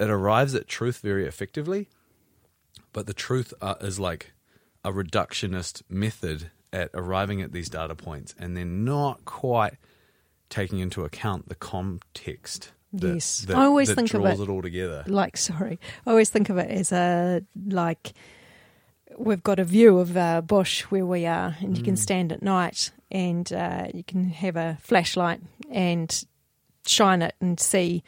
it 0.00 0.10
arrives 0.10 0.54
at 0.54 0.66
truth 0.66 0.98
very 0.98 1.26
effectively, 1.26 1.88
but 2.92 3.06
the 3.06 3.14
truth 3.14 3.54
uh, 3.60 3.74
is 3.80 4.00
like 4.00 4.32
a 4.84 4.90
reductionist 4.92 5.82
method 5.88 6.50
at 6.72 6.90
arriving 6.94 7.40
at 7.42 7.52
these 7.52 7.68
data 7.68 7.94
points 7.94 8.34
and 8.38 8.56
then 8.56 8.84
not 8.84 9.24
quite 9.24 9.74
taking 10.48 10.78
into 10.80 11.04
account 11.04 11.48
the 11.48 11.54
context 11.54 12.72
that, 12.92 13.14
Yes. 13.14 13.40
that, 13.46 13.56
I 13.56 13.64
always 13.64 13.92
think 13.94 14.12
of 14.14 14.24
it- 14.24 14.40
it 14.40 14.48
all 14.48 14.60
together. 14.62 15.04
like 15.06 15.36
sorry 15.36 15.78
i 16.06 16.10
always 16.10 16.28
think 16.30 16.50
of 16.50 16.58
it 16.58 16.70
as 16.70 16.92
a 16.92 17.42
like 17.68 18.12
we've 19.16 19.42
got 19.42 19.58
a 19.58 19.64
view 19.64 19.98
of 19.98 20.16
uh, 20.16 20.40
bush 20.42 20.82
where 20.84 21.06
we 21.06 21.24
are 21.26 21.56
and 21.60 21.76
you 21.78 21.84
can 21.84 21.96
stand 21.96 22.32
at 22.32 22.42
night 22.42 22.90
and 23.10 23.52
uh, 23.52 23.86
you 23.94 24.02
can 24.04 24.24
have 24.30 24.56
a 24.56 24.76
flashlight 24.80 25.40
and 25.70 26.24
shine 26.86 27.22
it 27.22 27.34
and 27.40 27.58
see 27.60 28.02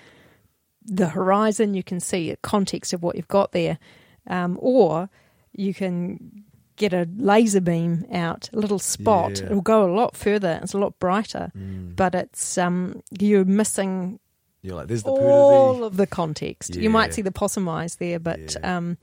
the 0.83 1.09
horizon 1.09 1.75
you 1.75 1.83
can 1.83 2.01
see 2.01 2.31
a 2.31 2.37
context 2.39 2.93
of 2.93 3.03
what 3.03 3.17
you've 3.17 3.29
got 3.29 3.53
there 3.53 3.79
um, 4.27 4.59
or 4.61 5.09
you 5.53 5.73
can 5.73 6.45
get 6.77 6.93
a 6.93 7.09
laser 7.17 7.61
beam 7.61 8.05
out 8.13 8.51
a 8.53 8.59
little 8.59 8.79
spot 8.81 9.39
Yeah. 9.39 9.47
it'll 9.47 9.61
go 9.63 9.85
a 9.85 9.93
lot 9.95 10.17
further 10.17 10.59
it's 10.63 10.75
a 10.75 10.79
lot 10.79 10.99
brighter 10.99 11.53
Mm. 11.57 11.95
but 11.97 12.15
it's 12.15 12.59
um, 12.59 13.03
you're 13.19 13.45
missing 13.45 14.19
You're 14.63 14.75
like, 14.77 14.89
there's 14.89 15.05
the 15.05 15.11
all 15.11 15.85
of 15.85 15.97
the 15.97 16.07
context. 16.07 16.75
You 16.75 16.91
might 16.91 17.13
see 17.15 17.23
the 17.23 17.31
possum 17.33 17.69
eyes 17.69 17.97
there, 17.97 18.19
but 18.19 18.41
Yeah. 18.61 18.77
um, 18.77 18.97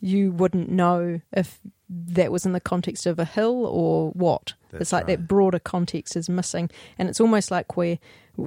you 0.00 0.30
wouldn't 0.30 0.68
know 0.70 1.20
if 1.32 1.58
that 1.88 2.32
was 2.32 2.44
in 2.44 2.52
the 2.52 2.60
context 2.60 3.06
of 3.06 3.18
a 3.18 3.24
hill 3.24 3.64
or 3.66 4.10
what. 4.10 4.54
That's 4.70 4.82
it's 4.82 4.92
like 4.92 5.06
right. 5.06 5.18
that 5.18 5.28
broader 5.28 5.58
context 5.60 6.16
is 6.16 6.28
missing, 6.28 6.70
and 6.98 7.08
it's 7.08 7.20
almost 7.20 7.50
like 7.50 7.76
we're 7.76 7.98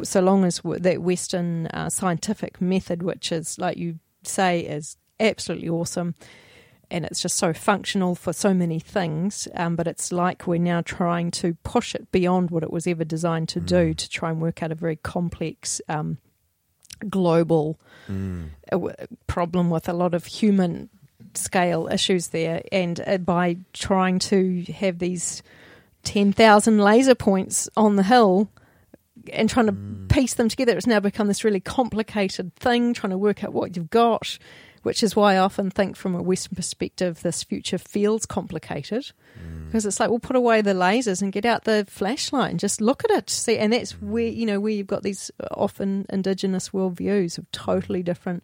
so 0.04 0.22
long 0.22 0.44
as 0.46 0.62
that 0.64 1.02
Western 1.02 1.68
uh, 1.68 1.90
scientific 1.90 2.60
method, 2.62 3.02
which 3.04 3.32
is 3.32 3.58
like 3.58 3.78
you 3.78 4.00
say, 4.24 4.60
is 4.62 4.98
absolutely 5.20 5.70
awesome. 5.70 6.16
And 6.92 7.06
it's 7.06 7.22
just 7.22 7.38
so 7.38 7.54
functional 7.54 8.16
for 8.16 8.34
so 8.34 8.52
many 8.52 8.80
things, 8.80 9.48
um, 9.54 9.76
but 9.76 9.86
it's 9.88 10.12
like 10.12 10.48
we're 10.48 10.58
now 10.58 10.82
trying 10.82 11.30
to 11.32 11.56
push 11.64 11.94
it 11.94 12.12
beyond 12.12 12.50
what 12.50 12.64
it 12.64 12.72
was 12.72 12.88
ever 12.88 13.04
designed 13.06 13.48
to 13.50 13.62
Mm. 13.62 13.66
do 13.68 13.94
to 13.94 14.10
try 14.10 14.32
and 14.32 14.42
work 14.42 14.64
out 14.64 14.72
a 14.72 14.76
very 14.76 14.96
complex 14.96 15.82
um, 15.88 16.18
global 17.08 17.80
Mm. 18.08 18.50
problem 19.28 19.70
with 19.70 19.88
a 19.88 19.94
lot 19.94 20.14
of 20.16 20.26
human 20.26 20.90
scale 21.38 21.88
issues 21.92 22.28
there. 22.28 22.62
And 22.72 23.02
uh, 23.06 23.18
by 23.18 23.58
trying 23.74 24.20
to 24.20 24.64
have 24.74 25.00
these 25.00 25.44
10,000 26.04 26.80
laser 26.80 27.16
points 27.16 27.70
on 27.76 27.96
the 27.96 28.04
hill 28.04 28.50
and 29.34 29.50
trying 29.50 29.68
to 29.68 29.74
mm. 29.74 30.10
piece 30.10 30.36
them 30.36 30.50
together, 30.50 30.76
it's 30.76 30.88
now 30.88 31.00
become 31.00 31.28
this 31.28 31.44
really 31.44 31.60
complicated 31.60 32.56
thing, 32.56 32.94
trying 32.94 33.12
to 33.12 33.18
work 33.18 33.44
out 33.44 33.54
what 33.54 33.76
you've 33.76 33.90
got. 33.90 34.38
Which 34.84 35.04
is 35.04 35.14
why 35.14 35.34
I 35.34 35.40
often 35.40 35.70
think, 35.70 35.98
from 35.98 36.16
a 36.16 36.24
Western 36.24 36.56
perspective, 36.56 37.22
this 37.22 37.44
future 37.44 37.78
feels 37.78 38.26
complicated 38.26 39.12
mm. 39.38 39.66
because 39.66 39.86
it's 39.86 40.00
like 40.00 40.10
we'll 40.10 40.20
put 40.20 40.38
away 40.38 40.62
the 40.62 40.72
lasers 40.72 41.22
and 41.22 41.34
get 41.34 41.44
out 41.44 41.66
the 41.66 41.86
flashlight 41.90 42.52
and 42.52 42.60
just 42.62 42.80
look 42.80 43.04
at 43.04 43.12
it. 43.12 43.30
See, 43.30 43.58
and 43.58 43.74
that's 43.74 43.92
where 44.02 44.24
mm. 44.24 44.34
you 44.34 44.46
know 44.46 44.62
where 44.62 44.72
you've 44.72 44.88
got 44.88 45.04
these 45.04 45.32
uh, 45.44 45.48
often 45.52 46.06
indigenous 46.10 46.70
worldviews 46.70 47.38
of 47.38 47.52
totally 47.52 48.02
different 48.04 48.42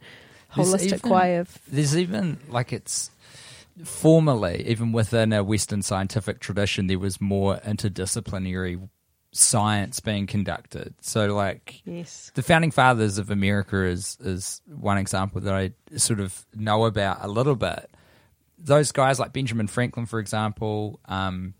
holistic 0.55 0.93
even- 0.95 1.09
way 1.09 1.37
of 1.37 1.59
There's 1.67 1.97
even 1.97 2.39
like 2.49 2.71
it's 2.73 3.11
formally, 3.83 4.65
even 4.67 4.91
within 4.91 5.33
a 5.33 5.43
Western 5.43 5.81
scientific 5.81 6.39
tradition, 6.39 6.87
there 6.87 6.99
was 6.99 7.19
more 7.19 7.57
interdisciplinary 7.57 8.87
science 9.31 9.99
being 9.99 10.27
conducted. 10.27 10.93
So, 11.01 11.35
like, 11.35 11.81
yes, 11.83 12.31
the 12.35 12.41
founding 12.43 12.71
fathers 12.71 13.17
of 13.17 13.29
America 13.29 13.83
is 13.85 14.17
is 14.21 14.61
one 14.67 14.97
example 14.97 15.41
that 15.41 15.53
I 15.53 15.71
sort 15.97 16.19
of 16.21 16.45
know 16.55 16.85
about 16.85 17.17
a 17.21 17.27
little 17.27 17.55
bit. 17.55 17.89
Those 18.57 18.91
guys, 18.93 19.19
like 19.19 19.33
Benjamin 19.33 19.67
Franklin, 19.67 20.05
for 20.05 20.19
example, 20.19 20.99
um, 21.05 21.53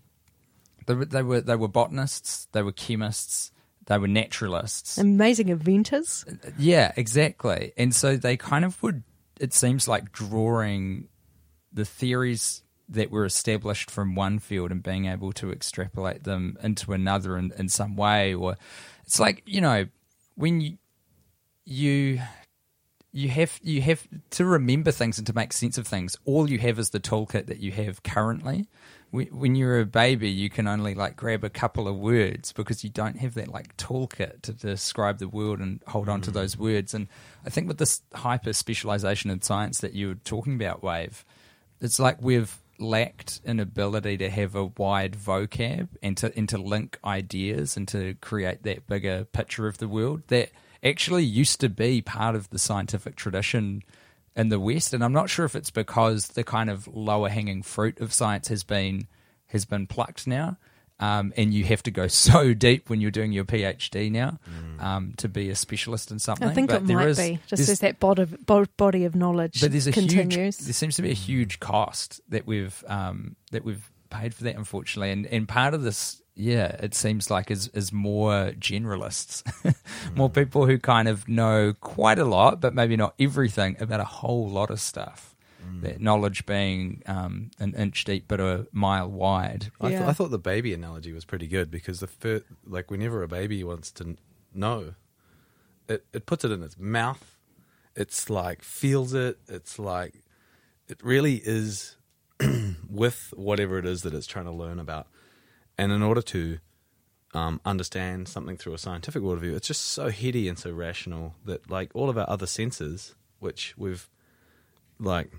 they, 0.86 0.94
were- 0.94 1.04
they 1.04 1.22
were 1.22 1.40
they 1.42 1.56
were 1.56 1.68
botanists, 1.68 2.48
they 2.52 2.62
were 2.62 2.72
chemists, 2.72 3.52
they 3.86 3.98
were 3.98 4.08
naturalists. 4.08 4.98
amazing 4.98 5.48
inventors. 5.48 6.24
Yeah, 6.58 6.92
exactly. 6.96 7.72
And 7.76 7.94
so 7.94 8.16
they 8.16 8.36
kind 8.36 8.64
of 8.64 8.82
would, 8.82 9.02
it 9.40 9.52
seems 9.52 9.86
like 9.88 10.12
drawing 10.12 11.08
the 11.72 11.84
theories 11.84 12.62
that 12.88 13.10
were 13.10 13.24
established 13.24 13.90
from 13.90 14.14
one 14.14 14.38
field 14.38 14.70
and 14.70 14.82
being 14.82 15.06
able 15.06 15.32
to 15.32 15.50
extrapolate 15.50 16.24
them 16.24 16.56
into 16.62 16.92
another 16.92 17.36
in, 17.36 17.52
in 17.58 17.68
some 17.68 17.96
way. 17.96 18.34
Or 18.34 18.56
it's 19.04 19.20
like, 19.20 19.42
you 19.46 19.60
know, 19.60 19.86
when 20.34 20.60
you, 20.60 20.78
you, 21.64 22.20
you 23.12 23.30
have 23.30 23.58
you 23.62 23.80
have 23.80 24.06
to 24.30 24.44
remember 24.44 24.90
things 24.90 25.16
and 25.16 25.26
to 25.26 25.32
make 25.32 25.52
sense 25.54 25.78
of 25.78 25.86
things. 25.86 26.18
All 26.26 26.50
you 26.50 26.58
have 26.58 26.78
is 26.78 26.90
the 26.90 27.00
toolkit 27.00 27.46
that 27.46 27.60
you 27.60 27.72
have 27.72 28.02
currently. 28.02 28.68
When 29.10 29.26
when 29.28 29.54
you're 29.54 29.80
a 29.80 29.86
baby, 29.86 30.28
you 30.28 30.50
can 30.50 30.66
only 30.66 30.94
like 30.94 31.16
grab 31.16 31.44
a 31.44 31.50
couple 31.50 31.88
of 31.88 31.96
words 31.96 32.52
because 32.52 32.84
you 32.84 32.90
don't 32.90 33.18
have 33.18 33.34
that 33.34 33.48
like 33.48 33.76
toolkit 33.76 34.42
to 34.42 34.52
describe 34.52 35.18
the 35.18 35.28
world 35.28 35.60
and 35.60 35.80
hold 35.86 36.08
on 36.08 36.20
to 36.22 36.30
mm. 36.30 36.34
those 36.34 36.58
words. 36.58 36.94
And 36.94 37.08
I 37.44 37.50
think 37.50 37.68
with 37.68 37.78
this 37.78 38.02
hyper 38.14 38.52
specialization 38.52 39.30
in 39.30 39.42
science 39.42 39.78
that 39.78 39.94
you 39.94 40.08
were 40.08 40.14
talking 40.14 40.54
about, 40.54 40.82
Wave, 40.82 41.24
it's 41.80 41.98
like 41.98 42.20
we've 42.20 42.58
lacked 42.78 43.40
an 43.44 43.60
ability 43.60 44.18
to 44.18 44.28
have 44.28 44.54
a 44.54 44.64
wide 44.64 45.12
vocab 45.12 45.88
and 46.02 46.16
to 46.16 46.36
and 46.36 46.48
to 46.48 46.58
link 46.58 46.98
ideas 47.04 47.76
and 47.76 47.88
to 47.88 48.14
create 48.20 48.62
that 48.64 48.86
bigger 48.86 49.24
picture 49.24 49.66
of 49.66 49.78
the 49.78 49.88
world 49.88 50.22
that 50.28 50.50
actually 50.82 51.24
used 51.24 51.60
to 51.60 51.68
be 51.68 52.02
part 52.02 52.34
of 52.34 52.50
the 52.50 52.58
scientific 52.58 53.16
tradition 53.16 53.82
in 54.36 54.48
the 54.50 54.60
West. 54.60 54.92
And 54.94 55.02
I'm 55.02 55.12
not 55.12 55.30
sure 55.30 55.44
if 55.44 55.56
it's 55.56 55.70
because 55.70 56.28
the 56.28 56.44
kind 56.44 56.70
of 56.70 56.86
lower 56.88 57.28
hanging 57.28 57.62
fruit 57.62 58.00
of 58.00 58.12
science 58.12 58.48
has 58.48 58.62
been 58.64 59.08
has 59.46 59.64
been 59.64 59.86
plucked 59.86 60.26
now. 60.26 60.56
Um, 60.98 61.34
and 61.36 61.52
you 61.52 61.64
have 61.64 61.82
to 61.82 61.90
go 61.90 62.06
so 62.28 62.54
deep 62.54 62.88
when 62.88 63.02
you're 63.02 63.10
doing 63.10 63.30
your 63.32 63.44
PhD 63.44 64.10
now 64.10 64.38
um, 64.80 65.12
to 65.18 65.28
be 65.28 65.50
a 65.50 65.54
specialist 65.54 66.10
in 66.10 66.18
something. 66.18 66.48
I 66.48 66.54
think 66.54 66.68
But 66.70 66.82
it 66.82 66.86
there 66.86 66.96
might 66.96 67.08
is- 67.08 67.18
be 67.18 67.34
just 67.48 67.50
there's- 67.60 67.68
as 67.68 67.80
that 67.80 68.00
body 68.00 68.22
of, 68.22 68.46
bo- 68.46 68.64
body 68.78 69.04
of 69.04 69.14
knowledge 69.14 69.60
but 69.60 69.72
there's 69.72 69.86
a 69.86 69.92
continues. 69.92 70.34
huge 70.34 70.66
there 70.66 70.72
seems 70.72 70.96
to 70.96 71.02
be 71.02 71.10
a 71.10 71.14
huge 71.14 71.60
cost 71.60 72.22
that 72.30 72.46
we've 72.46 72.82
um, 72.88 73.36
that 73.52 73.62
we've 73.62 73.90
paid 74.10 74.34
for 74.34 74.44
that 74.44 74.56
unfortunately 74.56 75.10
and 75.10 75.26
and 75.26 75.48
part 75.48 75.74
of 75.74 75.82
this 75.82 76.22
yeah 76.34 76.66
it 76.80 76.94
seems 76.94 77.30
like 77.30 77.50
is 77.50 77.68
is 77.68 77.92
more 77.92 78.52
generalists 78.58 79.42
more 80.16 80.28
people 80.30 80.66
who 80.66 80.78
kind 80.78 81.08
of 81.08 81.28
know 81.28 81.72
quite 81.80 82.18
a 82.18 82.24
lot 82.24 82.60
but 82.60 82.74
maybe 82.74 82.96
not 82.96 83.14
everything 83.18 83.76
about 83.80 84.00
a 84.00 84.04
whole 84.04 84.48
lot 84.48 84.70
of 84.70 84.80
stuff 84.80 85.32
that 85.82 86.00
knowledge 86.00 86.46
being 86.46 87.02
um, 87.06 87.50
an 87.58 87.74
inch 87.74 88.04
deep 88.04 88.26
but 88.28 88.38
a 88.40 88.66
mile 88.70 89.10
wide 89.10 89.72
I, 89.80 89.88
th- 89.88 90.00
Yeah. 90.00 90.08
I 90.08 90.12
thought 90.12 90.30
the 90.30 90.38
baby 90.38 90.72
analogy 90.72 91.12
was 91.12 91.24
pretty 91.24 91.48
good 91.48 91.72
because 91.72 91.98
the 92.00 92.06
fir- 92.06 92.44
like 92.64 92.88
whenever 92.90 93.22
a 93.24 93.28
baby 93.28 93.64
wants 93.64 93.90
to 93.92 94.16
know, 94.54 94.94
it 95.88 96.04
it 96.12 96.24
puts 96.24 96.44
it 96.44 96.52
in 96.52 96.62
its 96.62 96.78
mouth. 96.78 97.36
It's 97.96 98.30
like 98.30 98.62
feels 98.62 99.12
it. 99.12 99.38
It's 99.48 99.76
like 99.78 100.22
it 100.88 101.02
really 101.02 101.42
is 101.44 101.95
with 102.90 103.32
whatever 103.36 103.78
it 103.78 103.86
is 103.86 104.02
that 104.02 104.14
it's 104.14 104.26
trying 104.26 104.44
to 104.44 104.50
learn 104.52 104.78
about. 104.78 105.06
And 105.78 105.92
in 105.92 106.02
order 106.02 106.22
to 106.22 106.58
um, 107.34 107.60
understand 107.64 108.28
something 108.28 108.56
through 108.56 108.74
a 108.74 108.78
scientific 108.78 109.22
worldview, 109.22 109.54
it's 109.54 109.68
just 109.68 109.82
so 109.82 110.08
heady 110.08 110.48
and 110.48 110.58
so 110.58 110.70
rational 110.72 111.34
that 111.44 111.70
like 111.70 111.90
all 111.94 112.08
of 112.08 112.16
our 112.16 112.28
other 112.28 112.46
senses, 112.46 113.14
which 113.38 113.74
we've 113.76 114.08
like 114.98 115.30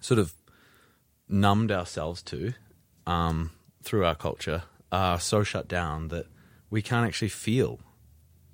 sort 0.00 0.18
of 0.18 0.34
numbed 1.28 1.72
ourselves 1.72 2.22
to 2.22 2.52
um, 3.06 3.50
through 3.82 4.04
our 4.04 4.14
culture 4.14 4.64
are 4.90 5.18
so 5.18 5.42
shut 5.42 5.66
down 5.68 6.08
that 6.08 6.26
we 6.68 6.82
can't 6.82 7.06
actually 7.06 7.28
feel 7.28 7.80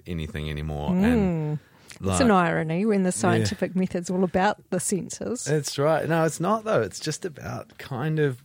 anything 0.06 0.48
anymore. 0.48 0.90
And 0.90 1.58
it's 2.00 2.20
an 2.20 2.30
irony 2.30 2.84
when 2.86 3.02
the 3.02 3.12
scientific 3.12 3.74
method's 3.74 4.10
all 4.10 4.24
about 4.24 4.58
the 4.70 4.80
senses. 4.80 5.44
That's 5.44 5.78
right. 5.78 6.08
No, 6.08 6.24
it's 6.24 6.40
not 6.40 6.64
though. 6.64 6.82
It's 6.82 7.00
just 7.00 7.24
about 7.24 7.78
kind 7.78 8.18
of 8.18 8.42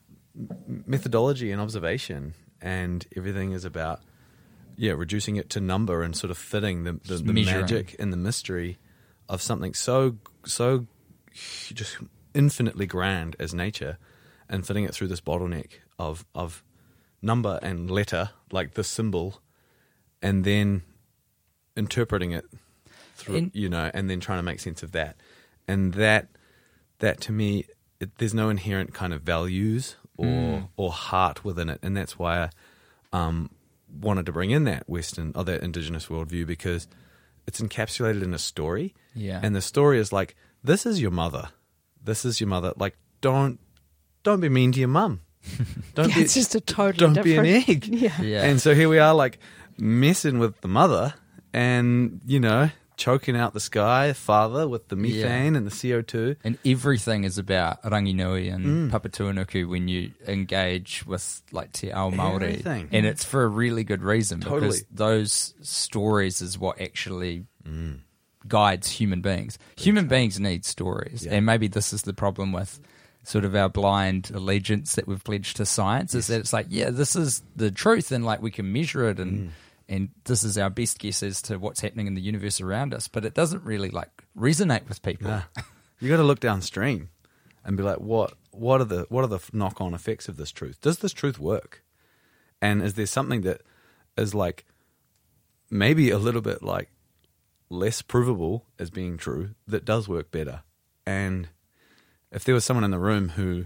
methodology 0.88 1.52
and 1.52 1.62
observation, 1.62 2.34
and 2.62 3.06
everything 3.16 3.52
is 3.52 3.66
about 3.66 4.02
yeah 4.76 4.94
reducing 4.94 5.36
it 5.36 5.50
to 5.52 5.60
number 5.60 6.02
and 6.02 6.16
sort 6.16 6.32
of 6.32 6.38
fitting 6.38 6.84
the 6.84 6.94
the, 7.06 7.18
the 7.18 7.34
magic 7.34 7.96
and 8.00 8.12
the 8.12 8.18
mystery 8.18 8.80
of 9.30 9.42
something 9.42 9.74
so 9.76 10.18
so 10.46 10.88
just 11.34 11.98
infinitely 12.34 12.86
grand 12.86 13.36
as 13.40 13.54
nature, 13.54 13.98
and 14.50 14.66
fitting 14.66 14.84
it 14.84 14.94
through 14.94 15.08
this 15.08 15.22
bottleneck 15.22 15.74
of 16.00 16.26
of 16.34 16.64
number 17.22 17.60
and 17.62 17.90
letter 17.90 18.32
like 18.52 18.74
the 18.74 18.84
symbol, 18.84 19.42
and 20.22 20.44
then 20.44 20.84
interpreting 21.76 22.32
it 22.32 22.46
through 23.24 23.36
In- 23.36 23.52
you 23.54 23.70
know, 23.70 23.90
and 23.94 24.10
then 24.10 24.20
trying 24.20 24.40
to 24.40 24.44
make 24.44 24.60
sense 24.60 24.84
of 24.84 24.92
that, 24.94 25.16
and 25.68 25.94
that 25.96 26.28
that 27.00 27.20
to 27.22 27.32
me, 27.32 27.66
it, 28.00 28.18
there's 28.18 28.34
no 28.34 28.50
inherent 28.50 28.94
kind 28.94 29.14
of 29.14 29.22
values 29.22 29.96
or 30.18 30.70
or 30.78 30.92
heart 30.92 31.44
within 31.44 31.70
it, 31.70 31.80
and 31.84 31.96
that's 31.98 32.18
why 32.20 32.50
I 33.14 33.18
um, 33.28 33.50
wanted 34.02 34.26
to 34.28 34.32
bring 34.32 34.52
in 34.52 34.64
that 34.66 34.88
Western 34.90 35.32
or 35.36 35.44
that 35.46 35.62
Indigenous 35.64 36.08
worldview 36.08 36.46
because 36.48 36.88
it's 37.48 37.60
encapsulated 37.62 38.24
in 38.24 38.34
a 38.34 38.40
story, 38.40 38.94
Yeah. 39.16 39.40
and 39.44 39.56
the 39.56 39.62
story 39.62 40.00
is 40.00 40.14
like, 40.14 40.36
this 40.64 40.86
is 40.86 41.02
your 41.02 41.12
mother, 41.12 41.50
this 42.04 42.26
is 42.26 42.40
your 42.40 42.48
mother, 42.48 42.74
like 42.78 42.96
don't 43.22 43.60
don't 44.24 44.40
be 44.40 44.50
mean 44.50 44.72
to 44.74 44.80
your 44.80 44.88
mum, 44.90 45.20
don't 45.96 46.10
Yeah, 46.10 46.16
be 46.16 46.22
it's 46.22 46.34
just 46.36 46.56
a 46.56 46.62
totally 46.62 47.14
don't 47.14 47.24
be 47.24 47.36
an 47.36 47.46
egg, 47.46 47.86
Yeah. 47.92 48.22
Yeah. 48.22 48.44
and 48.44 48.62
so 48.62 48.74
here 48.76 48.88
we 48.90 49.00
are, 49.00 49.14
like 49.14 49.40
messing 49.78 50.40
with 50.40 50.62
the 50.62 50.68
mother, 50.70 51.14
and 51.54 52.22
you 52.26 52.40
know, 52.40 52.70
choking 52.98 53.36
out 53.36 53.54
the 53.54 53.60
sky 53.60 54.14
father 54.14 54.68
with 54.68 54.88
the 54.90 54.96
methane 54.96 55.56
and 55.56 55.68
the 55.68 55.72
CO 55.72 56.02
two. 56.02 56.36
And 56.44 56.58
everything 56.66 57.24
is 57.24 57.38
about 57.38 57.82
Ranginui 57.84 58.54
and 58.54 58.92
mm. 58.92 58.92
Papatuanuku 58.92 59.68
when 59.68 59.88
you 59.88 60.12
engage 60.28 61.06
with 61.06 61.42
like 61.52 61.72
Te 61.72 61.92
Ao 61.92 62.12
Māori. 62.12 62.44
Everything. 62.44 62.90
And 62.92 63.06
it's 63.06 63.24
for 63.24 63.44
a 63.44 63.48
really 63.48 63.84
good 63.84 64.02
reason 64.02 64.42
Totally. 64.42 64.62
because 64.62 64.86
those 64.92 65.54
stories 65.62 66.42
is 66.42 66.58
what 66.58 66.80
actually 66.80 67.46
mm. 67.68 68.00
guides 68.48 68.90
human 68.90 69.22
beings. 69.22 69.58
Human 69.78 70.08
beings 70.08 70.40
need 70.40 70.66
stories. 70.66 71.26
Yeah. 71.26 71.36
And 71.36 71.46
maybe 71.46 71.68
this 71.68 71.94
is 71.94 72.04
the 72.04 72.14
problem 72.14 72.52
with 72.52 72.80
sort 73.24 73.46
of 73.46 73.56
our 73.56 73.70
blind 73.70 74.32
allegiance 74.34 74.96
that 74.96 75.08
we've 75.08 75.24
pledged 75.24 75.58
to 75.58 75.66
science 75.66 76.14
is 76.14 76.28
that 76.28 76.40
it's 76.40 76.52
like, 76.52 76.68
yeah, 76.70 76.90
this 76.90 77.16
is 77.16 77.42
the 77.56 77.72
truth 77.72 78.12
and 78.12 78.26
like 78.26 78.42
we 78.42 78.52
can 78.52 78.72
measure 78.72 79.10
it 79.10 79.20
and 79.20 79.50
mm. 79.50 79.52
And 79.90 80.10
this 80.26 80.44
is 80.44 80.58
our 80.58 80.70
best 80.70 81.00
guess 81.00 81.24
as 81.24 81.42
to 81.44 81.58
what's 81.58 81.82
happening 81.82 82.08
in 82.08 82.14
the 82.14 82.22
universe 82.22 82.62
around 82.62 82.94
us. 82.94 83.08
But 83.08 83.26
it 83.26 83.34
doesn't 83.34 83.64
really 83.64 83.90
like 83.90 84.24
resonate 84.38 84.88
with 84.88 85.02
people. 85.02 85.30
Nah. 85.30 85.42
you 86.00 86.10
got 86.10 86.18
to 86.18 86.24
look 86.24 86.40
downstream 86.40 87.10
and 87.64 87.78
be 87.78 87.84
like, 87.84 87.98
what 87.98 88.34
what 88.52 88.82
are 88.82 88.86
the 88.86 89.06
what 89.10 89.24
are 89.24 89.28
the 89.28 89.40
knock 89.52 89.82
on 89.82 89.94
effects 89.94 90.28
of 90.28 90.38
this 90.38 90.52
truth? 90.52 90.80
Does 90.82 91.00
this 91.00 91.14
truth 91.14 91.40
work? 91.40 91.84
And 92.62 92.82
is 92.82 92.94
there 92.94 93.06
something 93.06 93.42
that 93.42 93.62
is 94.18 94.34
like 94.34 94.66
maybe 95.70 96.12
a 96.12 96.18
little 96.18 96.42
bit 96.42 96.64
like 96.64 96.90
less 97.70 98.02
provable 98.02 98.66
as 98.80 98.90
being 98.90 99.18
true 99.18 99.56
that 99.68 99.86
does 99.86 100.08
work 100.08 100.32
better? 100.32 100.64
And 101.06 101.50
if 102.32 102.44
there 102.44 102.56
was 102.56 102.64
someone 102.64 102.84
in 102.84 102.92
the 102.92 103.00
room 103.00 103.30
who 103.30 103.66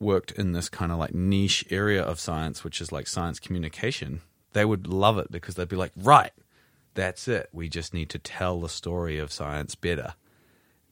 worked 0.00 0.30
in 0.32 0.52
this 0.52 0.68
kind 0.68 0.92
of 0.92 0.98
like 0.98 1.14
niche 1.14 1.64
area 1.70 2.02
of 2.02 2.20
science, 2.20 2.62
which 2.62 2.80
is 2.80 2.92
like 2.92 3.08
science 3.08 3.40
communication, 3.40 4.20
they 4.58 4.64
would 4.64 4.88
love 4.88 5.18
it 5.18 5.30
because 5.30 5.54
they'd 5.54 5.68
be 5.68 5.76
like, 5.76 5.92
right, 5.96 6.32
that's 6.94 7.28
it. 7.28 7.48
We 7.52 7.68
just 7.68 7.94
need 7.94 8.10
to 8.10 8.18
tell 8.18 8.60
the 8.60 8.68
story 8.68 9.16
of 9.16 9.30
science 9.30 9.76
better. 9.76 10.14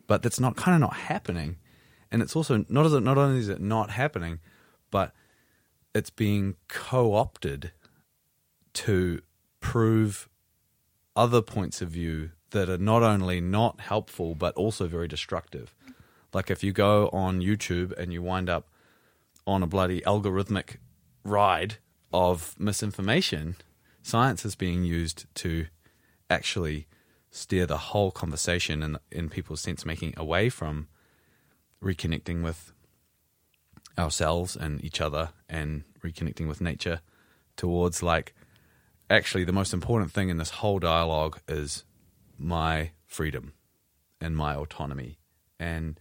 But 0.06 0.22
that's 0.22 0.38
not 0.38 0.54
kind 0.54 0.76
of 0.76 0.80
not 0.80 0.94
happening. 0.94 1.56
And 2.12 2.22
it's 2.22 2.36
also 2.36 2.64
not 2.68 2.86
as 2.86 2.92
it, 2.92 3.02
not 3.02 3.18
only 3.18 3.40
is 3.40 3.48
it 3.48 3.60
not 3.60 3.90
happening, 3.90 4.38
but 4.92 5.12
it's 5.96 6.10
being 6.10 6.54
co-opted 6.68 7.72
to 8.74 9.20
prove 9.58 10.28
other 11.16 11.42
points 11.42 11.82
of 11.82 11.88
view 11.88 12.30
that 12.50 12.70
are 12.70 12.78
not 12.78 13.02
only 13.02 13.40
not 13.40 13.80
helpful 13.80 14.36
but 14.36 14.54
also 14.54 14.86
very 14.86 15.08
destructive. 15.08 15.74
Like 16.32 16.52
if 16.52 16.62
you 16.62 16.70
go 16.70 17.08
on 17.12 17.40
YouTube 17.40 17.98
and 17.98 18.12
you 18.12 18.22
wind 18.22 18.48
up 18.48 18.68
on 19.44 19.64
a 19.64 19.66
bloody 19.66 20.02
algorithmic 20.02 20.76
ride 21.24 21.78
of 22.12 22.54
misinformation, 22.58 23.56
science 24.02 24.44
is 24.44 24.54
being 24.54 24.84
used 24.84 25.26
to 25.34 25.66
actually 26.30 26.86
steer 27.30 27.66
the 27.66 27.76
whole 27.76 28.10
conversation 28.10 28.82
in 28.82 28.96
in 29.12 29.28
people's 29.28 29.60
sense 29.60 29.84
making 29.84 30.14
away 30.16 30.48
from 30.48 30.88
reconnecting 31.82 32.42
with 32.42 32.72
ourselves 33.98 34.56
and 34.56 34.82
each 34.84 35.00
other 35.00 35.30
and 35.48 35.84
reconnecting 36.02 36.48
with 36.48 36.60
nature 36.60 37.00
towards 37.56 38.02
like 38.02 38.34
actually 39.08 39.44
the 39.44 39.52
most 39.52 39.72
important 39.72 40.12
thing 40.12 40.28
in 40.28 40.36
this 40.36 40.50
whole 40.50 40.78
dialogue 40.78 41.38
is 41.48 41.84
my 42.38 42.90
freedom 43.06 43.52
and 44.20 44.36
my 44.36 44.54
autonomy. 44.54 45.18
And 45.58 45.98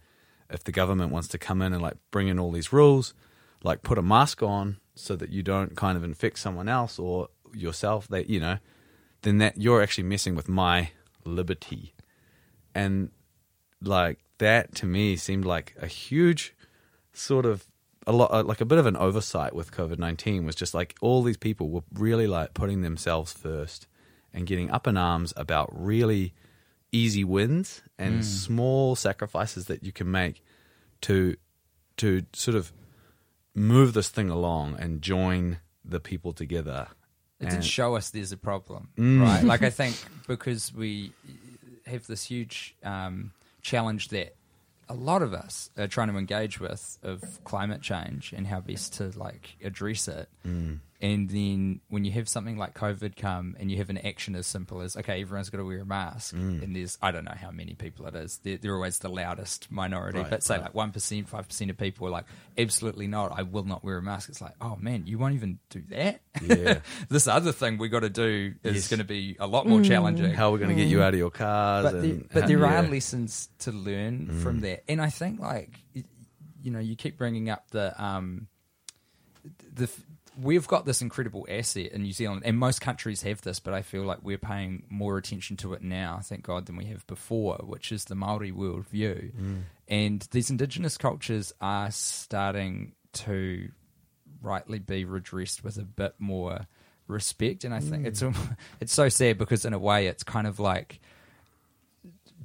if 0.50 0.64
the 0.64 0.72
government 0.72 1.12
wants 1.12 1.28
to 1.28 1.38
come 1.38 1.62
in 1.62 1.72
and 1.72 1.82
like 1.82 1.96
bring 2.10 2.28
in 2.28 2.38
all 2.38 2.52
these 2.52 2.72
rules 2.72 3.14
like 3.62 3.82
put 3.82 3.98
a 3.98 4.02
mask 4.02 4.42
on 4.42 4.78
so 4.96 5.14
that 5.14 5.30
you 5.30 5.42
don't 5.42 5.76
kind 5.76 5.96
of 5.96 6.02
infect 6.02 6.38
someone 6.38 6.68
else 6.68 6.98
or 6.98 7.28
yourself 7.54 8.08
that 8.08 8.28
you 8.28 8.40
know 8.40 8.58
then 9.22 9.38
that 9.38 9.60
you're 9.60 9.82
actually 9.82 10.04
messing 10.04 10.34
with 10.34 10.48
my 10.48 10.90
liberty. 11.24 11.94
And 12.74 13.10
like 13.82 14.18
that 14.38 14.74
to 14.76 14.86
me 14.86 15.16
seemed 15.16 15.44
like 15.44 15.74
a 15.80 15.86
huge 15.86 16.54
sort 17.12 17.46
of 17.46 17.66
a 18.06 18.12
lot 18.12 18.30
uh, 18.32 18.42
like 18.42 18.60
a 18.60 18.64
bit 18.64 18.78
of 18.78 18.86
an 18.86 18.96
oversight 18.96 19.54
with 19.54 19.72
covid-19 19.72 20.44
was 20.44 20.54
just 20.54 20.74
like 20.74 20.94
all 21.00 21.22
these 21.22 21.36
people 21.36 21.70
were 21.70 21.82
really 21.92 22.26
like 22.26 22.54
putting 22.54 22.82
themselves 22.82 23.32
first 23.32 23.86
and 24.32 24.46
getting 24.46 24.70
up 24.70 24.86
in 24.86 24.96
arms 24.96 25.32
about 25.36 25.68
really 25.72 26.32
easy 26.92 27.24
wins 27.24 27.82
and 27.98 28.24
small 28.24 28.94
sacrifices 28.94 29.66
that 29.66 29.82
you 29.82 29.92
can 29.92 30.10
make 30.10 30.42
to 31.00 31.36
to 31.96 32.22
sort 32.32 32.56
of 32.56 32.72
move 33.56 33.94
this 33.94 34.08
thing 34.10 34.28
along 34.30 34.76
and 34.78 35.02
join 35.02 35.58
the 35.84 35.98
people 35.98 36.32
together 36.32 36.88
It 37.40 37.46
And- 37.48 37.54
did 37.56 37.64
show 37.64 37.96
us 37.96 38.10
there's 38.10 38.32
a 38.32 38.36
problem, 38.36 38.88
Mm. 38.96 39.20
right? 39.22 39.42
Like 39.44 39.62
I 39.62 39.70
think 39.80 39.96
because 40.28 40.72
we 40.72 41.12
have 41.86 42.06
this 42.06 42.24
huge 42.24 42.74
um, 42.82 43.32
challenge 43.62 44.08
that 44.08 44.34
a 44.88 44.94
lot 44.94 45.20
of 45.22 45.34
us 45.34 45.70
are 45.76 45.86
trying 45.88 46.08
to 46.12 46.16
engage 46.16 46.60
with 46.60 46.98
of 47.02 47.42
climate 47.44 47.82
change 47.82 48.32
and 48.32 48.46
how 48.46 48.60
best 48.60 48.94
to 48.94 49.12
like 49.18 49.56
address 49.62 50.08
it. 50.08 50.28
Mm. 50.46 50.78
And 51.00 51.28
then 51.28 51.80
when 51.88 52.04
you 52.04 52.12
have 52.12 52.28
something 52.28 52.56
like 52.56 52.72
COVID 52.74 53.16
come 53.16 53.54
and 53.60 53.70
you 53.70 53.76
have 53.78 53.90
an 53.90 53.98
action 53.98 54.34
as 54.34 54.46
simple 54.46 54.80
as, 54.80 54.96
okay, 54.96 55.20
everyone's 55.20 55.50
got 55.50 55.58
to 55.58 55.64
wear 55.64 55.80
a 55.80 55.84
mask, 55.86 56.34
Mm. 56.34 56.62
and 56.62 56.74
there's, 56.74 56.96
I 57.02 57.10
don't 57.10 57.24
know 57.24 57.34
how 57.38 57.50
many 57.50 57.74
people 57.74 58.06
it 58.06 58.14
is, 58.14 58.38
they're, 58.42 58.56
they're 58.56 58.74
always 58.74 58.98
the 59.00 59.08
loudest 59.10 59.70
minority, 59.70 60.20
Right, 60.20 60.30
but 60.30 60.42
say 60.42 60.54
right. 60.58 60.74
like 60.74 60.92
1%, 60.92 61.26
5% 61.28 61.70
of 61.70 61.76
people 61.78 62.06
are 62.06 62.10
like, 62.10 62.24
absolutely 62.56 63.06
not, 63.06 63.32
I 63.38 63.42
will 63.42 63.64
not 63.64 63.84
wear 63.84 63.98
a 63.98 64.02
mask. 64.02 64.28
It's 64.30 64.40
like, 64.40 64.54
oh 64.60 64.76
man, 64.80 65.06
you 65.06 65.18
won't 65.18 65.34
even 65.34 65.58
do 65.70 65.82
that? 65.90 66.20
Yeah. 66.42 66.80
this 67.10 67.26
other 67.28 67.52
thing 67.52 67.76
we 67.78 67.88
got 67.88 68.00
to 68.00 68.10
do 68.10 68.54
is 68.62 68.74
Yes. 68.74 68.88
going 68.88 68.98
to 68.98 69.04
be 69.04 69.36
a 69.38 69.46
lot 69.46 69.66
more 69.66 69.82
challenging. 69.82 70.32
How 70.32 70.48
are 70.48 70.52
we 70.52 70.58
going 70.58 70.74
to 70.74 70.82
get 70.82 70.88
you 70.88 71.02
out 71.02 71.12
of 71.12 71.18
your 71.18 71.30
cars? 71.30 71.84
but 71.84 71.94
and 71.96 72.04
there, 72.04 72.26
but 72.32 72.42
how- 72.42 72.48
there 72.48 72.64
are 72.66 72.82
yeah. 72.82 72.88
Mm. 72.88 72.90
lessons 72.90 73.48
to 73.60 73.72
learn 73.72 74.40
from 74.40 74.60
that, 74.60 74.84
and 74.88 75.00
I 75.02 75.10
think 75.10 75.40
like 75.40 75.78
you 76.62 76.70
know 76.70 76.78
you 76.80 76.96
keep 76.96 77.16
bringing 77.18 77.48
up 77.50 77.70
the 77.70 78.02
um 78.02 78.48
the 79.74 79.84
f- 79.84 80.00
we've 80.38 80.66
got 80.66 80.84
this 80.84 81.00
incredible 81.02 81.46
asset 81.48 81.92
in 81.92 82.02
New 82.02 82.12
Zealand, 82.12 82.42
and 82.44 82.58
most 82.58 82.80
countries 82.80 83.22
have 83.22 83.40
this, 83.42 83.58
but 83.60 83.72
I 83.74 83.82
feel 83.82 84.02
like 84.04 84.18
we're 84.22 84.38
paying 84.38 84.84
more 84.90 85.16
attention 85.18 85.56
to 85.58 85.72
it 85.72 85.82
now, 85.82 86.20
thank 86.22 86.42
God, 86.44 86.66
than 86.66 86.76
we 86.76 86.86
have 86.86 87.06
before, 87.06 87.56
which 87.64 87.90
is 87.92 88.04
the 88.04 88.14
Maori 88.14 88.52
worldview. 88.52 89.32
Mm. 89.32 89.62
and 89.88 90.28
these 90.32 90.50
indigenous 90.50 90.98
cultures 90.98 91.52
are 91.60 91.90
starting 91.90 92.92
to 93.14 93.70
rightly 94.42 94.78
be 94.78 95.04
redressed 95.04 95.64
with 95.64 95.78
a 95.78 95.82
bit 95.84 96.14
more 96.18 96.66
respect, 97.08 97.64
and 97.64 97.72
I 97.72 97.80
think 97.80 98.04
it's 98.06 98.22
it's 98.80 98.92
so 98.92 99.08
sad 99.08 99.38
because 99.38 99.64
in 99.64 99.72
a 99.72 99.78
way 99.78 100.06
it's 100.06 100.22
kind 100.22 100.46
of 100.46 100.58
like. 100.60 101.00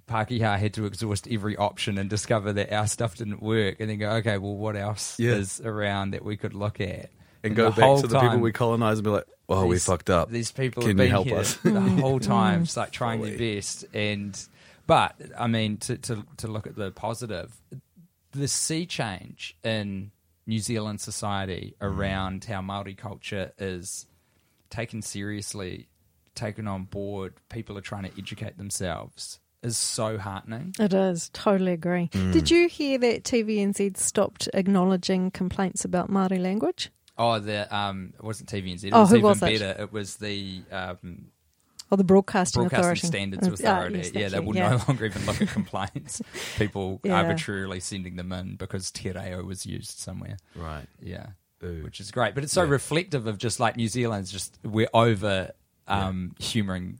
Pakeha 0.08 0.58
had 0.60 0.74
to 0.74 0.86
exhaust 0.86 1.26
every 1.32 1.56
option 1.56 1.98
and 1.98 2.10
discover 2.10 2.52
that 2.54 2.74
our 2.74 2.86
stuff 2.88 3.16
didn't 3.16 3.42
work, 3.42 3.80
and 3.80 3.90
then 3.90 3.98
go, 3.98 4.10
okay, 4.14 4.38
well, 4.38 4.56
what 4.56 4.76
else 4.76 5.18
Yeah. 5.20 5.34
is 5.36 5.62
around 5.62 6.12
that 6.12 6.26
we 6.26 6.36
could 6.36 6.54
look 6.54 6.82
at? 6.82 7.10
And 7.44 7.56
go 7.56 7.72
back 7.72 8.02
to 8.02 8.08
the 8.08 8.20
people 8.20 8.40
we 8.40 8.52
colonized 8.52 9.00
and 9.00 9.04
be 9.06 9.10
like, 9.12 9.26
"Oh, 9.50 9.66
we 9.66 9.76
these- 9.76 9.86
fucked 9.86 10.10
up. 10.10 10.30
These 10.30 10.52
people 10.52 10.82
Can 10.84 10.98
have 10.98 10.98
you 10.98 11.04
been 11.04 11.12
help 11.12 11.28
here 11.28 11.38
us?" 11.38 11.56
the 11.56 11.80
whole 11.80 12.20
time, 12.38 12.64
it's 12.64 12.78
like 12.78 12.92
trying 12.92 13.20
Fully. 13.20 13.36
their 13.38 13.56
best. 13.56 13.86
And 13.94 14.40
but 14.88 15.16
I 15.38 15.48
mean, 15.48 15.78
to, 15.78 15.98
to 15.98 16.26
to 16.38 16.48
look 16.48 16.68
at 16.68 16.76
the 16.76 16.92
positive, 16.92 17.56
the 18.32 18.48
sea 18.48 18.86
change 18.86 19.56
in 19.64 20.12
New 20.48 20.60
Zealand 20.60 21.02
society 21.02 21.76
Mm. 21.82 21.86
around 21.88 22.46
how 22.46 22.62
Maori 22.62 22.96
culture 22.96 23.52
is 23.58 24.06
taken 24.70 25.02
seriously, 25.02 25.88
taken 26.36 26.68
on 26.68 26.86
board. 26.86 27.34
People 27.50 27.78
are 27.78 27.82
trying 27.82 28.04
to 28.04 28.12
educate 28.18 28.58
themselves. 28.58 29.40
Is 29.64 29.78
so 29.78 30.18
heartening. 30.18 30.74
It 30.80 30.92
is. 30.92 31.30
Totally 31.34 31.74
agree. 31.74 32.10
Mm. 32.14 32.34
Did 32.34 32.50
you 32.50 32.68
hear 32.68 32.98
that 32.98 33.24
TVNZ 33.24 33.96
stopped 33.96 34.50
acknowledging 34.56 35.30
complaints 35.30 35.86
about 35.86 36.10
Māori 36.10 36.40
language? 36.42 36.90
Oh, 37.24 37.40
the 37.40 37.74
um, 37.76 38.14
it 38.18 38.24
wasn't 38.24 38.50
TVNZ. 38.50 38.86
It 38.86 38.94
Oh, 38.94 39.02
was 39.02 39.10
who 39.12 39.18
even 39.18 39.28
was 39.30 39.38
it? 39.44 39.60
better. 39.60 39.82
It 39.84 39.94
was 39.94 40.16
the 40.18 40.62
um, 40.72 41.26
Or 41.92 41.98
the 41.98 42.04
Broadcasting, 42.04 42.62
Broadcasting 42.62 42.80
Authority? 42.82 43.08
Standards 43.08 43.48
Uh, 43.48 43.52
Authority. 43.54 43.98
yes, 44.00 44.12
yeah, 44.14 44.30
they 44.30 44.38
you. 44.38 44.44
will 44.44 44.56
Yeah. 44.56 44.70
no 44.70 44.84
longer 44.88 45.06
even 45.06 45.26
look 45.26 45.42
at 45.42 45.48
complaints. 45.60 46.22
People 46.58 47.00
Yeah. 47.04 47.14
arbitrarily 47.22 47.80
sending 47.80 48.16
them 48.16 48.32
in 48.32 48.56
because 48.56 48.90
te 48.92 49.12
reo 49.12 49.44
was 49.44 49.66
used 49.66 50.00
somewhere. 50.00 50.38
Right. 50.56 50.88
Yeah, 51.02 51.28
Ooh. 51.64 51.84
which 51.84 52.00
is 52.00 52.10
great. 52.12 52.34
But 52.34 52.44
it's 52.44 52.54
so 52.54 52.64
Yeah. 52.64 52.70
reflective 52.72 53.28
of 53.28 53.38
just 53.38 53.60
like 53.60 53.76
New 53.78 53.88
Zealand's 53.88 54.32
just 54.32 54.58
we're 54.64 54.90
over 54.94 55.52
um, 55.88 56.34
humouring 56.40 57.00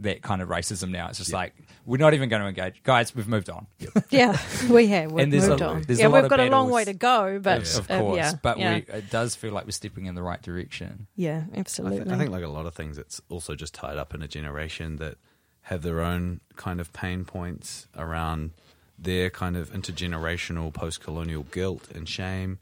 that 0.00 0.22
kind 0.22 0.42
of 0.42 0.48
racism 0.48 0.90
now. 0.90 1.08
It's 1.08 1.18
just 1.18 1.30
Yeah. 1.30 1.36
like 1.36 1.54
we're 1.86 1.98
not 1.98 2.14
even 2.14 2.28
going 2.28 2.42
to 2.42 2.48
engage, 2.48 2.82
guys. 2.82 3.14
We've 3.14 3.28
moved 3.28 3.48
on. 3.48 3.66
Yeah, 4.10 4.36
we 4.68 4.88
have. 4.88 5.12
We've 5.12 5.22
And 5.24 5.32
there's 5.32 5.48
moved 5.48 5.60
a- 5.60 5.66
on. 5.68 5.82
there's 5.82 6.00
yeah, 6.00 6.08
we've 6.08 6.28
got 6.28 6.40
a 6.40 6.48
long 6.50 6.70
way 6.70 6.84
to 6.84 6.94
go, 6.94 7.38
but 7.40 7.62
of 7.78 7.90
uh, 7.90 7.98
course, 8.00 8.16
yeah, 8.16 8.32
but 8.42 8.58
yeah, 8.58 8.74
we, 8.74 8.78
it 8.92 9.10
does 9.10 9.34
feel 9.36 9.52
like 9.52 9.64
we're 9.66 9.70
stepping 9.70 10.06
in 10.06 10.14
the 10.16 10.22
right 10.22 10.42
direction. 10.42 11.06
yeah, 11.14 11.44
I, 11.54 11.58
absolutely. 11.58 11.98
th- 12.04 12.10
I 12.10 12.18
think, 12.18 12.30
like 12.30 12.42
a 12.44 12.48
lot 12.48 12.66
of 12.66 12.74
things, 12.74 12.98
it's 12.98 13.20
also 13.28 13.54
just 13.54 13.72
tied 13.74 13.96
up 13.96 14.14
in 14.14 14.22
a 14.22 14.28
generation 14.28 14.96
that 14.96 15.16
have 15.62 15.82
their 15.82 16.00
own 16.00 16.40
kind 16.56 16.80
of 16.80 16.92
pain 16.92 17.24
points 17.24 17.86
around 17.96 18.50
their 18.98 19.30
kind 19.30 19.56
of 19.56 19.72
intergenerational 19.72 20.72
post-colonial 20.72 21.44
guilt 21.44 21.88
and 21.94 22.08
shame. 22.08 22.58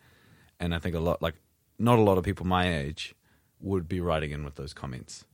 And 0.61 0.75
I 0.75 0.79
think 0.79 0.95
a 0.95 1.01
lot, 1.01 1.21
like, 1.23 1.35
not 1.79 1.99
a 1.99 2.03
lot 2.03 2.16
of 2.18 2.25
people 2.25 2.47
my 2.47 2.73
age 2.73 3.14
would 3.61 3.88
be 3.88 4.01
writing 4.01 4.31
in 4.31 4.45
with 4.45 4.55
those 4.55 4.73
comments. 4.73 5.25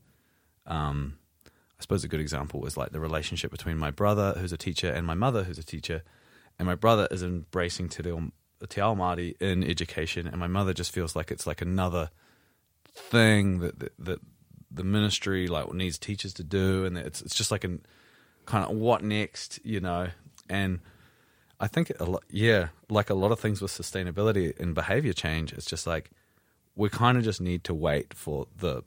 Um, 0.66 1.18
I 1.78 1.82
suppose 1.82 2.02
a 2.04 2.08
good 2.08 2.20
example 2.20 2.60
was 2.60 2.76
like 2.76 2.90
the 2.90 3.00
relationship 3.00 3.50
between 3.50 3.78
my 3.78 3.90
brother, 3.90 4.34
who's 4.38 4.52
a 4.52 4.56
teacher, 4.56 4.90
and 4.90 5.06
my 5.06 5.14
mother, 5.14 5.44
who's 5.44 5.58
a 5.58 5.64
teacher. 5.64 6.02
And 6.58 6.66
my 6.66 6.74
brother 6.74 7.06
is 7.10 7.22
embracing 7.22 7.88
Te 7.88 8.02
Reo, 8.02 8.32
Te 8.68 8.80
Ao 8.80 8.94
Māori 8.94 9.40
in 9.40 9.62
education, 9.62 10.26
and 10.26 10.38
my 10.38 10.48
mother 10.48 10.74
just 10.74 10.92
feels 10.92 11.14
like 11.14 11.30
it's 11.30 11.46
like 11.46 11.62
another 11.62 12.10
thing 12.92 13.60
that 13.60 13.78
that, 13.78 13.92
that 13.98 14.20
the 14.70 14.84
ministry 14.84 15.46
like 15.46 15.72
needs 15.72 15.98
teachers 15.98 16.34
to 16.34 16.44
do, 16.44 16.84
and 16.84 16.98
it's 16.98 17.22
it's 17.22 17.34
just 17.34 17.52
like 17.52 17.62
an 17.62 17.84
kind 18.44 18.64
of 18.64 18.76
what 18.76 19.04
next, 19.04 19.60
you 19.64 19.78
know. 19.78 20.08
And 20.48 20.80
I 21.60 21.68
think 21.68 21.92
a 22.00 22.04
lot, 22.04 22.24
yeah, 22.28 22.68
like 22.88 23.10
a 23.10 23.14
lot 23.14 23.30
of 23.30 23.38
things 23.38 23.62
with 23.62 23.70
sustainability 23.70 24.58
and 24.58 24.74
behavior 24.74 25.12
change, 25.12 25.52
it's 25.52 25.66
just 25.66 25.86
like 25.86 26.10
we 26.74 26.88
kind 26.88 27.18
of 27.18 27.24
just 27.24 27.40
need 27.40 27.62
to 27.64 27.74
wait 27.74 28.14
for 28.14 28.46
the 28.56 28.82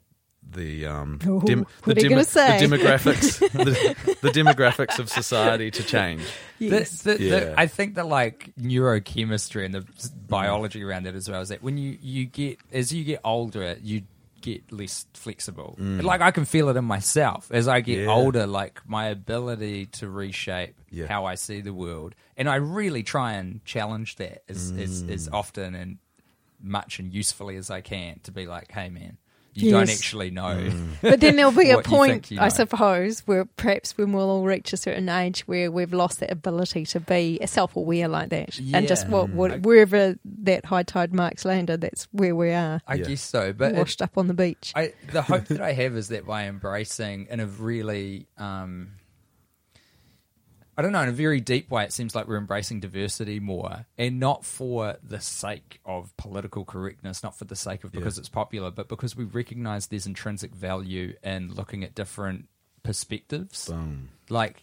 the 0.50 0.86
um 0.86 1.18
Ooh, 1.26 1.40
dem- 1.40 1.66
what 1.84 1.96
the, 1.96 2.00
are 2.02 2.04
you 2.04 2.08
gonna 2.10 2.24
say? 2.24 2.58
the 2.58 2.66
demographics 2.76 3.38
the, 3.52 4.16
the 4.20 4.28
demographics 4.30 4.98
of 4.98 5.08
society 5.08 5.70
to 5.70 5.82
change. 5.82 6.22
yes. 6.58 7.02
The, 7.02 7.14
the, 7.14 7.22
Yeah. 7.24 7.38
the, 7.40 7.60
I 7.60 7.66
think 7.66 7.94
the 7.94 8.04
like 8.04 8.52
neurochemistry 8.60 9.64
and 9.64 9.74
the 9.74 9.86
biology 10.28 10.82
around 10.84 11.06
it 11.06 11.14
as 11.14 11.28
well 11.28 11.40
is 11.40 11.48
that 11.48 11.62
when 11.62 11.78
you, 11.78 11.96
you 12.02 12.26
get 12.26 12.58
as 12.72 12.92
you 12.92 13.04
get 13.04 13.20
older, 13.24 13.76
you 13.82 14.02
get 14.40 14.72
less 14.72 15.06
flexible. 15.14 15.76
Like 15.78 16.20
I 16.20 16.32
can 16.32 16.44
feel 16.44 16.68
it 16.68 16.76
in 16.76 16.84
myself 16.84 17.48
as 17.52 17.68
I 17.68 17.80
get 17.80 18.00
Mm. 18.00 18.04
Yeah. 18.06 18.10
older. 18.12 18.46
Like 18.46 18.80
my 18.86 19.06
ability 19.06 19.86
to 19.86 20.08
reshape 20.10 20.74
Yeah. 20.90 21.06
how 21.06 21.24
I 21.26 21.36
see 21.36 21.60
the 21.60 21.72
world, 21.72 22.14
and 22.36 22.48
I 22.48 22.56
really 22.56 23.02
try 23.04 23.34
and 23.34 23.64
challenge 23.64 24.16
that 24.16 24.42
as 24.48 24.72
as, 24.72 25.02
as 25.08 25.28
Mm. 25.28 25.32
often 25.34 25.74
and 25.76 25.98
much 26.60 26.98
and 26.98 27.12
usefully 27.14 27.56
as 27.56 27.70
I 27.70 27.80
can 27.80 28.20
to 28.24 28.32
be 28.32 28.46
like, 28.46 28.70
hey 28.72 28.88
man, 28.88 29.16
you 29.54 29.70
don't 29.70 29.90
actually 29.90 30.30
know. 30.30 30.56
Mm. 30.56 30.88
But 31.02 31.20
then 31.20 31.36
there'll 31.36 31.52
be 31.52 31.70
a 31.70 31.76
what 31.76 31.86
you 31.86 31.90
think 32.04 32.28
point, 32.28 32.40
I 32.40 32.48
suppose, 32.48 33.20
where 33.20 33.44
perhaps 33.44 33.96
when 33.98 34.12
we'll 34.12 34.30
all 34.30 34.44
reach 34.44 34.72
a 34.72 34.76
certain 34.76 35.08
age 35.08 35.40
where 35.48 35.70
we've 35.70 35.92
lost 35.92 36.20
that 36.20 36.30
ability 36.30 36.86
to 36.86 37.00
be 37.00 37.38
self-aware 37.44 38.08
like 38.08 38.30
that, 38.30 38.58
and 38.58 38.88
just 38.88 39.08
what, 39.08 39.30
what, 39.30 39.60
wherever 39.62 40.16
that 40.42 40.64
high 40.64 40.82
tide 40.84 41.12
marks 41.12 41.44
landed, 41.44 41.80
that's 41.82 42.08
where 42.12 42.34
we 42.34 42.50
are, 42.52 42.80
I 42.86 42.94
Yeah. 42.94 43.04
guess 43.04 43.20
so, 43.22 43.52
but 43.52 43.72
it- 43.72 43.78
washed 43.78 44.00
up 44.02 44.16
on 44.16 44.28
the 44.28 44.34
beach. 44.34 44.72
I, 44.74 44.92
the 45.12 45.22
hope 45.22 45.44
that 45.46 45.60
I 45.60 45.72
have 45.82 45.96
is 45.96 46.08
that 46.08 46.24
by 46.26 46.46
embracing 46.46 47.26
in 47.30 47.40
a 47.40 47.46
really, 47.46 48.26
um, 48.38 48.92
I 50.82 50.86
don't 50.86 50.92
know, 50.92 51.02
in 51.02 51.08
a 51.08 51.12
very 51.12 51.40
deep 51.40 51.70
way, 51.70 51.84
it 51.84 51.92
seems 51.92 52.16
like 52.16 52.26
we're 52.26 52.38
embracing 52.38 52.80
diversity 52.80 53.38
more, 53.38 53.86
and 53.96 54.18
not 54.18 54.44
for 54.44 54.96
the 55.00 55.20
sake 55.20 55.78
of 55.84 56.12
political 56.16 56.64
correctness, 56.64 57.22
not 57.22 57.38
for 57.38 57.44
the 57.44 57.54
sake 57.54 57.84
of 57.84 57.92
because 57.92 58.16
Yeah. 58.16 58.22
it's 58.22 58.28
popular, 58.28 58.72
but 58.72 58.88
because 58.88 59.14
we 59.16 59.22
recognise 59.24 59.86
there's 59.86 60.06
intrinsic 60.08 60.52
value 60.52 61.14
in 61.22 61.54
looking 61.54 61.84
at 61.84 61.94
different 61.94 62.48
perspectives. 62.82 63.68
Boom. 63.68 64.08
Like 64.28 64.60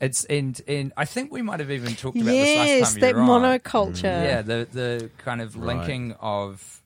it's 0.00 0.24
and 0.26 0.60
and 0.68 0.92
I 0.96 1.04
think 1.06 1.32
we 1.32 1.40
might 1.42 1.60
have 1.60 1.70
even 1.70 1.94
talked 1.94 2.16
about 2.16 2.34
yes, 2.34 2.46
this 2.68 2.80
last 2.80 2.92
time. 2.92 3.00
that 3.00 3.08
you 3.10 3.14
were 3.16 3.22
on. 3.22 3.42
monoculture. 3.60 4.02
Yeah, 4.02 4.42
the 4.42 4.68
the 4.70 5.10
kind 5.18 5.40
of 5.40 5.56
Right. 5.56 5.76
linking 5.78 6.12
of 6.20 6.81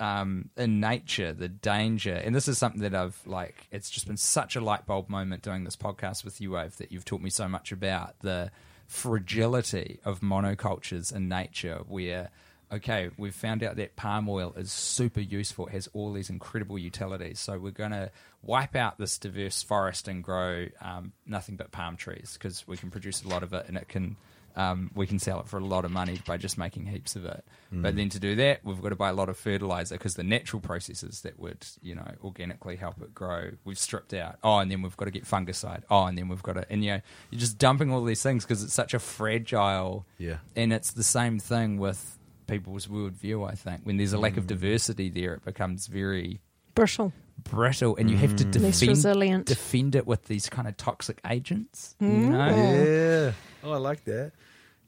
um, 0.00 0.48
in 0.56 0.80
nature, 0.80 1.32
the 1.32 1.48
danger, 1.48 2.14
and 2.14 2.34
this 2.34 2.48
is 2.48 2.58
something 2.58 2.80
that 2.82 2.94
I've 2.94 3.20
like. 3.26 3.68
It's 3.70 3.90
just 3.90 4.06
been 4.06 4.16
such 4.16 4.56
a 4.56 4.60
light 4.60 4.86
bulb 4.86 5.08
moment 5.08 5.42
doing 5.42 5.64
this 5.64 5.76
podcast 5.76 6.24
with 6.24 6.40
you, 6.40 6.52
Wave, 6.52 6.76
that 6.78 6.90
you've 6.90 7.04
taught 7.04 7.20
me 7.20 7.30
so 7.30 7.48
much 7.48 7.70
about 7.70 8.18
the 8.20 8.50
fragility 8.86 10.00
of 10.04 10.20
monocultures 10.20 11.14
in 11.14 11.28
nature, 11.28 11.82
where. 11.86 12.30
Okay, 12.72 13.10
we've 13.18 13.34
found 13.34 13.64
out 13.64 13.74
that 13.78 13.96
palm 13.96 14.28
oil 14.28 14.54
is 14.56 14.70
super 14.70 15.18
useful. 15.18 15.66
It 15.66 15.72
has 15.72 15.88
all 15.92 16.12
these 16.12 16.30
incredible 16.30 16.78
utilities. 16.78 17.40
So 17.40 17.58
we're 17.58 17.72
going 17.72 17.90
to 17.90 18.12
wipe 18.42 18.76
out 18.76 18.96
this 18.96 19.18
diverse 19.18 19.60
forest 19.60 20.06
and 20.06 20.22
grow 20.22 20.66
um, 20.80 21.12
nothing 21.26 21.56
but 21.56 21.72
palm 21.72 21.96
trees 21.96 22.34
because 22.34 22.68
we 22.68 22.76
can 22.76 22.92
produce 22.92 23.24
a 23.24 23.28
lot 23.28 23.42
of 23.42 23.52
it 23.54 23.66
and 23.66 23.76
it 23.76 23.88
can 23.88 24.16
um, 24.56 24.90
we 24.94 25.06
can 25.06 25.18
sell 25.18 25.40
it 25.40 25.48
for 25.48 25.58
a 25.58 25.64
lot 25.64 25.84
of 25.84 25.90
money 25.90 26.20
by 26.26 26.36
just 26.36 26.58
making 26.58 26.86
heaps 26.86 27.16
of 27.16 27.24
it. 27.24 27.44
But 27.72 27.94
then 27.94 28.08
to 28.08 28.18
do 28.18 28.34
that, 28.34 28.64
we've 28.64 28.82
got 28.82 28.88
to 28.88 28.96
buy 28.96 29.10
a 29.10 29.12
lot 29.12 29.28
of 29.28 29.36
fertilizer 29.36 29.94
because 29.94 30.16
the 30.16 30.24
natural 30.24 30.60
processes 30.60 31.20
that 31.20 31.38
would, 31.38 31.64
you 31.80 31.94
know, 31.94 32.14
organically 32.24 32.76
help 32.76 33.00
it 33.00 33.14
grow, 33.14 33.52
we've 33.64 33.78
stripped 33.78 34.12
out. 34.12 34.38
Oh, 34.42 34.58
and 34.58 34.70
then 34.70 34.82
we've 34.82 34.96
got 34.96 35.04
to 35.04 35.12
get 35.12 35.24
fungicide. 35.24 35.82
Oh, 35.88 36.04
and 36.06 36.18
then 36.18 36.28
we've 36.28 36.42
got 36.42 36.54
to, 36.54 36.66
and 36.68 36.84
you 36.84 36.92
know, 36.92 37.00
you're 37.30 37.40
just 37.40 37.58
dumping 37.58 37.92
all 37.92 38.02
these 38.02 38.22
things 38.22 38.44
because 38.44 38.64
it's 38.64 38.74
such 38.74 38.92
a 38.92 38.98
fragile. 38.98 40.04
Yeah. 40.18 40.38
And 40.56 40.72
it's 40.72 40.90
the 40.90 41.04
same 41.04 41.38
thing 41.38 41.78
with 41.78 42.18
people's 42.48 42.88
worldview. 42.88 43.48
I 43.48 43.54
think 43.54 43.82
when 43.84 43.96
there's 43.96 44.12
a 44.12 44.18
lack 44.18 44.36
of 44.36 44.48
diversity 44.48 45.08
there, 45.08 45.34
it 45.34 45.44
becomes 45.44 45.86
very 45.86 46.40
Brittle. 46.74 47.12
Brittle, 47.44 47.96
and 47.96 48.10
you 48.10 48.16
have 48.16 48.34
to 48.36 48.44
defend 48.44 49.02
defend 49.46 49.94
it 49.94 50.06
with 50.06 50.24
these 50.26 50.48
kind 50.48 50.68
of 50.68 50.76
toxic 50.76 51.20
agents. 51.28 51.96
You 52.00 52.06
Mm. 52.08 52.30
know? 52.30 52.84
Yeah. 52.84 53.32
Oh, 53.62 53.72
I 53.72 53.78
like 53.78 54.04
that. 54.04 54.32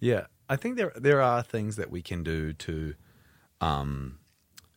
Yeah, 0.01 0.27
I 0.49 0.57
think 0.57 0.77
there 0.77 0.93
there 0.97 1.21
are 1.21 1.43
things 1.43 1.77
that 1.77 1.91
we 1.91 2.03
can 2.03 2.23
do 2.23 2.53
to 2.55 2.95
um, 3.61 4.19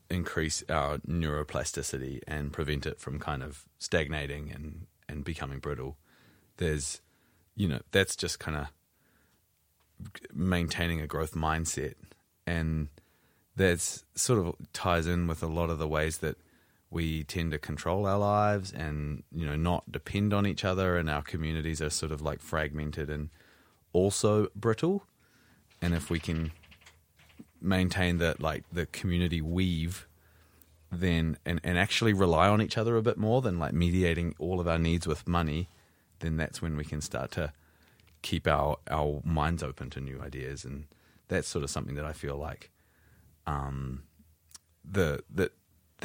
increase 0.10 0.64
our 0.70 1.00
neuroplasticity 1.00 2.22
and 2.28 2.54
prevent 2.54 2.86
it 2.86 3.00
from 3.00 3.20
kind 3.20 3.42
of 3.44 3.66
stagnating 3.80 4.52
and 4.52 4.88
and 5.10 5.24
becoming 5.24 5.60
brittle. 5.60 5.98
There's, 6.58 7.02
you 7.56 7.68
know, 7.68 7.82
that's 7.92 8.16
just 8.16 8.40
kind 8.40 8.58
of 8.58 8.68
maintaining 10.34 11.02
a 11.02 11.08
growth 11.08 11.34
mindset, 11.34 11.96
and 12.46 12.90
that's 13.56 14.04
sort 14.16 14.40
of 14.46 14.56
ties 14.74 15.08
in 15.08 15.28
with 15.28 15.42
a 15.42 15.48
lot 15.48 15.70
of 15.70 15.80
the 15.80 15.88
ways 15.88 16.20
that 16.20 16.38
we 16.90 17.24
tend 17.24 17.52
to 17.52 17.58
control 17.58 18.06
our 18.06 18.18
lives 18.18 18.72
and 18.72 19.24
you 19.32 19.46
know 19.46 19.56
not 19.56 19.92
depend 19.92 20.34
on 20.34 20.46
each 20.46 20.64
other 20.64 20.98
and 20.98 21.10
our 21.10 21.22
communities 21.22 21.82
are 21.82 21.90
sort 21.90 22.12
of 22.12 22.22
like 22.22 22.42
fragmented 22.42 23.10
and 23.10 23.30
also 23.94 24.48
brittle. 24.56 25.06
And 25.82 25.94
if 25.94 26.10
we 26.10 26.20
can 26.20 26.52
maintain 27.62 28.18
that 28.20 28.42
like 28.42 28.64
the 28.72 28.86
community 28.86 29.42
weave 29.42 30.08
then 30.92 31.38
and, 31.46 31.60
and 31.64 31.78
actually 31.78 32.14
rely 32.14 32.48
on 32.48 32.62
each 32.62 32.78
other 32.78 32.96
a 32.96 33.02
bit 33.02 33.18
more 33.18 33.42
than 33.42 33.60
like 33.60 33.74
mediating 33.74 34.36
all 34.40 34.60
of 34.60 34.68
our 34.68 34.78
needs 34.78 35.08
with 35.08 35.28
money 35.28 35.68
then 36.20 36.38
that's 36.38 36.62
when 36.62 36.78
we 36.78 36.84
can 36.84 37.02
start 37.02 37.32
to 37.32 37.52
keep 38.26 38.48
our 38.48 38.78
our 38.90 39.22
minds 39.24 39.62
open 39.62 39.90
to 39.92 40.02
new 40.02 40.20
ideas. 40.20 40.66
And 40.66 40.86
that's 41.28 41.48
sort 41.48 41.64
of 41.64 41.70
something 41.70 41.96
that 41.96 42.06
I 42.06 42.14
feel 42.14 42.36
like 42.36 42.72
um 43.46 44.04
the 44.84 45.24
that 45.34 45.52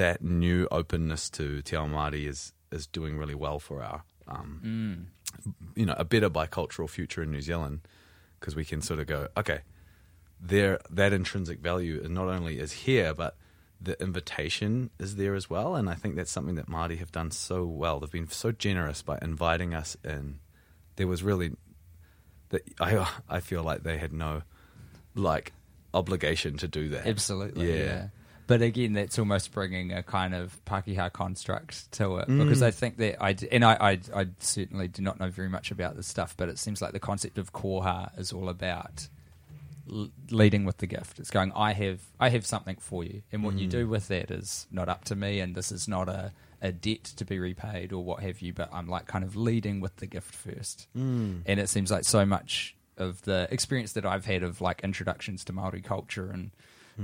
that 0.01 0.23
new 0.23 0.67
openness 0.71 1.29
to 1.31 1.63
Te 1.63 1.77
Ao 1.77 1.87
Māori 1.87 2.25
is 2.27 2.53
is 2.73 2.87
doing 2.87 3.15
really 3.19 3.35
well 3.35 3.59
for 3.59 3.83
our 3.83 4.03
um, 4.29 5.07
you 5.75 5.87
know 5.87 5.95
a 5.99 6.05
better 6.05 6.31
bicultural 6.31 6.89
future 6.89 7.23
in 7.23 7.31
New 7.31 7.41
Zealand 7.51 7.81
because 8.39 8.55
we 8.57 8.65
can 8.65 8.81
sort 8.81 9.01
of 9.01 9.07
go 9.07 9.29
okay 9.37 9.61
there 10.41 10.79
that 10.91 11.13
intrinsic 11.13 11.59
value 11.61 12.01
is 12.03 12.09
not 12.09 12.29
only 12.29 12.59
is 12.59 12.73
here 12.87 13.13
but 13.15 13.37
the 13.83 13.97
invitation 14.03 14.91
is 14.99 15.17
there 15.17 15.35
as 15.35 15.49
well. 15.49 15.75
And 15.75 15.89
I 15.89 15.95
think 15.95 16.15
that's 16.15 16.31
something 16.31 16.57
that 16.57 16.69
Māori 16.69 16.99
have 16.99 17.11
done 17.13 17.31
so 17.31 17.65
well. 17.65 17.99
They've 17.99 18.11
been 18.11 18.29
so 18.29 18.53
generous 18.53 19.01
by 19.01 19.19
inviting 19.23 19.73
us 19.73 19.97
in. 20.05 20.39
There 20.97 21.07
was 21.07 21.23
really 21.23 21.53
that 22.51 22.63
I 22.79 23.09
I 23.37 23.41
feel 23.41 23.63
like 23.63 23.83
they 23.83 23.97
had 23.97 24.13
no 24.13 24.43
like 25.15 25.53
obligation 25.95 26.59
to 26.59 26.69
do 26.69 26.91
that. 26.91 27.07
Absolutely, 27.07 27.69
Yeah. 27.73 27.85
yeah. 27.85 28.07
But 28.51 28.63
again, 28.63 28.95
that's 28.95 29.17
almost 29.17 29.53
bringing 29.53 29.93
a 29.93 30.03
kind 30.03 30.35
of 30.35 30.61
Pakeha 30.65 31.13
construct 31.13 31.93
to 31.93 32.17
it 32.17 32.27
because 32.27 32.65
I 32.65 32.73
think 32.73 32.97
that 32.97 33.23
I 33.23 33.37
and 33.53 33.65
I, 33.65 33.75
I 33.81 34.01
I 34.13 34.27
certainly 34.41 34.89
do 34.89 35.03
not 35.03 35.21
know 35.21 35.31
very 35.31 35.49
much 35.49 35.71
about 35.71 35.95
this 35.95 36.09
stuff, 36.09 36.37
but 36.37 36.49
it 36.49 36.59
seems 36.59 36.83
like 36.83 36.91
the 36.91 36.99
concept 36.99 37.39
of 37.39 37.53
koha 37.53 38.11
is 38.19 38.33
all 38.33 38.49
about 38.49 39.07
l- 39.89 40.11
leading 40.33 40.65
with 40.65 40.79
the 40.79 40.89
gift. 40.89 41.21
It's 41.21 41.31
going, 41.31 41.53
I 41.55 41.75
have 41.75 42.01
I 42.19 42.31
have 42.31 42.45
something 42.45 42.75
for 42.81 43.05
you, 43.05 43.23
and 43.31 43.45
what 43.45 43.57
you 43.57 43.69
do 43.69 43.87
with 43.87 44.09
that 44.09 44.33
is 44.33 44.67
not 44.73 44.89
up 44.89 45.05
to 45.05 45.15
me, 45.15 45.39
and 45.39 45.55
this 45.55 45.71
is 45.71 45.87
not 45.87 46.09
a 46.09 46.33
a 46.61 46.73
debt 46.73 47.05
to 47.05 47.25
be 47.25 47.39
repaid 47.39 47.93
or 47.93 48.03
what 48.03 48.21
have 48.21 48.43
you. 48.43 48.53
But 48.53 48.71
I'm 48.73 48.89
like 48.89 49.07
kind 49.07 49.23
of 49.23 49.37
leading 49.37 49.81
with 49.81 49.95
the 49.99 50.07
gift 50.07 50.35
first, 50.35 50.89
mm. 50.99 51.43
and 51.47 51.61
it 51.61 51.69
seems 51.69 51.93
like 51.93 52.03
so 52.03 52.27
much 52.27 52.75
of 52.97 53.23
the 53.23 53.47
experience 53.53 53.93
that 53.93 54.05
I've 54.05 54.27
had 54.27 54.43
of 54.43 54.61
like 54.61 54.81
introductions 54.83 55.45
to 55.45 55.53
Maori 55.53 55.83
culture 55.83 56.33
and 56.33 56.51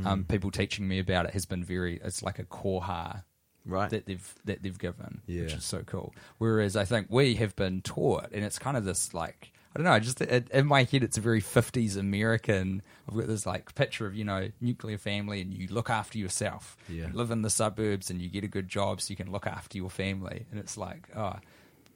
um, 0.05 0.21
hmm. 0.21 0.23
people 0.25 0.51
teaching 0.51 0.87
me 0.87 0.99
about 0.99 1.27
it 1.27 1.33
has 1.33 1.47
been 1.47 1.65
very. 1.65 2.01
It's 2.03 2.23
like 2.23 2.39
a 2.39 2.45
koha 2.45 3.23
right 3.67 3.91
that 3.91 4.07
they've 4.07 4.35
that 4.45 4.63
they've 4.63 4.79
given, 4.79 5.21
which 5.27 5.53
is 5.55 5.65
so 5.65 5.83
cool. 5.85 6.15
Whereas 6.39 6.77
I 6.77 6.85
think 6.85 7.09
we 7.11 7.35
have 7.37 7.57
been 7.57 7.83
taught, 7.83 8.29
and 8.33 8.45
it's 8.45 8.59
kind 8.59 8.77
of 8.77 8.85
this 8.85 9.13
like 9.13 9.53
I 9.75 9.79
don't 9.79 9.85
know. 9.85 9.99
Just 9.99 10.21
it, 10.23 10.49
in 10.51 10.67
my 10.67 10.85
head, 10.85 11.03
it's 11.03 11.19
a 11.19 11.21
very 11.21 11.41
fifties 11.41 11.97
American. 11.97 12.83
I've 13.09 13.17
got 13.17 13.27
this 13.27 13.45
like 13.45 13.75
picture 13.75 14.07
of 14.07 14.15
you 14.15 14.25
know 14.25 14.49
nuclear 14.61 14.99
family, 14.99 15.41
and 15.41 15.53
you 15.53 15.69
look 15.69 15.91
after 15.91 16.19
yourself. 16.19 16.77
Yeah. 16.89 17.09
You 17.09 17.13
live 17.13 17.31
in 17.31 17.43
the 17.43 17.51
suburbs, 17.51 18.09
and 18.11 18.21
you 18.21 18.29
get 18.29 18.45
a 18.45 18.49
good 18.49 18.69
job, 18.69 19.01
so 19.01 19.11
you 19.11 19.17
can 19.17 19.31
look 19.31 19.47
after 19.47 19.77
your 19.77 19.91
family. 19.91 20.47
And 20.51 20.61
it's 20.61 20.77
like 20.77 21.09
oh. 21.17 21.35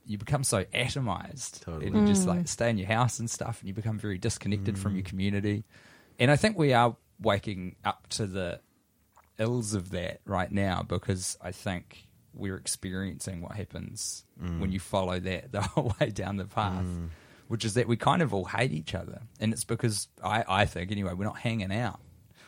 You 0.07 0.19
become 0.19 0.43
so 0.43 0.65
atomized, 0.75 1.61
Totally. 1.61 1.87
and 1.87 1.95
you 1.95 2.07
just 2.07 2.25
mm. 2.25 2.29
like 2.29 2.49
stay 2.49 2.71
in 2.71 2.79
your 2.79 2.89
house 2.89 3.21
and 3.21 3.31
stuff, 3.31 3.61
and 3.61 3.69
you 3.69 3.75
become 3.75 3.97
very 3.97 4.19
disconnected 4.19 4.77
from 4.77 4.97
your 4.97 5.05
mm. 5.05 5.09
community. 5.09 5.63
And 6.19 6.33
I 6.33 6.37
think 6.37 6.59
we 6.59 6.73
are 6.73 6.97
waking 7.21 7.77
up 7.85 8.09
to 8.09 8.27
the 8.27 8.61
ills 9.39 9.75
of 9.75 9.91
that 9.91 10.21
right 10.25 10.51
now 10.53 10.83
because 10.87 11.37
I 11.41 11.53
think 11.53 12.07
we're 12.35 12.57
experiencing 12.57 13.41
what 13.41 13.53
happens 13.53 14.25
when 14.39 14.71
mm. 14.71 14.73
you 14.73 14.81
follow 14.81 15.19
that 15.19 15.53
the 15.53 15.61
whole 15.63 15.95
way 16.01 16.11
down 16.11 16.37
the 16.37 16.45
path, 16.45 16.85
mm. 16.85 17.09
which 17.49 17.65
is 17.65 17.75
that 17.75 17.89
we 17.89 17.97
kind 17.97 18.23
of 18.23 18.33
all 18.33 18.45
hate 18.45 18.73
each 18.73 18.95
other. 18.95 19.23
And 19.41 19.53
it's 19.53 19.65
because 19.65 20.09
I, 20.23 20.45
I 20.49 20.65
think, 20.67 20.93
anyway, 20.93 21.15
we're 21.15 21.25
not 21.25 21.39
hanging 21.39 21.73
out. 21.73 22.01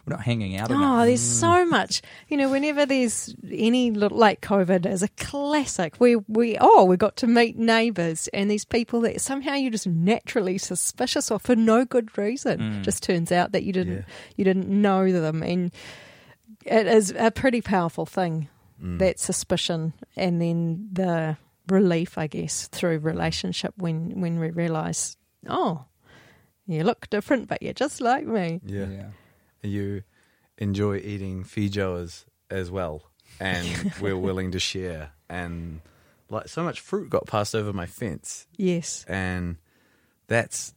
We're 0.04 0.16
not 0.16 0.24
hanging 0.24 0.56
out 0.56 0.70
Oh, 0.70 0.74
enough. 0.74 1.06
there's 1.06 1.20
so 1.20 1.46
mm. 1.46 1.70
much. 1.70 2.02
You 2.28 2.36
know, 2.36 2.50
whenever 2.50 2.84
there's 2.86 3.34
any 3.48 3.92
little, 3.92 4.18
like 4.18 4.40
COVID 4.40 4.84
is 4.84 5.02
a 5.04 5.08
classic. 5.08 6.00
We 6.00 6.16
we 6.16 6.56
oh 6.60 6.84
we 6.84 6.96
got 6.96 7.16
to 7.18 7.26
meet 7.28 7.56
neighbours 7.56 8.28
and 8.34 8.50
these 8.50 8.64
people 8.64 9.00
that 9.02 9.20
somehow 9.20 9.54
you're 9.54 9.70
just 9.70 9.86
naturally 9.86 10.58
suspicious 10.58 11.30
of 11.30 11.42
for 11.42 11.54
no 11.54 11.84
good 11.84 12.16
reason. 12.18 12.58
Mm. 12.58 12.82
Just 12.82 13.04
turns 13.04 13.30
out 13.30 13.52
that 13.52 13.62
you 13.62 13.72
didn't 13.72 13.98
Yeah. 13.98 14.02
you 14.36 14.44
didn't 14.44 14.68
know 14.68 15.12
them, 15.12 15.42
and 15.42 15.70
it 16.64 16.86
is 16.88 17.14
a 17.16 17.30
pretty 17.30 17.60
powerful 17.60 18.04
thing. 18.06 18.48
Mm. 18.82 18.98
That 18.98 19.20
suspicion 19.20 19.92
and 20.16 20.42
then 20.42 20.88
the 20.92 21.36
relief, 21.68 22.18
I 22.18 22.26
guess, 22.26 22.66
through 22.66 22.98
relationship 22.98 23.72
when 23.76 24.20
when 24.20 24.40
we 24.40 24.50
realise, 24.50 25.16
oh, 25.48 25.84
you 26.66 26.82
look 26.82 27.08
different, 27.08 27.46
but 27.46 27.62
you're 27.62 27.72
just 27.72 28.00
like 28.00 28.26
me. 28.26 28.60
yeah. 28.66 29.10
You 29.62 30.02
enjoy 30.58 30.96
eating 30.98 31.44
feijoas 31.44 32.24
as 32.50 32.70
well, 32.70 33.02
and 33.40 33.92
we're 34.00 34.16
willing 34.16 34.52
to 34.52 34.58
share. 34.58 35.10
And 35.28 35.80
like 36.28 36.48
so 36.48 36.62
much 36.62 36.80
fruit 36.80 37.10
got 37.10 37.26
passed 37.26 37.54
over 37.54 37.72
my 37.72 37.86
fence, 37.86 38.46
Yes. 38.56 39.04
and 39.08 39.56
that's 40.26 40.74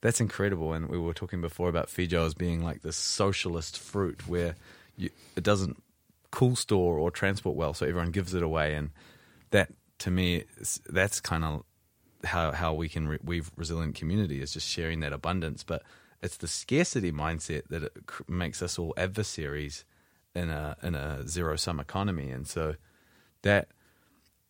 that's 0.00 0.20
incredible. 0.20 0.72
And 0.74 0.88
we 0.88 0.98
were 0.98 1.14
talking 1.14 1.40
before 1.40 1.68
about 1.68 1.88
feijoas 1.88 2.36
being 2.36 2.62
like 2.62 2.82
this 2.82 2.96
socialist 2.96 3.78
fruit 3.78 4.28
where 4.28 4.54
you, 4.96 5.10
it 5.36 5.42
doesn't 5.42 5.82
cool 6.30 6.56
store 6.56 6.98
or 6.98 7.10
transport 7.10 7.56
well, 7.56 7.74
so 7.74 7.86
everyone 7.86 8.10
gives 8.10 8.34
it 8.34 8.42
away, 8.42 8.74
and 8.74 8.90
that 9.50 9.70
to 10.00 10.10
me, 10.10 10.44
that's 10.88 11.20
kind 11.20 11.44
of 11.44 11.62
how 12.24 12.52
how 12.52 12.74
we 12.74 12.88
can 12.88 13.06
re- 13.08 13.18
weave 13.22 13.50
resilient 13.56 13.94
community 13.94 14.40
is 14.40 14.52
just 14.52 14.68
sharing 14.68 15.00
that 15.00 15.12
abundance. 15.12 15.62
But 15.62 15.82
it's 16.24 16.36
the 16.38 16.48
scarcity 16.48 17.12
mindset 17.12 17.68
that 17.68 17.82
it 17.84 17.92
cr- 18.06 18.22
makes 18.28 18.62
us 18.62 18.78
all 18.78 18.92
adversaries 18.96 19.84
in 20.34 20.48
a 20.50 20.76
in 20.82 20.94
a 20.94 21.26
zero 21.28 21.54
sum 21.56 21.78
economy, 21.78 22.30
and 22.30 22.46
so 22.48 22.74
that 23.42 23.68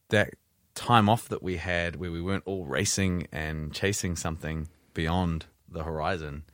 that 0.09 0.31
time 0.75 1.09
off 1.09 1.29
that 1.29 1.43
we 1.43 1.57
had 1.57 1.97
where 1.97 2.11
we 2.13 2.21
weren't 2.23 2.45
all 2.47 2.65
racing 2.65 3.27
and 3.33 3.73
chasing 3.75 4.17
something 4.17 4.69
beyond 4.93 5.47
the 5.69 5.85
horizon, 5.85 6.45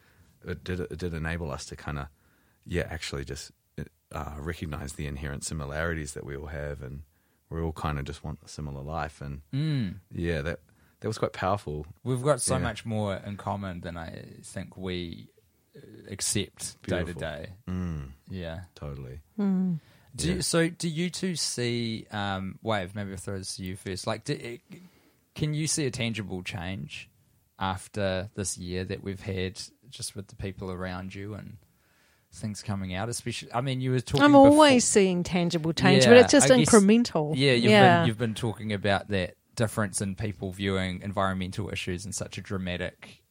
it 0.44 0.64
did 0.64 0.80
it 0.80 0.98
did 0.98 1.14
enable 1.14 1.50
us 1.50 1.64
to 1.66 1.76
kind 1.76 1.98
of 1.98 2.06
yeah 2.66 2.86
actually 2.90 3.24
just 3.24 3.52
uh, 4.12 4.34
recognize 4.38 4.94
the 4.94 5.06
inherent 5.06 5.44
similarities 5.44 6.14
that 6.14 6.24
we 6.24 6.36
all 6.36 6.46
have, 6.48 6.82
and 6.82 7.02
we 7.50 7.60
all 7.60 7.72
kind 7.72 7.98
of 7.98 8.04
just 8.04 8.24
want 8.24 8.38
a 8.44 8.48
similar 8.48 8.82
life, 8.82 9.20
and 9.20 9.42
Mm. 9.52 9.96
yeah 10.10 10.40
that 10.42 10.60
that 11.00 11.08
was 11.08 11.18
quite 11.18 11.32
powerful. 11.32 11.86
We've 12.04 12.22
got 12.22 12.40
so 12.40 12.56
Yeah. 12.56 12.62
much 12.62 12.84
more 12.84 13.16
in 13.16 13.36
common 13.36 13.80
than 13.80 13.96
I 13.96 14.24
think 14.42 14.76
we 14.76 15.28
uh, 15.76 15.80
accept 16.10 16.80
day 16.82 17.04
to 17.04 17.14
day. 17.14 17.46
Mm, 17.68 18.10
Yeah. 18.28 18.60
totally. 18.74 19.20
Hmm. 19.36 19.74
Do 20.16 20.28
Yeah. 20.28 20.34
you, 20.36 20.42
so? 20.42 20.68
Do 20.68 20.88
you 20.88 21.08
two 21.10 21.36
see? 21.36 22.06
Um, 22.10 22.58
Wave, 22.62 22.94
maybe 22.96 23.12
I'll 23.12 23.16
throw 23.16 23.38
this 23.38 23.54
to 23.56 23.62
you 23.62 23.76
first. 23.76 24.06
Like, 24.06 24.24
do, 24.24 24.58
can 25.36 25.54
you 25.54 25.66
see 25.68 25.86
a 25.86 25.90
tangible 25.92 26.42
change 26.42 27.08
after 27.58 28.28
this 28.34 28.58
year 28.58 28.84
that 28.84 29.02
we've 29.04 29.20
had, 29.20 29.60
just 29.88 30.16
with 30.16 30.26
the 30.28 30.36
people 30.36 30.70
around 30.72 31.14
you 31.14 31.34
and 31.34 31.58
things 32.32 32.62
coming 32.62 32.92
out? 32.94 33.08
Especially, 33.08 33.52
I 33.52 33.60
mean, 33.60 33.80
you 33.80 33.92
were 33.92 34.00
talking. 34.00 34.24
I'm 34.24 34.32
before- 34.32 34.48
always 34.48 34.84
seeing 34.84 35.22
tangible 35.22 35.72
change, 35.72 36.04
but 36.04 36.16
it's 36.16 36.32
just 36.32 36.48
guess- 36.48 36.58
incremental. 36.58 37.34
Yeah, 37.36 37.52
you've 37.52 37.70
yeah. 37.70 38.00
been 38.00 38.08
you've 38.08 38.18
been 38.18 38.34
talking 38.34 38.72
about 38.72 39.08
that 39.08 39.36
difference 39.60 40.00
in 40.00 40.14
people 40.14 40.52
viewing 40.52 41.02
environmental 41.02 41.68
issues 41.70 42.06
in 42.06 42.12
such 42.12 42.38
a 42.38 42.40
dramatic 42.40 43.22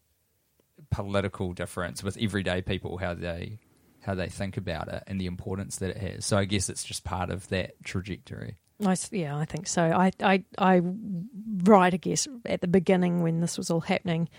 political 0.91 1.53
difference 1.53 2.03
with 2.03 2.15
everyday 2.21 2.61
people 2.61 2.99
how 2.99 3.15
they 3.15 3.57
how 4.01 4.13
they 4.13 4.27
think 4.27 4.55
about 4.55 4.87
it 4.87 5.03
and 5.07 5.19
the 5.19 5.25
importance 5.25 5.77
that 5.77 5.89
it 5.89 5.97
has. 5.97 6.25
So 6.27 6.37
I 6.37 6.45
guess 6.45 6.69
it's 6.69 6.83
just 6.83 7.03
part 7.03 7.31
of 7.31 7.49
that 7.49 7.83
trajectory. 7.83 8.57
I 8.85 8.95
yeah, 9.11 9.35
I 9.35 9.45
think 9.45 9.67
so. 9.67 9.81
I, 9.83 10.11
I, 10.21 10.43
I, 10.59 10.81
right, 11.63 11.93
I 11.93 11.97
guess 11.97 12.27
at 12.45 12.61
the 12.61 12.67
beginning 12.67 13.23
when 13.23 13.41
this 13.41 13.57
was 13.57 13.71
all 13.71 13.81
happening, 13.81 14.29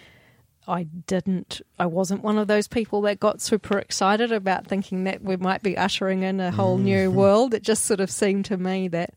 I 0.69 0.85
didn't, 0.85 1.61
I 1.77 1.87
wasn't 1.87 2.23
one 2.23 2.39
of 2.39 2.47
those 2.47 2.69
people 2.69 3.03
that 3.03 3.19
got 3.19 3.41
super 3.41 3.79
excited 3.79 4.31
about 4.31 4.67
thinking 4.67 5.05
that 5.05 5.23
we 5.23 5.37
might 5.37 5.63
be 5.63 5.77
ushering 5.77 6.23
in 6.23 6.39
a 6.39 6.53
whole 6.53 6.79
new 6.79 7.11
mm. 7.11 7.15
world. 7.23 7.53
It 7.53 7.65
just 7.65 7.85
sort 7.85 8.01
of 8.01 8.11
seemed 8.11 8.45
to 8.47 8.57
me 8.57 8.87
that 8.89 9.13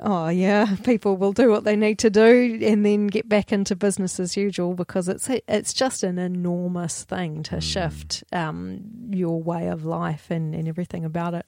oh 0.00 0.28
yeah, 0.28 0.76
people 0.84 1.16
will 1.16 1.32
do 1.32 1.50
what 1.50 1.64
they 1.64 1.76
need 1.76 1.98
to 2.00 2.10
do 2.10 2.58
and 2.62 2.84
then 2.84 3.06
get 3.06 3.28
back 3.28 3.52
into 3.52 3.74
business 3.76 4.20
as 4.20 4.36
usual 4.36 4.74
because 4.74 5.08
it's 5.08 5.28
it's 5.48 5.72
just 5.72 6.02
an 6.02 6.18
enormous 6.18 7.04
thing 7.04 7.42
to 7.44 7.56
Mm. 7.56 7.62
shift 7.62 8.24
um, 8.32 8.80
your 9.10 9.42
way 9.42 9.68
of 9.68 9.84
life 9.84 10.30
and, 10.30 10.54
and 10.54 10.68
everything 10.68 11.04
about 11.04 11.34
it. 11.34 11.46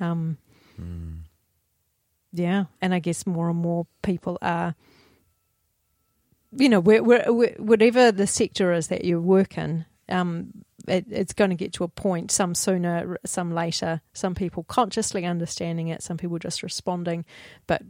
Um, 0.00 0.38
Mm. 0.80 1.18
yeah, 2.32 2.64
and 2.82 2.92
I 2.92 2.98
guess 2.98 3.26
more 3.26 3.48
and 3.48 3.58
more 3.58 3.86
people 4.02 4.38
are, 4.42 4.74
you 6.56 6.68
know, 6.68 6.80
where, 6.80 7.02
where, 7.02 7.24
whatever 7.58 8.10
the 8.12 8.26
sector 8.26 8.72
is 8.72 8.88
that 8.88 9.04
you 9.04 9.20
work 9.20 9.56
in, 9.58 9.84
um, 10.08 10.64
it, 10.86 11.06
it's 11.10 11.32
going 11.32 11.50
to 11.50 11.56
get 11.56 11.72
to 11.74 11.84
a 11.84 11.88
point, 11.88 12.30
some 12.30 12.54
sooner, 12.54 13.18
some 13.24 13.52
later, 13.52 14.00
some 14.12 14.34
people 14.34 14.64
consciously 14.64 15.24
understanding 15.24 15.88
it, 15.88 16.02
some 16.02 16.16
people 16.16 16.38
just 16.38 16.62
responding, 16.62 17.24
but, 17.66 17.82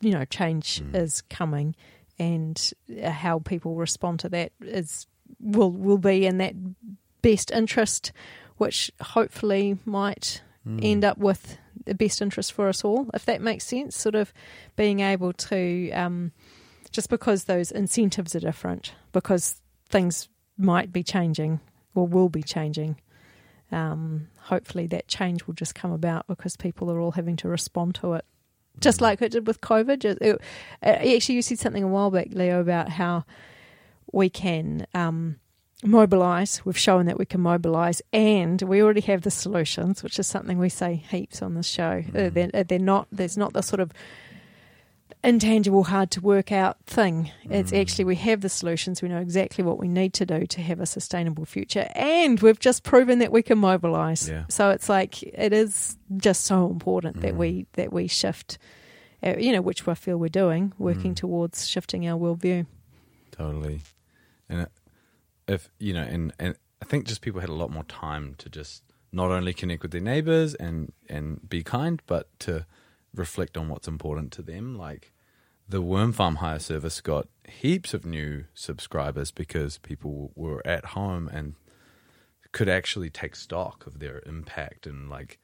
you 0.00 0.10
know, 0.10 0.24
change 0.24 0.80
Mm. 0.82 0.94
is 0.94 1.22
coming 1.22 1.74
and 2.18 2.72
uh, 3.02 3.10
how 3.10 3.38
people 3.38 3.74
respond 3.76 4.20
to 4.20 4.28
that 4.28 4.52
is 4.60 5.06
will 5.38 5.70
will 5.70 5.98
be 5.98 6.26
in 6.26 6.38
that 6.38 6.54
best 7.22 7.50
interest, 7.50 8.12
which 8.58 8.90
hopefully 9.00 9.78
might 9.84 10.42
Mm. 10.66 10.80
end 10.84 11.04
up 11.04 11.16
with 11.16 11.56
the 11.86 11.94
best 11.94 12.20
interest 12.20 12.52
for 12.52 12.68
us 12.68 12.84
all, 12.84 13.08
if 13.14 13.24
that 13.24 13.40
makes 13.40 13.64
sense. 13.64 13.96
Sort 13.96 14.14
of 14.14 14.30
being 14.76 15.00
able 15.00 15.32
to, 15.32 15.90
um, 15.92 16.32
just 16.90 17.08
because 17.08 17.44
those 17.44 17.70
incentives 17.72 18.34
are 18.34 18.40
different, 18.40 18.92
because 19.12 19.62
things 19.88 20.28
might 20.58 20.92
be 20.92 21.02
changing 21.02 21.60
or 21.94 22.06
will 22.06 22.28
be 22.28 22.42
changing. 22.42 22.96
Um, 23.72 24.28
hopefully, 24.36 24.86
that 24.88 25.06
change 25.08 25.46
will 25.46 25.54
just 25.54 25.74
come 25.74 25.92
about 25.92 26.26
because 26.26 26.56
people 26.56 26.90
are 26.90 27.00
all 27.00 27.12
having 27.12 27.36
to 27.36 27.48
respond 27.48 27.94
to 27.96 28.14
it, 28.14 28.24
just 28.80 29.00
like 29.00 29.22
it 29.22 29.32
did 29.32 29.46
with 29.46 29.60
COVID. 29.60 30.04
It, 30.04 30.18
it- 30.20 30.40
actually, 30.82 31.36
you 31.36 31.42
said 31.42 31.58
something 31.58 31.84
a 31.84 31.88
while 31.88 32.10
back, 32.10 32.28
Leo, 32.32 32.60
about 32.60 32.88
how 32.88 33.24
we 34.12 34.28
can 34.28 34.86
um, 34.92 35.36
mobilize. 35.84 36.64
We've 36.64 36.76
shown 36.76 37.06
that 37.06 37.16
we 37.18 37.26
can 37.26 37.40
mobilize, 37.40 38.02
and 38.12 38.60
we 38.62 38.82
already 38.82 39.02
have 39.02 39.22
the 39.22 39.30
solutions, 39.30 40.02
which 40.02 40.18
is 40.18 40.26
something 40.26 40.58
we 40.58 40.68
say 40.68 40.96
heaps 40.96 41.40
on 41.40 41.54
this 41.54 41.68
show. 41.68 42.02
Uh, 42.12 42.28
they're, 42.30 42.64
they're 42.64 42.78
not. 42.80 43.06
There's 43.12 43.36
not 43.36 43.52
the 43.52 43.62
sort 43.62 43.78
of 43.80 43.92
intangible, 45.22 45.84
hard 45.84 46.10
to 46.12 46.20
work 46.20 46.50
out 46.52 46.78
thing. 46.86 47.30
It's 47.48 47.72
actually 47.72 48.04
we 48.06 48.16
have 48.16 48.40
the 48.40 48.48
solutions. 48.48 49.02
We 49.02 49.08
know 49.08 49.18
exactly 49.20 49.62
what 49.64 49.78
we 49.78 49.88
need 49.88 50.12
to 50.14 50.26
do 50.26 50.46
to 50.46 50.60
have 50.62 50.80
a 50.80 50.86
sustainable 50.86 51.44
future, 51.44 51.88
and 51.94 52.40
we've 52.40 52.58
just 52.58 52.82
proven 52.82 53.18
that 53.20 53.32
we 53.32 53.42
can 53.42 53.58
mobilize. 53.58 54.28
Yeah. 54.28 54.44
So 54.48 54.70
it's 54.70 54.88
like 54.88 55.22
it 55.22 55.52
is 55.52 55.96
just 56.16 56.44
so 56.44 56.66
important 56.66 57.20
that 57.22 57.36
we 57.36 57.66
that 57.74 57.92
we 57.92 58.06
shift. 58.06 58.58
Uh, 59.22 59.36
you 59.36 59.52
know, 59.52 59.60
which 59.60 59.86
I 59.86 59.92
feel 59.92 60.16
we're 60.16 60.28
doing, 60.30 60.72
working 60.78 61.12
Mm. 61.12 61.16
towards 61.16 61.68
shifting 61.68 62.08
our 62.08 62.18
worldview. 62.18 62.64
Totally. 63.32 63.82
And 64.48 64.62
it- 64.62 64.72
if 65.46 65.70
you 65.78 65.92
know, 65.92 66.02
and 66.02 66.32
and 66.38 66.54
I 66.80 66.86
think 66.86 67.06
just 67.06 67.20
people 67.20 67.40
had 67.40 67.50
a 67.50 67.54
lot 67.54 67.70
more 67.70 67.84
time 67.84 68.34
to 68.38 68.48
just 68.48 68.82
not 69.12 69.30
only 69.30 69.52
connect 69.52 69.82
with 69.82 69.90
their 69.90 70.00
neighbors 70.00 70.54
and 70.54 70.92
and 71.08 71.46
be 71.50 71.62
kind, 71.62 72.00
but 72.06 72.28
to 72.40 72.64
reflect 73.14 73.56
on 73.56 73.68
what's 73.68 73.88
important 73.88 74.32
to 74.32 74.42
them. 74.42 74.76
Like 74.76 75.12
the 75.68 75.80
worm 75.80 76.12
farm 76.12 76.36
hire 76.36 76.58
service 76.58 77.00
got 77.00 77.28
heaps 77.48 77.94
of 77.94 78.04
new 78.04 78.44
subscribers 78.54 79.30
because 79.30 79.78
people 79.78 80.32
were 80.34 80.66
at 80.66 80.86
home 80.86 81.28
and 81.28 81.54
could 82.52 82.68
actually 82.68 83.10
take 83.10 83.36
stock 83.36 83.86
of 83.86 84.00
their 84.00 84.22
impact 84.26 84.86
and 84.86 85.08
like 85.08 85.38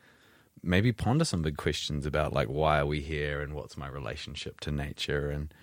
maybe 0.63 0.93
ponder 0.93 1.25
some 1.25 1.43
big 1.43 1.57
questions 1.57 2.05
about 2.05 2.33
like 2.33 2.49
why 2.49 2.81
are 2.81 2.87
we 2.87 3.01
here 3.01 3.41
and 3.41 3.55
what's 3.55 3.77
my 3.77 3.87
relationship 3.87 4.59
to 4.59 4.73
nature 4.73 5.31
and 5.31 5.55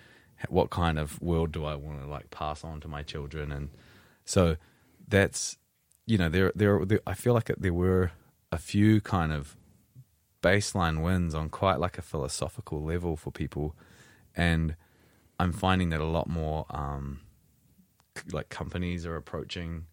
what 0.48 0.70
kind 0.70 0.98
of 0.98 1.20
world 1.20 1.52
do 1.52 1.64
I 1.64 1.74
want 1.74 2.00
to 2.00 2.06
like 2.06 2.30
pass 2.30 2.64
on 2.64 2.80
to 2.80 2.88
my 2.88 3.02
children 3.02 3.52
and 3.52 3.68
so 4.24 4.56
that's 5.06 5.58
you 6.06 6.16
know 6.16 6.30
there 6.30 6.52
there, 6.54 6.84
there 6.84 7.00
I 7.06 7.12
feel 7.12 7.34
like 7.34 7.50
there 7.58 7.74
were 7.74 8.12
a 8.50 8.58
few 8.58 9.02
kind 9.02 9.32
of 9.32 9.56
baseline 10.44 11.02
wins 11.02 11.34
on 11.34 11.48
quite 11.48 11.80
like 11.80 11.96
a 11.96 12.02
philosophical 12.02 12.82
level 12.82 13.16
for 13.16 13.30
people. 13.32 13.74
And 14.36 14.76
I'm 15.40 15.52
finding 15.52 15.88
that 15.90 16.00
a 16.00 16.04
lot 16.04 16.28
more 16.28 16.66
um 16.70 17.20
like 18.30 18.48
companies 18.48 19.06
are 19.06 19.16
approaching 19.16 19.86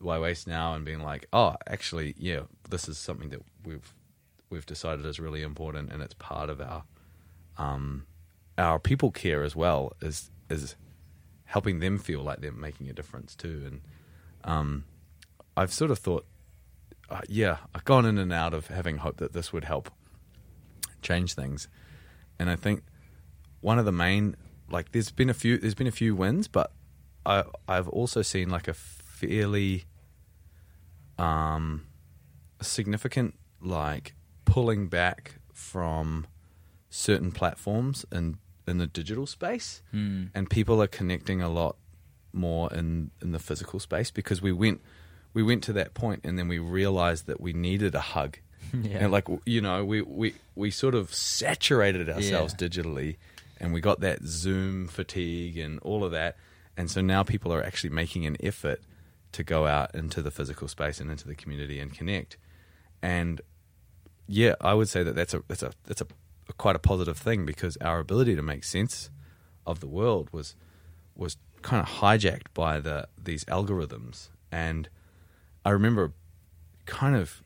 Ywaste 0.00 0.48
now 0.48 0.74
and 0.74 0.84
being 0.84 1.00
like 1.00 1.26
oh 1.32 1.54
actually 1.68 2.14
yeah 2.18 2.40
this 2.68 2.88
is 2.88 2.98
something 2.98 3.28
that 3.28 3.40
we've 3.64 3.94
we've 4.50 4.66
decided 4.66 5.06
is 5.06 5.20
really 5.20 5.42
important 5.42 5.92
and 5.92 6.02
it's 6.02 6.14
part 6.14 6.50
of 6.50 6.60
our 6.60 6.82
um 7.56 8.04
our 8.58 8.80
people 8.80 9.12
care 9.12 9.44
as 9.44 9.54
well 9.54 9.92
is 10.00 10.30
is 10.50 10.74
helping 11.44 11.78
them 11.78 11.98
feel 11.98 12.22
like 12.22 12.40
they're 12.40 12.50
making 12.50 12.88
a 12.88 12.92
difference 12.92 13.36
too. 13.36 13.62
And 13.66 13.80
um 14.44 14.84
I've 15.56 15.72
sort 15.72 15.90
of 15.90 15.98
thought 15.98 16.26
uh, 17.12 17.20
yeah 17.28 17.58
I've 17.74 17.84
gone 17.84 18.04
in 18.06 18.18
and 18.18 18.32
out 18.32 18.54
of 18.54 18.66
having 18.68 18.96
hope 18.98 19.18
that 19.18 19.32
this 19.32 19.52
would 19.52 19.64
help 19.64 19.90
change 21.02 21.34
things 21.34 21.68
and 22.38 22.48
I 22.50 22.56
think 22.56 22.82
one 23.60 23.78
of 23.78 23.84
the 23.84 23.92
main 23.92 24.34
like 24.70 24.92
there's 24.92 25.10
been 25.10 25.30
a 25.30 25.34
few 25.34 25.58
there's 25.58 25.74
been 25.74 25.86
a 25.86 25.92
few 26.02 26.14
wins 26.16 26.48
but 26.48 26.72
I 27.26 27.44
I've 27.68 27.88
also 27.88 28.22
seen 28.22 28.48
like 28.50 28.66
a 28.68 28.74
fairly 28.74 29.84
um 31.18 31.86
significant 32.60 33.34
like 33.60 34.14
pulling 34.44 34.88
back 34.88 35.36
from 35.52 36.26
certain 36.90 37.32
platforms 37.32 38.04
in 38.12 38.38
in 38.66 38.78
the 38.78 38.86
digital 38.86 39.26
space 39.26 39.82
Hmm. 39.90 40.24
and 40.34 40.48
people 40.48 40.80
are 40.82 40.86
connecting 40.86 41.42
a 41.42 41.48
lot 41.48 41.76
more 42.32 42.72
in 42.72 43.10
in 43.20 43.32
the 43.32 43.38
physical 43.38 43.80
space 43.80 44.10
because 44.10 44.40
we 44.40 44.52
went 44.52 44.80
we 45.34 45.42
went 45.42 45.62
to 45.64 45.72
that 45.74 45.94
point 45.94 46.20
and 46.24 46.38
then 46.38 46.48
we 46.48 46.58
realized 46.58 47.26
that 47.26 47.40
we 47.40 47.52
needed 47.52 47.94
a 47.94 48.00
hug 48.00 48.38
Yeah. 48.72 48.98
and 49.00 49.12
like 49.12 49.26
you 49.46 49.60
know 49.60 49.84
we 49.84 50.00
we 50.02 50.34
we 50.54 50.70
sort 50.70 50.94
of 50.94 51.12
saturated 51.14 52.08
ourselves 52.08 52.54
Yeah. 52.58 52.68
digitally 52.68 53.16
and 53.60 53.72
we 53.72 53.80
got 53.80 54.00
that 54.00 54.22
zoom 54.24 54.88
fatigue 54.88 55.58
and 55.58 55.78
all 55.80 56.04
of 56.04 56.12
that 56.12 56.36
and 56.76 56.90
so 56.90 57.00
now 57.00 57.22
people 57.22 57.52
are 57.52 57.62
actually 57.62 57.90
making 57.90 58.24
an 58.26 58.36
effort 58.42 58.80
to 59.32 59.42
go 59.44 59.66
out 59.66 59.94
into 59.94 60.22
the 60.22 60.30
physical 60.30 60.68
space 60.68 61.00
and 61.00 61.10
into 61.10 61.26
the 61.26 61.34
community 61.34 61.78
and 61.80 61.92
connect 61.92 62.36
and 63.02 63.40
yeah 64.26 64.54
i 64.60 64.72
would 64.74 64.88
say 64.88 65.02
that 65.02 65.14
that's 65.14 65.34
a 65.34 65.42
that's 65.48 65.62
a 65.62 65.72
that's 65.84 66.00
a, 66.00 66.06
quite 66.58 66.76
a 66.76 66.78
positive 66.78 67.16
thing 67.18 67.44
because 67.44 67.76
our 67.78 67.98
ability 67.98 68.34
to 68.36 68.42
make 68.42 68.64
sense 68.64 69.10
of 69.66 69.80
the 69.80 69.86
world 69.86 70.28
was 70.32 70.54
was 71.16 71.36
kind 71.62 71.80
of 71.82 71.88
hijacked 72.00 72.52
by 72.54 72.80
the 72.80 73.06
these 73.22 73.44
algorithms 73.46 74.28
and 74.50 74.88
i 75.64 75.70
remember 75.70 76.12
kind 76.86 77.16
of 77.16 77.42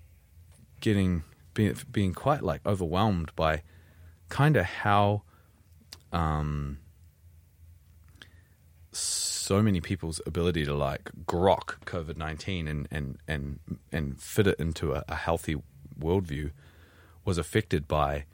getting 0.80 1.22
being, 1.54 1.76
being 1.90 2.14
quite 2.14 2.42
like 2.42 2.60
overwhelmed 2.66 3.30
by 3.36 3.62
kind 4.28 4.56
of 4.56 4.64
how 4.64 5.22
um 6.12 6.78
so 8.92 9.62
many 9.62 9.80
people's 9.80 10.20
ability 10.26 10.64
to 10.64 10.74
like 10.74 11.10
grok 11.24 11.78
COVID 11.84 12.16
nineteen 12.16 12.66
and 12.66 12.88
and 12.90 13.18
and 13.28 13.60
and 13.92 14.20
fit 14.20 14.46
it 14.46 14.58
into 14.58 14.92
a, 14.92 15.04
a 15.06 15.14
healthy 15.14 15.56
worldview 16.00 16.50
was 17.24 17.38
affected 17.38 17.86
by 17.86 18.24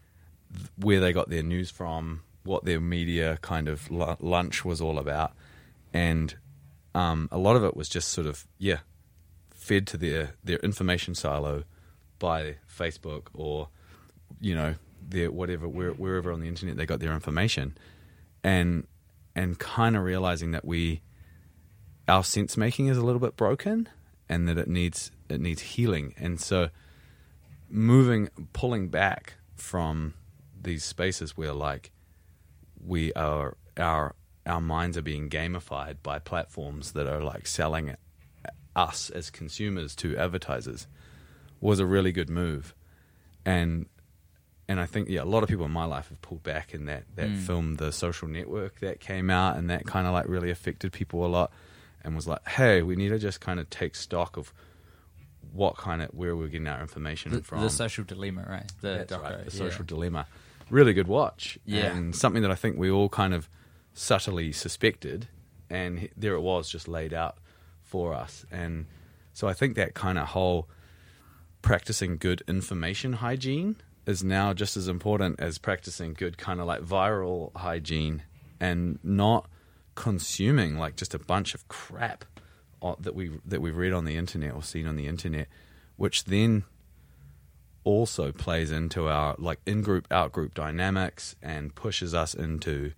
where 0.76 1.00
they 1.00 1.12
got 1.12 1.28
their 1.30 1.42
news 1.42 1.70
from, 1.70 2.22
what 2.44 2.64
their 2.64 2.80
media 2.80 3.38
kind 3.42 3.68
of 3.68 3.90
lu- 3.90 4.16
lunch 4.20 4.64
was 4.64 4.80
all 4.80 4.98
about, 4.98 5.32
and 5.92 6.36
um, 6.94 7.28
a 7.32 7.38
lot 7.38 7.56
of 7.56 7.64
it 7.64 7.76
was 7.76 7.88
just 7.88 8.08
sort 8.08 8.26
of 8.26 8.46
yeah 8.58 8.78
fed 9.62 9.86
to 9.86 9.96
their 9.96 10.34
their 10.42 10.58
information 10.58 11.14
silo 11.14 11.62
by 12.18 12.56
Facebook 12.68 13.28
or 13.32 13.68
you 14.40 14.54
know 14.54 14.74
their 15.00 15.30
whatever 15.30 15.68
where, 15.68 15.92
wherever 15.92 16.32
on 16.32 16.40
the 16.40 16.48
internet 16.48 16.76
they 16.76 16.86
got 16.86 17.00
their 17.00 17.12
information, 17.12 17.76
and 18.42 18.86
and 19.34 19.58
kind 19.58 19.96
of 19.96 20.02
realizing 20.02 20.50
that 20.50 20.64
we 20.64 21.00
our 22.08 22.24
sense 22.24 22.56
making 22.56 22.88
is 22.88 22.98
a 22.98 23.02
little 23.02 23.20
bit 23.20 23.36
broken 23.36 23.88
and 24.28 24.48
that 24.48 24.58
it 24.58 24.68
needs 24.68 25.10
it 25.28 25.40
needs 25.40 25.62
healing. 25.62 26.14
And 26.16 26.40
so 26.40 26.70
moving 27.70 28.28
pulling 28.52 28.88
back 28.88 29.34
from 29.54 30.14
these 30.60 30.84
spaces 30.84 31.36
where 31.36 31.52
like 31.52 31.92
we 32.84 33.12
are 33.14 33.56
our 33.76 34.14
our 34.44 34.60
minds 34.60 34.98
are 34.98 35.02
being 35.02 35.30
gamified 35.30 35.96
by 36.02 36.18
platforms 36.18 36.92
that 36.92 37.06
are 37.06 37.22
like 37.22 37.46
selling 37.46 37.88
us 38.74 39.10
as 39.10 39.30
consumers 39.30 39.94
to 39.96 40.16
advertisers 40.16 40.86
was 41.60 41.78
a 41.78 41.86
really 41.86 42.12
good 42.12 42.30
move 42.30 42.74
and 43.44 43.86
and 44.68 44.78
I 44.80 44.86
think 44.86 45.08
yeah, 45.08 45.22
a 45.22 45.24
lot 45.26 45.42
of 45.42 45.48
people 45.48 45.66
in 45.66 45.72
my 45.72 45.84
life 45.84 46.08
have 46.08 46.22
pulled 46.22 46.42
back 46.42 46.72
in 46.72 46.86
that 46.86 47.02
that 47.16 47.28
Mm. 47.28 47.38
film, 47.38 47.74
The 47.76 47.92
Social 47.92 48.28
Network, 48.28 48.78
that 48.80 49.00
came 49.00 49.28
out, 49.28 49.56
and 49.56 49.68
that 49.68 49.84
kind 49.86 50.06
of 50.06 50.12
like 50.14 50.26
really 50.28 50.50
affected 50.50 50.92
people 50.92 51.26
a 51.26 51.28
lot, 51.28 51.52
and 52.02 52.14
was 52.14 52.26
like, 52.28 52.46
hey, 52.48 52.80
we 52.82 52.94
need 52.96 53.08
to 53.10 53.18
just 53.18 53.40
kind 53.40 53.58
of 53.60 53.68
take 53.68 53.94
stock 53.96 54.36
of 54.36 54.52
what 55.52 55.76
kind 55.76 56.00
of 56.00 56.08
where 56.14 56.34
we're 56.36 56.46
getting 56.46 56.68
our 56.68 56.80
information 56.80 57.32
The, 57.32 57.42
from. 57.42 57.60
the 57.60 57.68
social 57.70 58.04
dilemma, 58.04 58.46
right? 58.48 58.70
The 58.80 59.04
That's 59.06 59.12
right, 59.12 59.38
the 59.44 59.52
yeah. 59.52 59.58
social 59.58 59.84
dilemma, 59.84 60.26
really 60.70 60.94
good 60.94 61.08
watch. 61.08 61.58
Yeah. 61.66 61.92
and 61.94 62.14
something 62.16 62.40
that 62.42 62.50
I 62.52 62.54
think 62.54 62.78
we 62.78 62.90
all 62.90 63.08
kind 63.10 63.34
of 63.34 63.48
subtly 63.92 64.52
suspected, 64.52 65.26
and 65.68 66.08
there 66.16 66.34
it 66.34 66.40
was, 66.40 66.70
just 66.70 66.86
laid 66.88 67.12
out 67.12 67.36
for 67.92 68.14
us. 68.14 68.46
And 68.50 68.86
so 69.34 69.48
I 69.48 69.52
think 69.52 69.76
that 69.76 69.92
kind 69.92 70.18
of 70.18 70.28
whole 70.28 70.66
practicing 71.60 72.16
good 72.16 72.42
information 72.48 73.12
hygiene 73.12 73.76
is 74.06 74.24
now 74.24 74.54
just 74.54 74.78
as 74.78 74.88
important 74.88 75.38
as 75.38 75.58
practicing 75.58 76.14
good 76.14 76.38
kind 76.38 76.58
of 76.58 76.66
like 76.66 76.80
viral 76.80 77.54
hygiene 77.54 78.22
and 78.58 78.98
not 79.02 79.46
consuming 79.94 80.78
like 80.78 80.96
just 80.96 81.12
a 81.12 81.18
bunch 81.18 81.54
of 81.54 81.68
crap 81.68 82.24
that 83.00 83.14
we 83.14 83.30
that 83.44 83.60
we 83.60 83.70
read 83.70 83.92
on 83.92 84.06
the 84.06 84.16
internet 84.16 84.54
or 84.54 84.62
seen 84.62 84.86
on 84.86 84.96
the 84.96 85.06
internet 85.06 85.46
which 85.96 86.24
then 86.24 86.64
also 87.84 88.32
plays 88.32 88.72
into 88.72 89.06
our 89.06 89.36
like 89.38 89.60
in-group 89.66 90.08
out-group 90.10 90.54
dynamics 90.54 91.36
and 91.42 91.74
pushes 91.74 92.14
us 92.14 92.32
into 92.32 92.92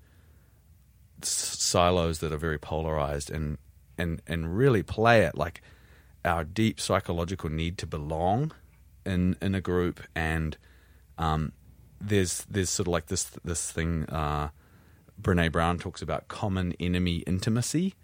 silos 1.20 2.20
that 2.20 2.32
are 2.32 2.38
very 2.38 2.58
polarized 2.58 3.30
and 3.30 3.58
and 3.98 4.22
and 4.26 4.56
really 4.56 4.82
play 4.82 5.24
at 5.24 5.36
like 5.36 5.62
our 6.24 6.44
deep 6.44 6.80
psychological 6.80 7.50
need 7.50 7.78
to 7.78 7.86
belong 7.86 8.52
in 9.04 9.36
in 9.40 9.54
a 9.54 9.60
group. 9.60 10.00
And 10.14 10.56
um 11.18 11.52
there's 12.00 12.44
there's 12.50 12.70
sort 12.70 12.86
of 12.86 12.92
like 12.92 13.06
this 13.06 13.24
this 13.44 13.70
thing 13.70 14.04
uh 14.08 14.48
Brene 15.20 15.52
Brown 15.52 15.78
talks 15.78 16.02
about 16.02 16.28
common 16.28 16.74
enemy 16.80 17.18
intimacy 17.18 17.94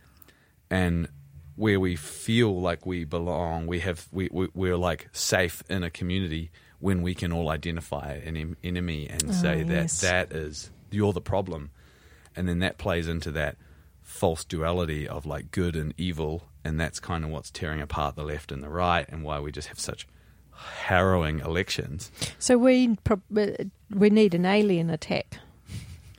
and 0.70 1.08
where 1.56 1.80
we 1.80 1.96
feel 1.96 2.60
like 2.60 2.86
we 2.86 3.04
belong. 3.04 3.66
We 3.66 3.80
have 3.80 4.06
we, 4.12 4.28
we 4.32 4.48
we're 4.54 4.76
like 4.76 5.08
safe 5.12 5.62
in 5.68 5.82
a 5.82 5.90
community 5.90 6.50
when 6.78 7.02
we 7.02 7.14
can 7.14 7.32
all 7.32 7.50
identify 7.50 8.14
an 8.24 8.36
em- 8.36 8.56
enemy 8.64 9.06
and 9.08 9.34
say 9.34 9.62
that 9.64 9.74
yes. 9.74 10.00
that 10.00 10.32
is 10.32 10.70
you're 10.90 11.12
the 11.12 11.20
problem. 11.20 11.70
And 12.36 12.48
then 12.48 12.60
that 12.60 12.78
plays 12.78 13.08
into 13.08 13.30
that 13.32 13.56
false 14.10 14.44
duality 14.44 15.06
of 15.08 15.24
like 15.24 15.50
good 15.50 15.76
and 15.76 15.94
evil 15.96 16.42
and 16.64 16.78
that's 16.78 17.00
kind 17.00 17.24
of 17.24 17.30
what's 17.30 17.50
tearing 17.50 17.80
apart 17.80 18.16
the 18.16 18.22
left 18.24 18.52
and 18.52 18.62
the 18.62 18.68
right 18.68 19.06
and 19.08 19.22
why 19.22 19.38
we 19.40 19.50
just 19.50 19.68
have 19.68 19.78
such 19.80 20.06
harrowing 20.52 21.40
elections 21.40 22.10
So 22.38 22.58
we 22.58 22.96
uh, 23.08 23.16
we 23.94 24.10
need 24.10 24.34
an 24.34 24.44
alien 24.44 24.90
attack. 24.90 25.38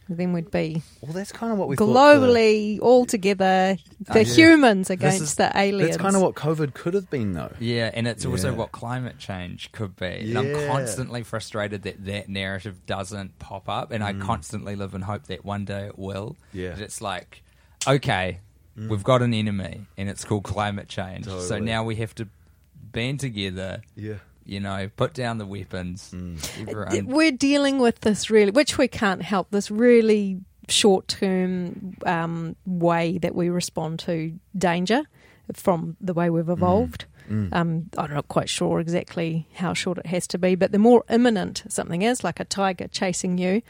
Then 0.10 0.34
we'd 0.34 0.52
be 0.52 0.82
well 1.02 1.14
that's 1.14 1.32
kind 1.32 1.54
of 1.54 1.58
what 1.58 1.68
we 1.70 1.76
globally 1.78 2.80
all 2.82 3.06
together, 3.06 3.78
the 4.02 4.12
Uh, 4.12 4.18
yeah. 4.18 4.24
humans 4.24 4.88
This 4.90 4.96
against 4.96 5.22
is- 5.22 5.36
the 5.36 5.52
aliens. 5.56 5.92
that's 5.92 6.02
kind 6.02 6.16
of 6.18 6.22
what 6.22 6.34
covid 6.36 6.74
could 6.74 6.94
have 6.96 7.10
been 7.10 7.32
though 7.34 7.54
Yeah, 7.60 7.92
and 7.94 8.08
it's 8.08 8.26
also 8.26 8.52
what 8.54 8.72
climate 8.74 9.20
change 9.20 9.72
could 9.72 9.96
be. 9.96 10.34
And 10.34 10.38
I'm 10.40 10.68
constantly 10.68 11.24
frustrated 11.24 11.84
that 11.84 12.04
that 12.06 12.28
narrative 12.28 12.86
doesn't 12.86 13.40
pop 13.40 13.70
up, 13.70 13.92
and 13.92 14.04
I 14.04 14.12
constantly 14.14 14.76
live 14.76 14.94
in 14.96 15.02
hope 15.04 15.28
that 15.28 15.46
one 15.46 15.64
day 15.66 15.86
it 15.86 15.98
will. 16.00 16.32
Mm. 16.32 16.36
Yeah. 16.54 16.70
Mm. 16.72 16.76
That 16.78 16.84
it's 16.84 17.00
like, 17.02 17.44
okay, 17.88 18.40
we've 18.76 19.04
got 19.04 19.22
an 19.22 19.34
enemy, 19.34 19.86
and 19.98 20.10
it's 20.10 20.24
called 20.24 20.44
climate 20.44 20.88
change. 20.88 21.26
So 21.26 21.60
now 21.60 21.84
we 21.84 21.96
have 21.98 22.16
to 22.16 22.28
band 22.92 23.20
together. 23.20 23.82
yeah 23.96 24.16
You 24.46 24.60
know, 24.60 24.90
put 24.98 25.14
down 25.14 25.38
the 25.38 25.46
weapons. 25.46 26.12
Mm. 26.14 27.06
We're 27.06 27.32
dealing 27.32 27.80
with 27.80 28.02
this 28.02 28.30
really, 28.30 28.52
which 28.52 28.78
we 28.78 28.88
can't 28.88 29.22
help. 29.22 29.52
This 29.52 29.72
really 29.72 30.42
short 30.68 31.08
term 31.08 31.96
um, 32.06 32.56
way 32.66 33.18
that 33.20 33.36
we 33.36 33.50
respond 33.50 34.00
to 34.00 34.38
danger 34.58 35.04
from 35.54 35.98
the 36.00 36.14
way 36.14 36.30
we've 36.30 36.50
evolved. 36.50 37.06
Mm. 37.30 37.54
Um, 37.54 37.90
I'm 37.98 38.14
not 38.14 38.28
quite 38.28 38.50
sure 38.50 38.80
exactly 38.80 39.48
how 39.54 39.74
short 39.74 39.98
it 39.98 40.08
has 40.08 40.28
to 40.28 40.38
be, 40.38 40.56
but 40.56 40.72
the 40.72 40.80
more 40.80 41.04
imminent 41.10 41.64
something 41.70 42.02
is, 42.02 42.24
like 42.24 42.40
a 42.40 42.46
tiger 42.46 42.88
chasing 42.88 43.38
you. 43.38 43.62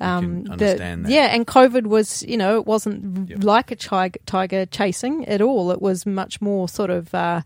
Um, 0.00 0.44
the- 0.44 0.76
that. 0.78 1.08
Yeah, 1.08 1.34
and 1.34 1.46
COVID 1.46 1.84
was, 1.86 2.22
you 2.22 2.36
know, 2.36 2.58
it 2.58 2.66
wasn't 2.66 3.28
Yep. 3.30 3.42
like 3.44 3.70
a 3.70 3.76
tiger, 3.76 4.18
tiger 4.26 4.66
chasing 4.66 5.26
at 5.26 5.40
all. 5.42 5.70
It 5.72 5.82
was 5.82 6.06
much 6.06 6.40
more 6.40 6.68
sort 6.68 6.90
of 6.90 7.14
uh, 7.14 7.42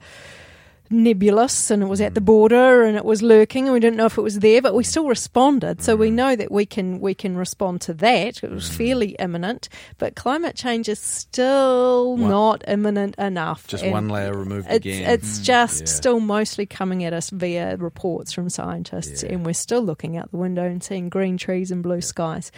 nebulous 0.92 1.70
and 1.70 1.82
it 1.82 1.86
was 1.86 2.00
at 2.00 2.14
the 2.14 2.20
hmm. 2.20 2.26
border 2.26 2.82
and 2.84 2.96
it 2.96 3.04
was 3.04 3.22
lurking 3.22 3.64
and 3.64 3.72
we 3.72 3.80
didn't 3.80 3.96
know 3.96 4.06
if 4.06 4.18
it 4.18 4.22
was 4.22 4.38
there 4.40 4.62
but 4.62 4.74
we 4.74 4.84
still 4.84 5.08
responded. 5.08 5.82
So 5.82 5.96
we 5.96 6.08
hmm. 6.08 6.16
know 6.16 6.36
that 6.36 6.50
we 6.50 6.66
can 6.66 7.00
we 7.00 7.14
can 7.14 7.36
respond 7.36 7.80
to 7.82 7.94
that. 7.94 8.42
It 8.42 8.50
was 8.50 8.68
hmm. 8.68 8.76
fairly 8.76 9.10
imminent 9.18 9.68
but 9.98 10.14
climate 10.16 10.56
change 10.56 10.88
is 10.88 11.00
still 11.00 12.16
One- 12.16 12.30
not 12.30 12.64
imminent 12.68 13.16
enough. 13.16 13.66
Just 13.66 13.84
And 13.84 13.92
one 13.92 14.08
layer 14.08 14.34
removed 14.34 14.66
it's, 14.68 14.76
again. 14.76 15.10
it's 15.10 15.38
just 15.40 15.80
Yeah. 15.80 15.86
still 15.86 16.20
mostly 16.20 16.66
coming 16.66 17.04
at 17.04 17.12
us 17.12 17.30
via 17.30 17.76
reports 17.76 18.32
from 18.32 18.48
scientists 18.48 19.22
Yeah. 19.22 19.32
and 19.32 19.46
we're 19.46 19.54
still 19.54 19.82
looking 19.82 20.16
out 20.16 20.30
the 20.30 20.36
window 20.36 20.64
and 20.64 20.82
seeing 20.82 21.08
green 21.08 21.36
trees 21.36 21.70
and 21.70 21.82
blue 21.82 22.00
skies. 22.00 22.52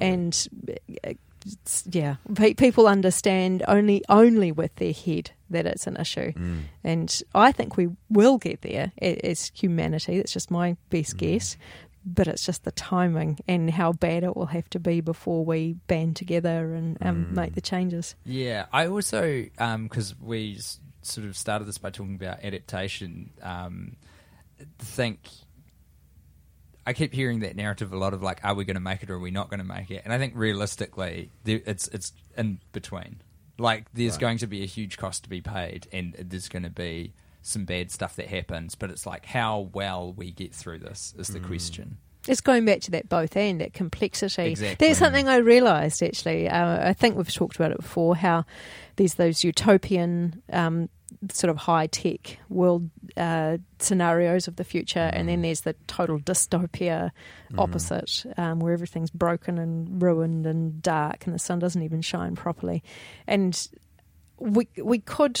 And 0.00 0.48
uh, 0.68 0.72
it's- 1.04 1.16
yeah 1.90 2.16
people 2.56 2.86
understand 2.88 3.62
only 3.68 4.02
only 4.08 4.50
with 4.52 4.74
their 4.76 4.92
head 4.92 5.30
that 5.50 5.66
it's 5.66 5.86
an 5.86 5.96
issue 5.96 6.32
Mm. 6.32 6.62
and 6.82 7.22
I 7.34 7.52
think 7.52 7.76
we 7.76 7.88
will 8.10 8.38
get 8.38 8.62
there 8.62 8.92
a- 9.00 9.26
as 9.30 9.52
humanity. 9.54 10.16
That's 10.16 10.32
just 10.32 10.50
my 10.50 10.76
best 10.90 11.16
guess. 11.18 11.56
But 12.08 12.28
it's 12.28 12.46
just 12.46 12.62
the 12.62 12.70
timing 12.70 13.40
and 13.48 13.68
how 13.70 13.92
bad 13.92 14.22
it 14.22 14.36
will 14.36 14.46
have 14.46 14.70
to 14.70 14.78
be 14.78 15.00
before 15.00 15.44
we 15.44 15.74
band 15.88 16.14
together 16.14 16.72
and 16.72 16.96
um, 17.02 17.34
make 17.34 17.54
the 17.56 17.60
changes. 17.60 18.14
Yeah, 18.24 18.66
I 18.72 18.86
also 18.86 19.46
because 19.56 20.14
we 20.20 20.60
sort 21.02 21.26
of 21.26 21.36
started 21.36 21.64
this 21.66 21.78
by 21.78 21.90
talking 21.90 22.14
about 22.14 22.44
adaptation. 22.44 23.30
Um, 23.42 23.96
think 24.78 25.20
I 26.86 26.92
keep 26.92 27.12
hearing 27.12 27.40
that 27.40 27.56
narrative 27.56 27.92
a 27.92 27.98
lot 27.98 28.14
of 28.14 28.22
like, 28.22 28.44
are 28.44 28.54
we 28.54 28.64
going 28.64 28.76
to 28.76 28.80
make 28.80 29.02
it 29.02 29.10
or 29.10 29.14
are 29.14 29.18
we 29.18 29.32
not 29.32 29.50
going 29.50 29.58
to 29.58 29.64
make 29.64 29.90
it? 29.90 30.02
And 30.04 30.12
I 30.12 30.18
think 30.18 30.34
realistically, 30.36 31.30
there, 31.44 31.60
it's 31.66 31.88
it's 31.88 32.12
in 32.36 32.60
between. 32.72 33.22
Like, 33.58 33.86
there's 33.92 34.12
Right. 34.12 34.20
going 34.20 34.38
to 34.38 34.46
be 34.46 34.62
a 34.62 34.66
huge 34.66 34.96
cost 34.96 35.24
to 35.24 35.28
be 35.30 35.40
paid, 35.40 35.88
and 35.92 36.14
there's 36.18 36.48
going 36.48 36.62
to 36.62 36.70
be 36.70 37.14
some 37.42 37.64
bad 37.64 37.90
stuff 37.90 38.16
that 38.16 38.28
happens. 38.28 38.74
But 38.74 38.90
it's 38.90 39.06
like 39.06 39.26
how 39.26 39.70
well 39.72 40.12
we 40.12 40.30
get 40.30 40.54
through 40.54 40.78
this 40.80 41.14
is 41.18 41.28
the 41.28 41.40
mm. 41.40 41.46
question. 41.46 41.98
It's 42.28 42.40
going 42.40 42.64
back 42.64 42.80
to 42.82 42.90
that 42.92 43.08
both 43.08 43.36
and 43.36 43.60
that 43.60 43.72
complexity. 43.72 44.50
Exactly. 44.50 44.86
There's 44.86 44.98
something 44.98 45.28
I 45.28 45.36
realised 45.36 46.02
actually. 46.02 46.48
Uh, 46.48 46.88
I 46.88 46.92
think 46.92 47.16
we've 47.16 47.32
talked 47.32 47.56
about 47.56 47.70
it 47.72 47.78
before. 47.78 48.16
How 48.16 48.44
there's 48.96 49.14
those 49.14 49.44
utopian, 49.44 50.42
um, 50.52 50.88
sort 51.30 51.50
of 51.50 51.56
high 51.56 51.86
tech 51.86 52.38
world 52.48 52.90
uh, 53.16 53.58
scenarios 53.78 54.48
of 54.48 54.56
the 54.56 54.64
future, 54.64 55.10
and 55.12 55.28
then 55.28 55.42
there's 55.42 55.62
the 55.62 55.74
total 55.86 56.18
dystopia 56.18 57.10
opposite, 57.58 58.24
um, 58.36 58.58
where 58.58 58.72
everything's 58.72 59.10
broken 59.10 59.58
and 59.58 60.02
ruined 60.02 60.46
and 60.46 60.82
dark, 60.82 61.26
and 61.26 61.34
the 61.34 61.38
sun 61.38 61.58
doesn't 61.58 61.82
even 61.82 62.02
shine 62.02 62.34
properly. 62.34 62.82
And 63.26 63.68
we 64.38 64.68
we 64.82 64.98
could 64.98 65.40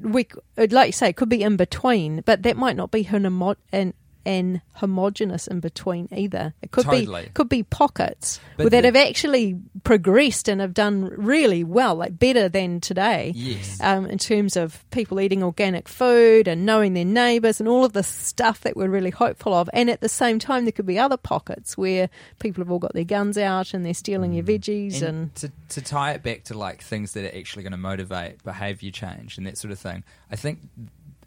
we 0.00 0.26
like 0.56 0.88
you 0.88 0.92
say 0.92 1.08
it 1.08 1.16
could 1.16 1.28
be 1.28 1.42
in 1.42 1.56
between, 1.56 2.22
but 2.24 2.42
that 2.42 2.56
might 2.56 2.76
not 2.76 2.90
be 2.90 3.02
homo- 3.02 3.56
and 3.72 3.94
and 4.26 4.60
homogenous 4.74 5.46
in 5.46 5.60
between 5.60 6.08
either. 6.12 6.54
It 6.62 6.70
could 6.70 6.84
Totally. 6.84 7.24
be 7.24 7.28
could 7.30 7.48
be 7.48 7.62
pockets 7.62 8.40
But 8.56 8.70
that 8.70 8.82
the- 8.82 8.88
have 8.88 8.96
actually 8.96 9.56
progressed 9.84 10.48
and 10.48 10.60
have 10.60 10.74
done 10.74 11.04
really 11.16 11.62
well, 11.64 11.94
like 11.94 12.18
better 12.18 12.48
than 12.48 12.80
today. 12.80 13.32
Yes. 13.34 13.78
Um, 13.80 14.06
in 14.06 14.18
terms 14.18 14.56
of 14.56 14.84
people 14.90 15.20
eating 15.20 15.42
organic 15.42 15.88
food 15.88 16.48
and 16.48 16.64
knowing 16.66 16.94
their 16.94 17.04
neighbours 17.04 17.60
and 17.60 17.68
all 17.68 17.84
of 17.84 17.92
the 17.92 18.02
stuff 18.02 18.60
that 18.62 18.76
we're 18.76 18.88
really 18.88 19.10
hopeful 19.10 19.54
of. 19.54 19.68
And 19.72 19.90
at 19.90 20.00
the 20.00 20.08
same 20.08 20.38
time, 20.38 20.64
there 20.64 20.72
could 20.72 20.86
be 20.86 20.98
other 20.98 21.16
pockets 21.16 21.76
where 21.76 22.08
people 22.38 22.62
have 22.62 22.70
all 22.70 22.78
got 22.78 22.94
their 22.94 23.04
guns 23.04 23.36
out 23.38 23.74
and 23.74 23.84
they're 23.84 23.94
stealing 23.94 24.32
your 24.32 24.44
veggies 24.44 24.96
and, 25.02 25.04
and 25.04 25.34
to, 25.36 25.52
to 25.68 25.80
tie 25.82 26.12
it 26.12 26.22
back 26.22 26.44
to 26.44 26.54
like 26.56 26.82
things 26.82 27.12
that 27.12 27.24
are 27.24 27.36
actually 27.38 27.62
going 27.62 27.72
to 27.72 27.76
motivate 27.78 28.42
behavior 28.44 28.90
change 28.90 29.38
and 29.38 29.46
that 29.46 29.58
sort 29.58 29.70
of 29.72 29.78
thing 29.78 30.04
i 30.30 30.36
think 30.36 30.60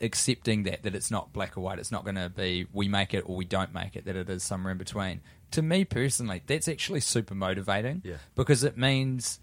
accepting 0.01 0.63
that 0.63 0.83
that 0.83 0.93
it's 0.95 1.09
not 1.11 1.31
black 1.33 1.57
or 1.57 1.61
white 1.61 1.79
it's 1.79 1.91
not 1.91 2.03
going 2.03 2.15
to 2.15 2.29
be 2.29 2.67
we 2.73 2.87
make 2.87 3.13
it 3.13 3.23
or 3.27 3.35
we 3.35 3.45
don't 3.45 3.73
make 3.73 3.95
it 3.95 4.05
that 4.05 4.15
it 4.15 4.29
is 4.29 4.43
somewhere 4.43 4.71
in 4.71 4.77
between 4.77 5.21
to 5.51 5.61
me 5.61 5.83
personally 5.85 6.41
that's 6.47 6.67
actually 6.67 6.99
super 6.99 7.33
motivating 7.35 8.01
Yeah. 8.03 8.15
because 8.35 8.63
it 8.63 8.77
means 8.77 9.39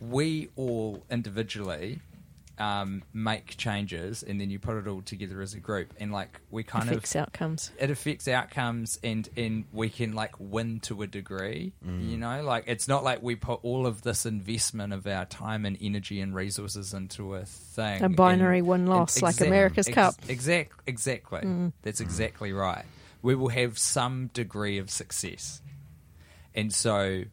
we 0.00 0.48
all 0.56 1.04
individually 1.10 2.00
um, 2.58 3.02
make 3.12 3.56
changes 3.56 4.22
and 4.22 4.40
then 4.40 4.50
you 4.50 4.58
put 4.58 4.76
it 4.76 4.86
all 4.86 5.02
together 5.02 5.40
as 5.40 5.54
a 5.54 5.60
group. 5.60 5.92
And 5.98 6.12
like 6.12 6.40
we 6.50 6.62
kind 6.62 6.90
of 6.90 7.16
outcomes. 7.16 7.70
it 7.78 7.90
affects 7.90 8.28
outcomes 8.28 8.98
and 9.02 9.28
and 9.36 9.64
we 9.72 9.90
can 9.90 10.12
like 10.12 10.34
win 10.38 10.80
to 10.80 11.02
a 11.02 11.06
degree 11.06 11.72
mm. 11.84 12.08
you 12.08 12.16
know? 12.16 12.42
Like 12.42 12.64
it's 12.66 12.88
not 12.88 13.04
like 13.04 13.22
we 13.22 13.34
put 13.36 13.60
all 13.62 13.86
of 13.86 14.02
this 14.02 14.26
investment 14.26 14.92
of 14.92 15.06
our 15.06 15.24
time 15.24 15.64
and 15.64 15.76
energy 15.80 16.20
and 16.20 16.34
resources 16.34 16.94
into 16.94 17.34
a 17.34 17.44
thing 17.44 18.02
A 18.02 18.08
binary 18.08 18.58
and- 18.58 18.68
win-loss, 18.68 19.16
and 19.16 19.22
like 19.22 19.40
America's 19.40 19.88
Cup. 19.88 20.14
exact 20.28 20.72
exactly. 20.86 21.40
Mm. 21.40 21.72
That's 21.82 22.00
mm. 22.00 22.04
exactly 22.04 22.52
right. 22.52 22.84
We 23.22 23.34
will 23.34 23.48
have 23.48 23.78
some 23.78 24.28
degree 24.34 24.78
of 24.78 24.90
success. 24.90 25.62
And 26.54 26.72
so 26.72 27.24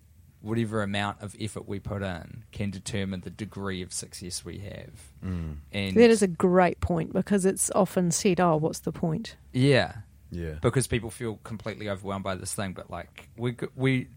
whatever 0.41 0.81
amount 0.81 1.21
of 1.21 1.35
effort 1.39 1.67
we 1.67 1.79
put 1.79 2.01
in 2.01 2.43
can 2.51 2.71
determine 2.71 3.21
the 3.21 3.29
degree 3.29 3.81
of 3.81 3.93
success 3.93 4.43
we 4.43 4.57
have 4.59 4.91
mm. 5.23 5.55
and 5.71 5.95
That 5.95 6.09
is 6.09 6.21
a 6.21 6.27
great 6.27 6.79
point 6.81 7.13
because 7.13 7.45
it's 7.45 7.71
often 7.75 8.11
said, 8.11 8.39
"Oh, 8.39 8.57
what's 8.57 8.79
the 8.79 8.91
point?" 8.91 9.35
Yeah, 9.53 9.93
Yeah. 10.31 10.55
because 10.61 10.87
people 10.87 11.09
feel 11.11 11.39
completely 11.43 11.89
overwhelmed 11.89 12.23
by 12.23 12.35
this 12.35 12.53
thing. 12.53 12.73
But 12.73 12.89
like 12.89 13.29
we 13.37 13.55
we, 13.75 14.07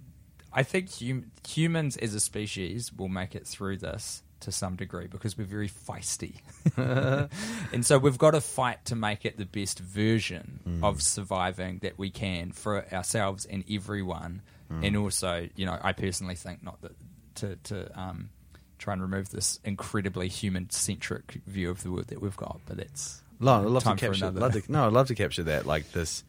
I 0.52 0.62
think 0.62 0.90
hum, 0.98 1.30
humans 1.46 1.96
as 1.98 2.14
a 2.14 2.20
species 2.20 2.92
will 2.92 3.08
make 3.08 3.34
it 3.34 3.46
through 3.46 3.78
this 3.78 4.22
to 4.40 4.52
some 4.52 4.76
degree 4.76 5.06
because 5.06 5.38
we're 5.38 5.44
very 5.44 5.68
feisty, 5.68 6.36
and 7.72 7.84
so 7.84 7.98
we've 7.98 8.18
got 8.18 8.32
to 8.32 8.40
fight 8.40 8.84
to 8.86 8.96
make 8.96 9.24
it 9.24 9.36
the 9.38 9.46
best 9.46 9.78
version 9.78 10.60
mm. 10.66 10.84
of 10.84 11.02
surviving 11.02 11.78
that 11.78 11.98
we 11.98 12.10
can 12.10 12.52
for 12.52 12.84
ourselves 12.92 13.44
and 13.46 13.64
everyone. 13.70 14.42
And 14.82 14.96
also, 14.96 15.48
you 15.56 15.66
know, 15.66 15.78
I 15.80 15.92
personally 15.92 16.34
think 16.34 16.62
not 16.62 16.80
that 16.82 16.92
to 17.36 17.56
to 17.64 18.00
um, 18.00 18.30
try 18.78 18.92
and 18.92 19.02
remove 19.02 19.30
this 19.30 19.60
incredibly 19.64 20.28
human 20.28 20.70
centric 20.70 21.40
view 21.46 21.70
of 21.70 21.82
the 21.82 21.90
world 21.90 22.08
that 22.08 22.20
we've 22.20 22.36
got, 22.36 22.60
but 22.66 22.76
that's 22.76 23.22
love 23.70 23.82
time 23.82 23.96
to 23.96 24.06
for 24.06 24.12
capture. 24.12 24.24
another. 24.26 24.40
Love 24.40 24.52
to, 24.52 24.62
no, 24.72 24.86
I'd 24.86 24.92
love 24.92 25.08
to 25.08 25.14
capture 25.14 25.42
that, 25.44 25.66
like 25.66 25.92
this 25.92 26.24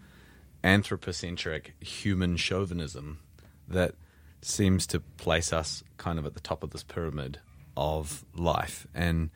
anthropocentric 0.64 1.76
human 1.80 2.38
chauvinism 2.38 3.20
that 3.68 3.96
seems 4.42 4.88
to 4.88 5.00
place 5.00 5.54
us 5.54 5.84
kind 5.98 6.20
of 6.20 6.26
at 6.26 6.34
the 6.34 6.40
top 6.40 6.64
of 6.64 6.72
this 6.72 6.84
pyramid 6.84 7.40
of 7.78 8.26
life. 8.36 8.88
And 8.94 9.30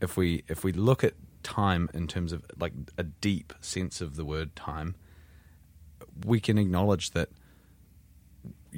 if 0.00 0.16
we 0.16 0.44
if 0.48 0.64
we 0.64 0.72
look 0.72 1.04
at 1.04 1.14
time 1.42 1.88
in 1.94 2.06
terms 2.06 2.32
of 2.32 2.44
like 2.58 2.72
a 2.96 3.04
deep 3.04 3.52
sense 3.60 4.00
of 4.00 4.16
the 4.16 4.24
word 4.24 4.54
time, 4.54 4.94
we 6.24 6.40
can 6.40 6.58
acknowledge 6.58 7.10
that 7.10 7.30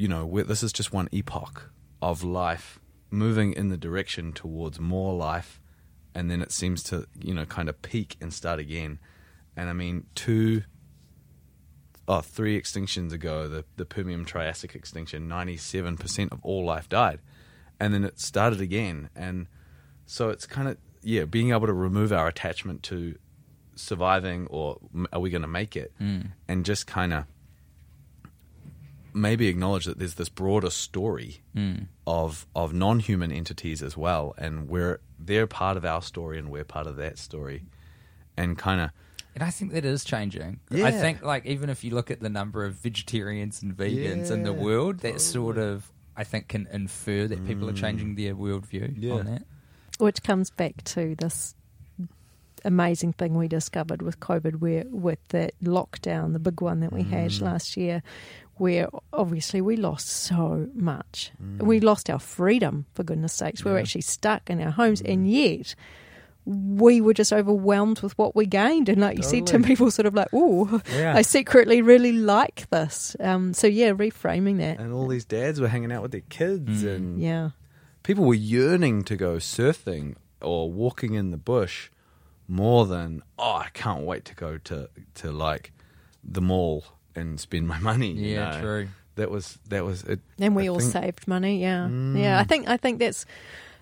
you 0.01 0.09
know 0.09 0.25
we're, 0.25 0.45
this 0.45 0.63
is 0.63 0.73
just 0.73 0.95
one 0.95 1.09
epoch 1.13 1.71
of 2.01 2.25
life 2.25 2.81
moving 3.11 3.53
in 3.53 3.69
the 3.69 3.77
direction 3.77 4.33
towards 4.33 4.81
more 4.81 5.15
life 5.15 5.61
and 6.15 6.31
then 6.31 6.41
it 6.41 6.51
seems 6.51 6.83
to 6.83 7.07
you 7.23 7.35
know 7.35 7.45
kind 7.45 7.69
of 7.69 7.83
peak 7.83 8.17
and 8.19 8.33
start 8.33 8.59
again. 8.59 8.99
And 9.57 9.69
i 9.69 9.75
mean 9.75 10.07
two 10.15 10.63
oh 12.09 12.23
three 12.23 12.59
extinctions 12.59 13.13
ago 13.13 13.47
the, 13.47 13.65
the 13.77 13.85
permian 13.85 14.25
triassic 14.25 14.75
extinction 14.75 15.29
97% 15.29 16.33
of 16.33 16.41
all 16.43 16.65
life 16.65 16.89
died. 16.89 17.21
And 17.79 17.93
then 17.93 18.05
it 18.05 18.19
started 18.21 18.61
again. 18.61 19.11
And 19.15 19.49
so 20.07 20.31
it's 20.31 20.47
kind 20.47 20.67
of 20.69 20.79
yeah 21.03 21.27
being 21.27 21.51
able 21.51 21.67
to 21.67 21.75
remove 21.75 22.11
our 22.11 22.27
attachment 22.27 22.83
to 22.85 23.19
surviving 23.75 24.47
or 24.47 24.79
are 25.13 25.21
we 25.21 25.29
going 25.29 25.43
to 25.43 25.49
make 25.49 25.77
it? 25.77 25.93
Hmm. 25.99 26.21
And 26.49 26.65
just 26.65 26.87
kind 26.87 27.13
of 27.13 27.27
maybe 29.15 29.49
acknowledge 29.49 29.85
that 29.85 29.99
there's 29.99 30.15
this 30.15 30.29
broader 30.29 30.71
story 30.71 31.41
hmm. 31.55 31.75
of 32.07 32.47
of 32.55 32.73
non-human 32.73 33.33
entities 33.33 33.83
as 33.83 33.97
well 33.97 34.35
and 34.39 34.69
we're 34.69 35.01
they're 35.19 35.47
part 35.47 35.77
of 35.77 35.85
our 35.85 36.03
story 36.03 36.39
and 36.39 36.51
we're 36.51 36.65
part 36.65 36.87
of 36.87 36.97
that 36.97 37.19
story 37.19 37.65
and 38.37 38.59
kind 38.59 38.81
of 38.81 38.91
And 39.35 39.45
I 39.45 39.51
think 39.51 39.73
that 39.73 39.85
is 39.85 40.03
changing. 40.03 40.59
Yeah. 40.71 40.87
I 40.87 40.91
think, 40.91 41.23
like, 41.23 41.47
even 41.47 41.71
if 41.71 41.85
you 41.85 41.95
look 41.95 42.11
at 42.11 42.21
the 42.21 42.29
number 42.29 42.65
of 42.65 42.75
vegetarians 42.75 43.63
and 43.63 43.77
vegans 43.77 44.31
in 44.31 44.43
the 44.43 44.53
world, 44.53 45.01
that 45.01 45.21
sort 45.21 45.57
of, 45.57 45.91
I 46.17 46.25
think, 46.25 46.49
can 46.49 46.67
infer 46.73 47.29
that 47.29 47.47
people 47.47 47.69
are 47.71 47.73
changing 47.73 48.15
mm. 48.15 48.17
their 48.17 48.35
worldview 48.35 48.95
Yeah. 48.99 49.15
on 49.15 49.27
that. 49.27 49.43
Which 49.99 50.23
comes 50.23 50.51
back 50.51 50.83
to 50.85 51.15
this 51.15 51.55
amazing 52.65 53.13
thing 53.15 53.35
we 53.35 53.49
discovered 53.49 54.03
with 54.03 54.19
COVID, 54.19 54.57
where 54.57 54.85
with 54.91 55.21
that 55.29 55.55
lockdown, 55.63 56.33
the 56.33 56.39
big 56.39 56.61
one 56.61 56.81
that 56.81 56.93
we 56.93 57.03
had 57.03 57.31
mm. 57.31 57.43
last 57.43 57.77
year, 57.77 58.03
where 58.61 58.89
obviously 59.13 59.61
we 59.61 59.77
lost 59.77 60.09
so 60.09 60.69
much. 60.75 61.33
Mm. 61.43 61.63
We 61.63 61.81
lost 61.81 62.11
our 62.11 62.19
freedom, 62.19 62.87
for 62.95 63.03
goodness 63.03 63.33
sakes. 63.33 63.65
We 63.65 63.71
were 63.73 63.79
actually 63.79 64.03
stuck 64.03 64.51
in 64.51 64.61
our 64.61 64.71
homes, 64.71 65.01
and 65.01 65.27
mm. 65.27 65.31
yet 65.31 65.75
we 66.45 67.01
were 67.01 67.15
just 67.15 67.33
overwhelmed 67.33 68.01
with 68.01 68.17
what 68.19 68.37
we 68.37 68.47
gained. 68.47 68.89
And 68.89 69.01
like 69.01 69.17
you 69.17 69.23
said, 69.23 69.47
Tim, 69.47 69.63
people 69.71 69.91
sort 69.91 70.07
of 70.07 70.15
like, 70.15 70.29
oh, 70.33 70.81
Yeah. 70.95 71.17
I 71.17 71.23
secretly 71.23 71.83
really 71.83 72.13
like 72.13 72.69
this. 72.71 73.17
Um, 73.21 73.55
so 73.55 73.67
yeah, 73.67 73.91
reframing 73.93 74.59
that. 74.59 74.79
and 74.79 74.93
all 74.93 75.07
these 75.07 75.25
dads 75.25 75.61
were 75.61 75.69
hanging 75.69 75.93
out 75.93 76.03
with 76.03 76.13
their 76.13 76.23
kids 76.29 76.83
mm. 76.83 76.95
and 76.97 77.21
Yeah. 77.21 77.51
people 78.03 78.25
were 78.25 78.35
yearning 78.35 79.05
to 79.05 79.17
go 79.17 79.37
surfing 79.37 80.17
or 80.41 80.71
walking 80.73 81.15
in 81.15 81.31
the 81.31 81.37
bush 81.37 81.91
more 82.49 82.87
than 82.87 83.23
oh 83.39 83.57
I 83.57 83.69
can't 83.73 84.03
wait 84.03 84.25
to 84.25 84.35
go 84.35 84.59
to 84.59 84.89
to 85.17 85.31
like 85.31 85.73
the 86.25 86.41
mall 86.41 86.85
and 87.21 87.39
spend 87.39 87.69
my 87.69 87.79
money 87.79 88.11
you 88.13 88.35
Yeah, 88.35 88.51
know. 88.51 88.61
true. 88.61 88.89
that 89.17 89.31
was 89.31 89.59
that 89.69 89.85
was 89.85 90.03
it 90.05 90.21
And 90.39 90.57
we 90.57 90.65
I 90.65 90.69
all 90.69 90.81
think- 90.81 90.93
saved 90.93 91.29
money, 91.29 91.61
yeah. 91.61 91.87
Mm. 91.89 92.19
Yeah, 92.19 92.39
I 92.41 92.45
think 92.45 92.69
I 92.69 92.77
think 92.77 92.99
that's 92.99 93.25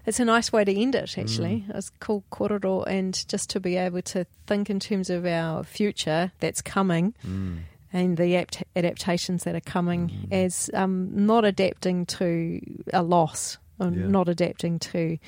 it's 0.07 0.21
a 0.21 0.25
nice 0.25 0.53
way 0.53 0.65
to 0.65 0.73
end 0.83 0.95
it 0.95 1.17
actually. 1.19 1.65
Mm. 1.69 1.77
It's 1.77 1.91
called 2.01 2.25
kōrero 2.31 2.85
and 2.87 3.13
just 3.29 3.51
to 3.51 3.61
be 3.61 3.77
able 3.77 4.03
to 4.03 4.25
think 4.47 4.71
in 4.71 4.81
terms 4.81 5.11
of 5.11 5.25
our 5.27 5.63
future 5.65 6.33
that's 6.41 6.63
coming 6.63 7.15
mm. 7.27 7.59
and 7.93 8.17
the 8.17 8.37
apt- 8.37 8.65
adaptations 8.75 9.45
that 9.45 9.55
are 9.55 9.61
coming 9.73 10.29
as 10.33 10.71
um, 10.75 11.11
not 11.27 11.45
adapting 11.45 12.07
to 12.07 12.61
a 12.93 13.03
loss 13.03 13.59
or 13.79 13.91
Yeah. 13.91 14.09
not 14.09 14.29
adapting 14.29 14.79
to 14.93 15.19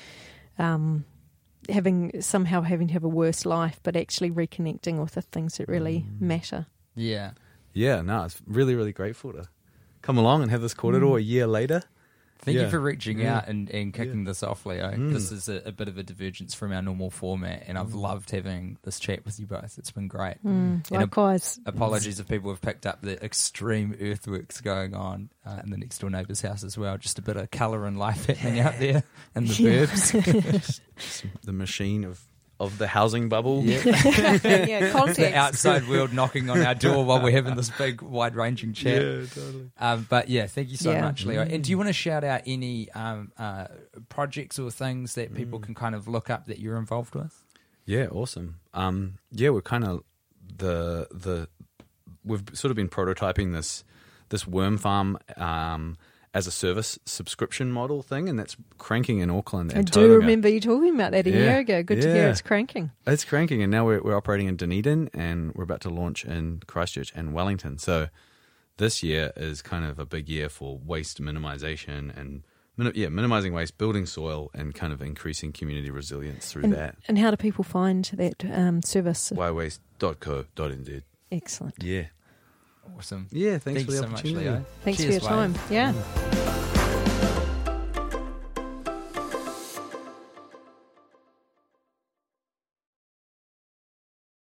um, 0.57 1.05
having 1.69 2.19
somehow 2.21 2.61
having 2.61 2.87
to 2.87 2.93
have 2.93 3.03
a 3.03 3.07
worse 3.09 3.45
life, 3.45 3.79
but 3.83 3.95
actually 3.95 4.31
reconnecting 4.31 4.99
with 4.99 5.13
the 5.13 5.21
things 5.21 5.57
that 5.57 5.67
really 5.67 6.05
matter. 6.19 6.65
Yeah. 6.95 7.31
Yeah 7.73 8.01
no 8.01 8.23
it's 8.23 8.41
really 8.45 8.75
really 8.75 8.93
grateful 8.93 9.33
to 9.33 9.47
come 10.01 10.17
along 10.17 10.41
and 10.41 10.51
have 10.51 10.61
this 10.61 10.73
kōrero 10.73 11.17
a 11.17 11.21
year 11.21 11.47
later 11.47 11.83
Thank 12.43 12.57
you 12.57 12.69
for 12.71 12.79
reaching 12.79 13.19
Yeah. 13.19 13.37
out 13.37 13.47
and, 13.49 13.69
and 13.69 13.93
kicking 13.93 14.23
this 14.23 14.41
off, 14.41 14.65
Leo. 14.65 14.89
Mm. 14.89 15.13
This 15.13 15.31
is 15.31 15.47
a, 15.47 15.61
a 15.63 15.71
bit 15.71 15.87
of 15.87 15.99
a 15.99 16.01
divergence 16.01 16.55
from 16.55 16.71
our 16.71 16.81
normal 16.81 17.11
format, 17.11 17.65
and 17.67 17.77
I've 17.77 17.93
loved 17.93 18.31
having 18.31 18.79
this 18.81 18.99
chat 18.99 19.23
with 19.25 19.39
you 19.39 19.45
both. 19.45 19.75
It's 19.77 19.91
been 19.91 20.07
great. 20.07 20.37
Mm, 20.43 20.83
And 20.89 20.91
a- 20.91 20.99
likewise. 21.01 21.59
Apologies 21.67 22.19
if 22.19 22.27
people 22.27 22.49
have 22.49 22.59
picked 22.59 22.87
up 22.87 23.03
the 23.03 23.23
extreme 23.23 23.93
earthworks 24.01 24.59
going 24.59 24.95
on 24.95 25.29
uh, 25.45 25.59
in 25.63 25.69
the 25.69 25.77
next 25.77 25.99
door 25.99 26.09
neighbour's 26.09 26.41
house 26.41 26.63
as 26.63 26.75
well. 26.79 26.97
Just 26.97 27.19
a 27.19 27.21
bit 27.21 27.37
of 27.37 27.51
colour 27.51 27.85
and 27.85 27.99
life 27.99 28.25
happening 28.25 28.59
out 28.59 28.73
there 28.79 29.03
in 29.35 29.45
the 29.45 29.53
Yeah. 29.53 29.85
burbs. 29.85 30.81
the 31.43 31.53
machine 31.53 32.03
of 32.03 32.21
of 32.61 32.77
the 32.77 32.87
housing 32.87 33.27
bubble 33.29 33.63
yeah, 33.63 33.81
context. 34.91 35.19
the 35.19 35.33
outside 35.35 35.87
world 35.87 36.13
knocking 36.13 36.49
on 36.49 36.61
our 36.61 36.75
door 36.75 37.03
while 37.03 37.21
we're 37.21 37.31
having 37.31 37.55
this 37.55 37.69
big, 37.71 38.01
wide 38.01 38.35
ranging 38.35 38.73
chat. 38.73 39.01
Yeah, 39.01 39.25
totally 39.33 39.71
Um, 39.79 40.05
but 40.09 40.29
yeah, 40.29 40.45
thank 40.47 40.69
you 40.69 40.77
so 40.77 40.91
Yeah. 40.91 41.01
much, 41.01 41.25
Leo. 41.25 41.41
And 41.41 41.63
do 41.63 41.71
you 41.71 41.77
want 41.77 41.87
to 41.89 41.93
shout 41.93 42.23
out 42.23 42.41
any 42.45 42.89
um, 42.91 43.31
uh, 43.37 43.67
projects 44.09 44.59
or 44.59 44.69
things 44.71 45.15
that 45.15 45.33
people 45.33 45.59
can 45.59 45.73
kind 45.73 45.95
of 45.95 46.07
look 46.07 46.29
up 46.29 46.45
that 46.45 46.59
you're 46.59 46.77
involved 46.77 47.15
with? 47.15 47.43
Yeah, 47.85 48.07
awesome. 48.11 48.59
Um, 48.73 49.15
yeah, 49.31 49.49
we're 49.49 49.61
kind 49.61 49.83
of 49.83 50.03
the 50.57 51.07
the 51.11 51.47
we've 52.23 52.43
sort 52.53 52.69
of 52.69 52.75
been 52.75 52.89
prototyping 52.89 53.53
this 53.53 53.83
this 54.29 54.45
worm 54.47 54.77
farm 54.77 55.17
um, 55.35 55.97
as 56.33 56.47
a 56.47 56.51
service 56.51 56.97
subscription 57.05 57.71
model 57.71 58.01
thing, 58.01 58.29
and 58.29 58.39
that's 58.39 58.55
cranking 58.77 59.19
in 59.19 59.29
Auckland. 59.29 59.73
I 59.75 59.81
do 59.81 60.15
remember 60.15 60.47
you 60.47 60.61
talking 60.61 60.95
about 60.95 61.11
that 61.11 61.27
a 61.27 61.29
Yeah. 61.29 61.35
year 61.37 61.59
ago. 61.59 61.83
Good 61.83 62.01
to 62.01 62.13
hear 62.13 62.29
it's 62.29 62.41
cranking. 62.41 62.91
It's 63.05 63.25
cranking, 63.25 63.61
and 63.61 63.69
now 63.71 63.85
we're 63.85 64.01
we're 64.01 64.15
operating 64.15 64.47
in 64.47 64.55
Dunedin, 64.55 65.09
and 65.13 65.53
we're 65.55 65.63
about 65.65 65.81
to 65.81 65.89
launch 65.89 66.23
in 66.25 66.61
Christchurch 66.67 67.11
and 67.15 67.33
Wellington. 67.33 67.77
So 67.79 68.07
this 68.77 69.03
year 69.03 69.31
is 69.35 69.61
kind 69.61 69.83
of 69.85 69.99
a 69.99 70.05
big 70.05 70.29
year 70.29 70.47
for 70.49 70.77
waste 70.77 71.21
minimization 71.21 72.15
and. 72.17 72.43
Yeah, 72.95 73.09
minimizing 73.09 73.53
waste, 73.53 73.77
building 73.77 74.07
soil, 74.07 74.49
and 74.55 74.73
kind 74.73 74.91
of 74.91 75.03
increasing 75.03 75.51
community 75.51 75.91
resilience 75.91 76.51
through 76.51 76.63
And, 76.63 76.73
that. 76.73 76.95
and 77.07 77.19
how 77.19 77.29
do 77.29 77.37
people 77.37 77.63
find 77.63 78.05
that 78.15 78.43
um, 78.51 78.81
service? 78.81 79.31
Ywaste.co.nz. 79.99 81.01
Excellent. 81.31 81.75
Yeah. 81.83 82.05
Awesome. 82.97 83.27
Yeah, 83.31 83.57
thanks 83.57 83.63
Thank 83.63 83.77
for 83.77 83.79
you 83.79 83.85
the 83.85 84.03
so 84.03 84.09
much, 84.09 84.19
opportunity. 84.19 84.49
Leo. 84.49 84.65
Thanks 84.83 84.99
Cheers, 85.01 85.17
for 85.19 85.29
your 85.29 85.39
Wayne. 85.39 85.53
time. 85.53 85.63
Yeah. 85.69 85.93
Mm. 85.93 86.70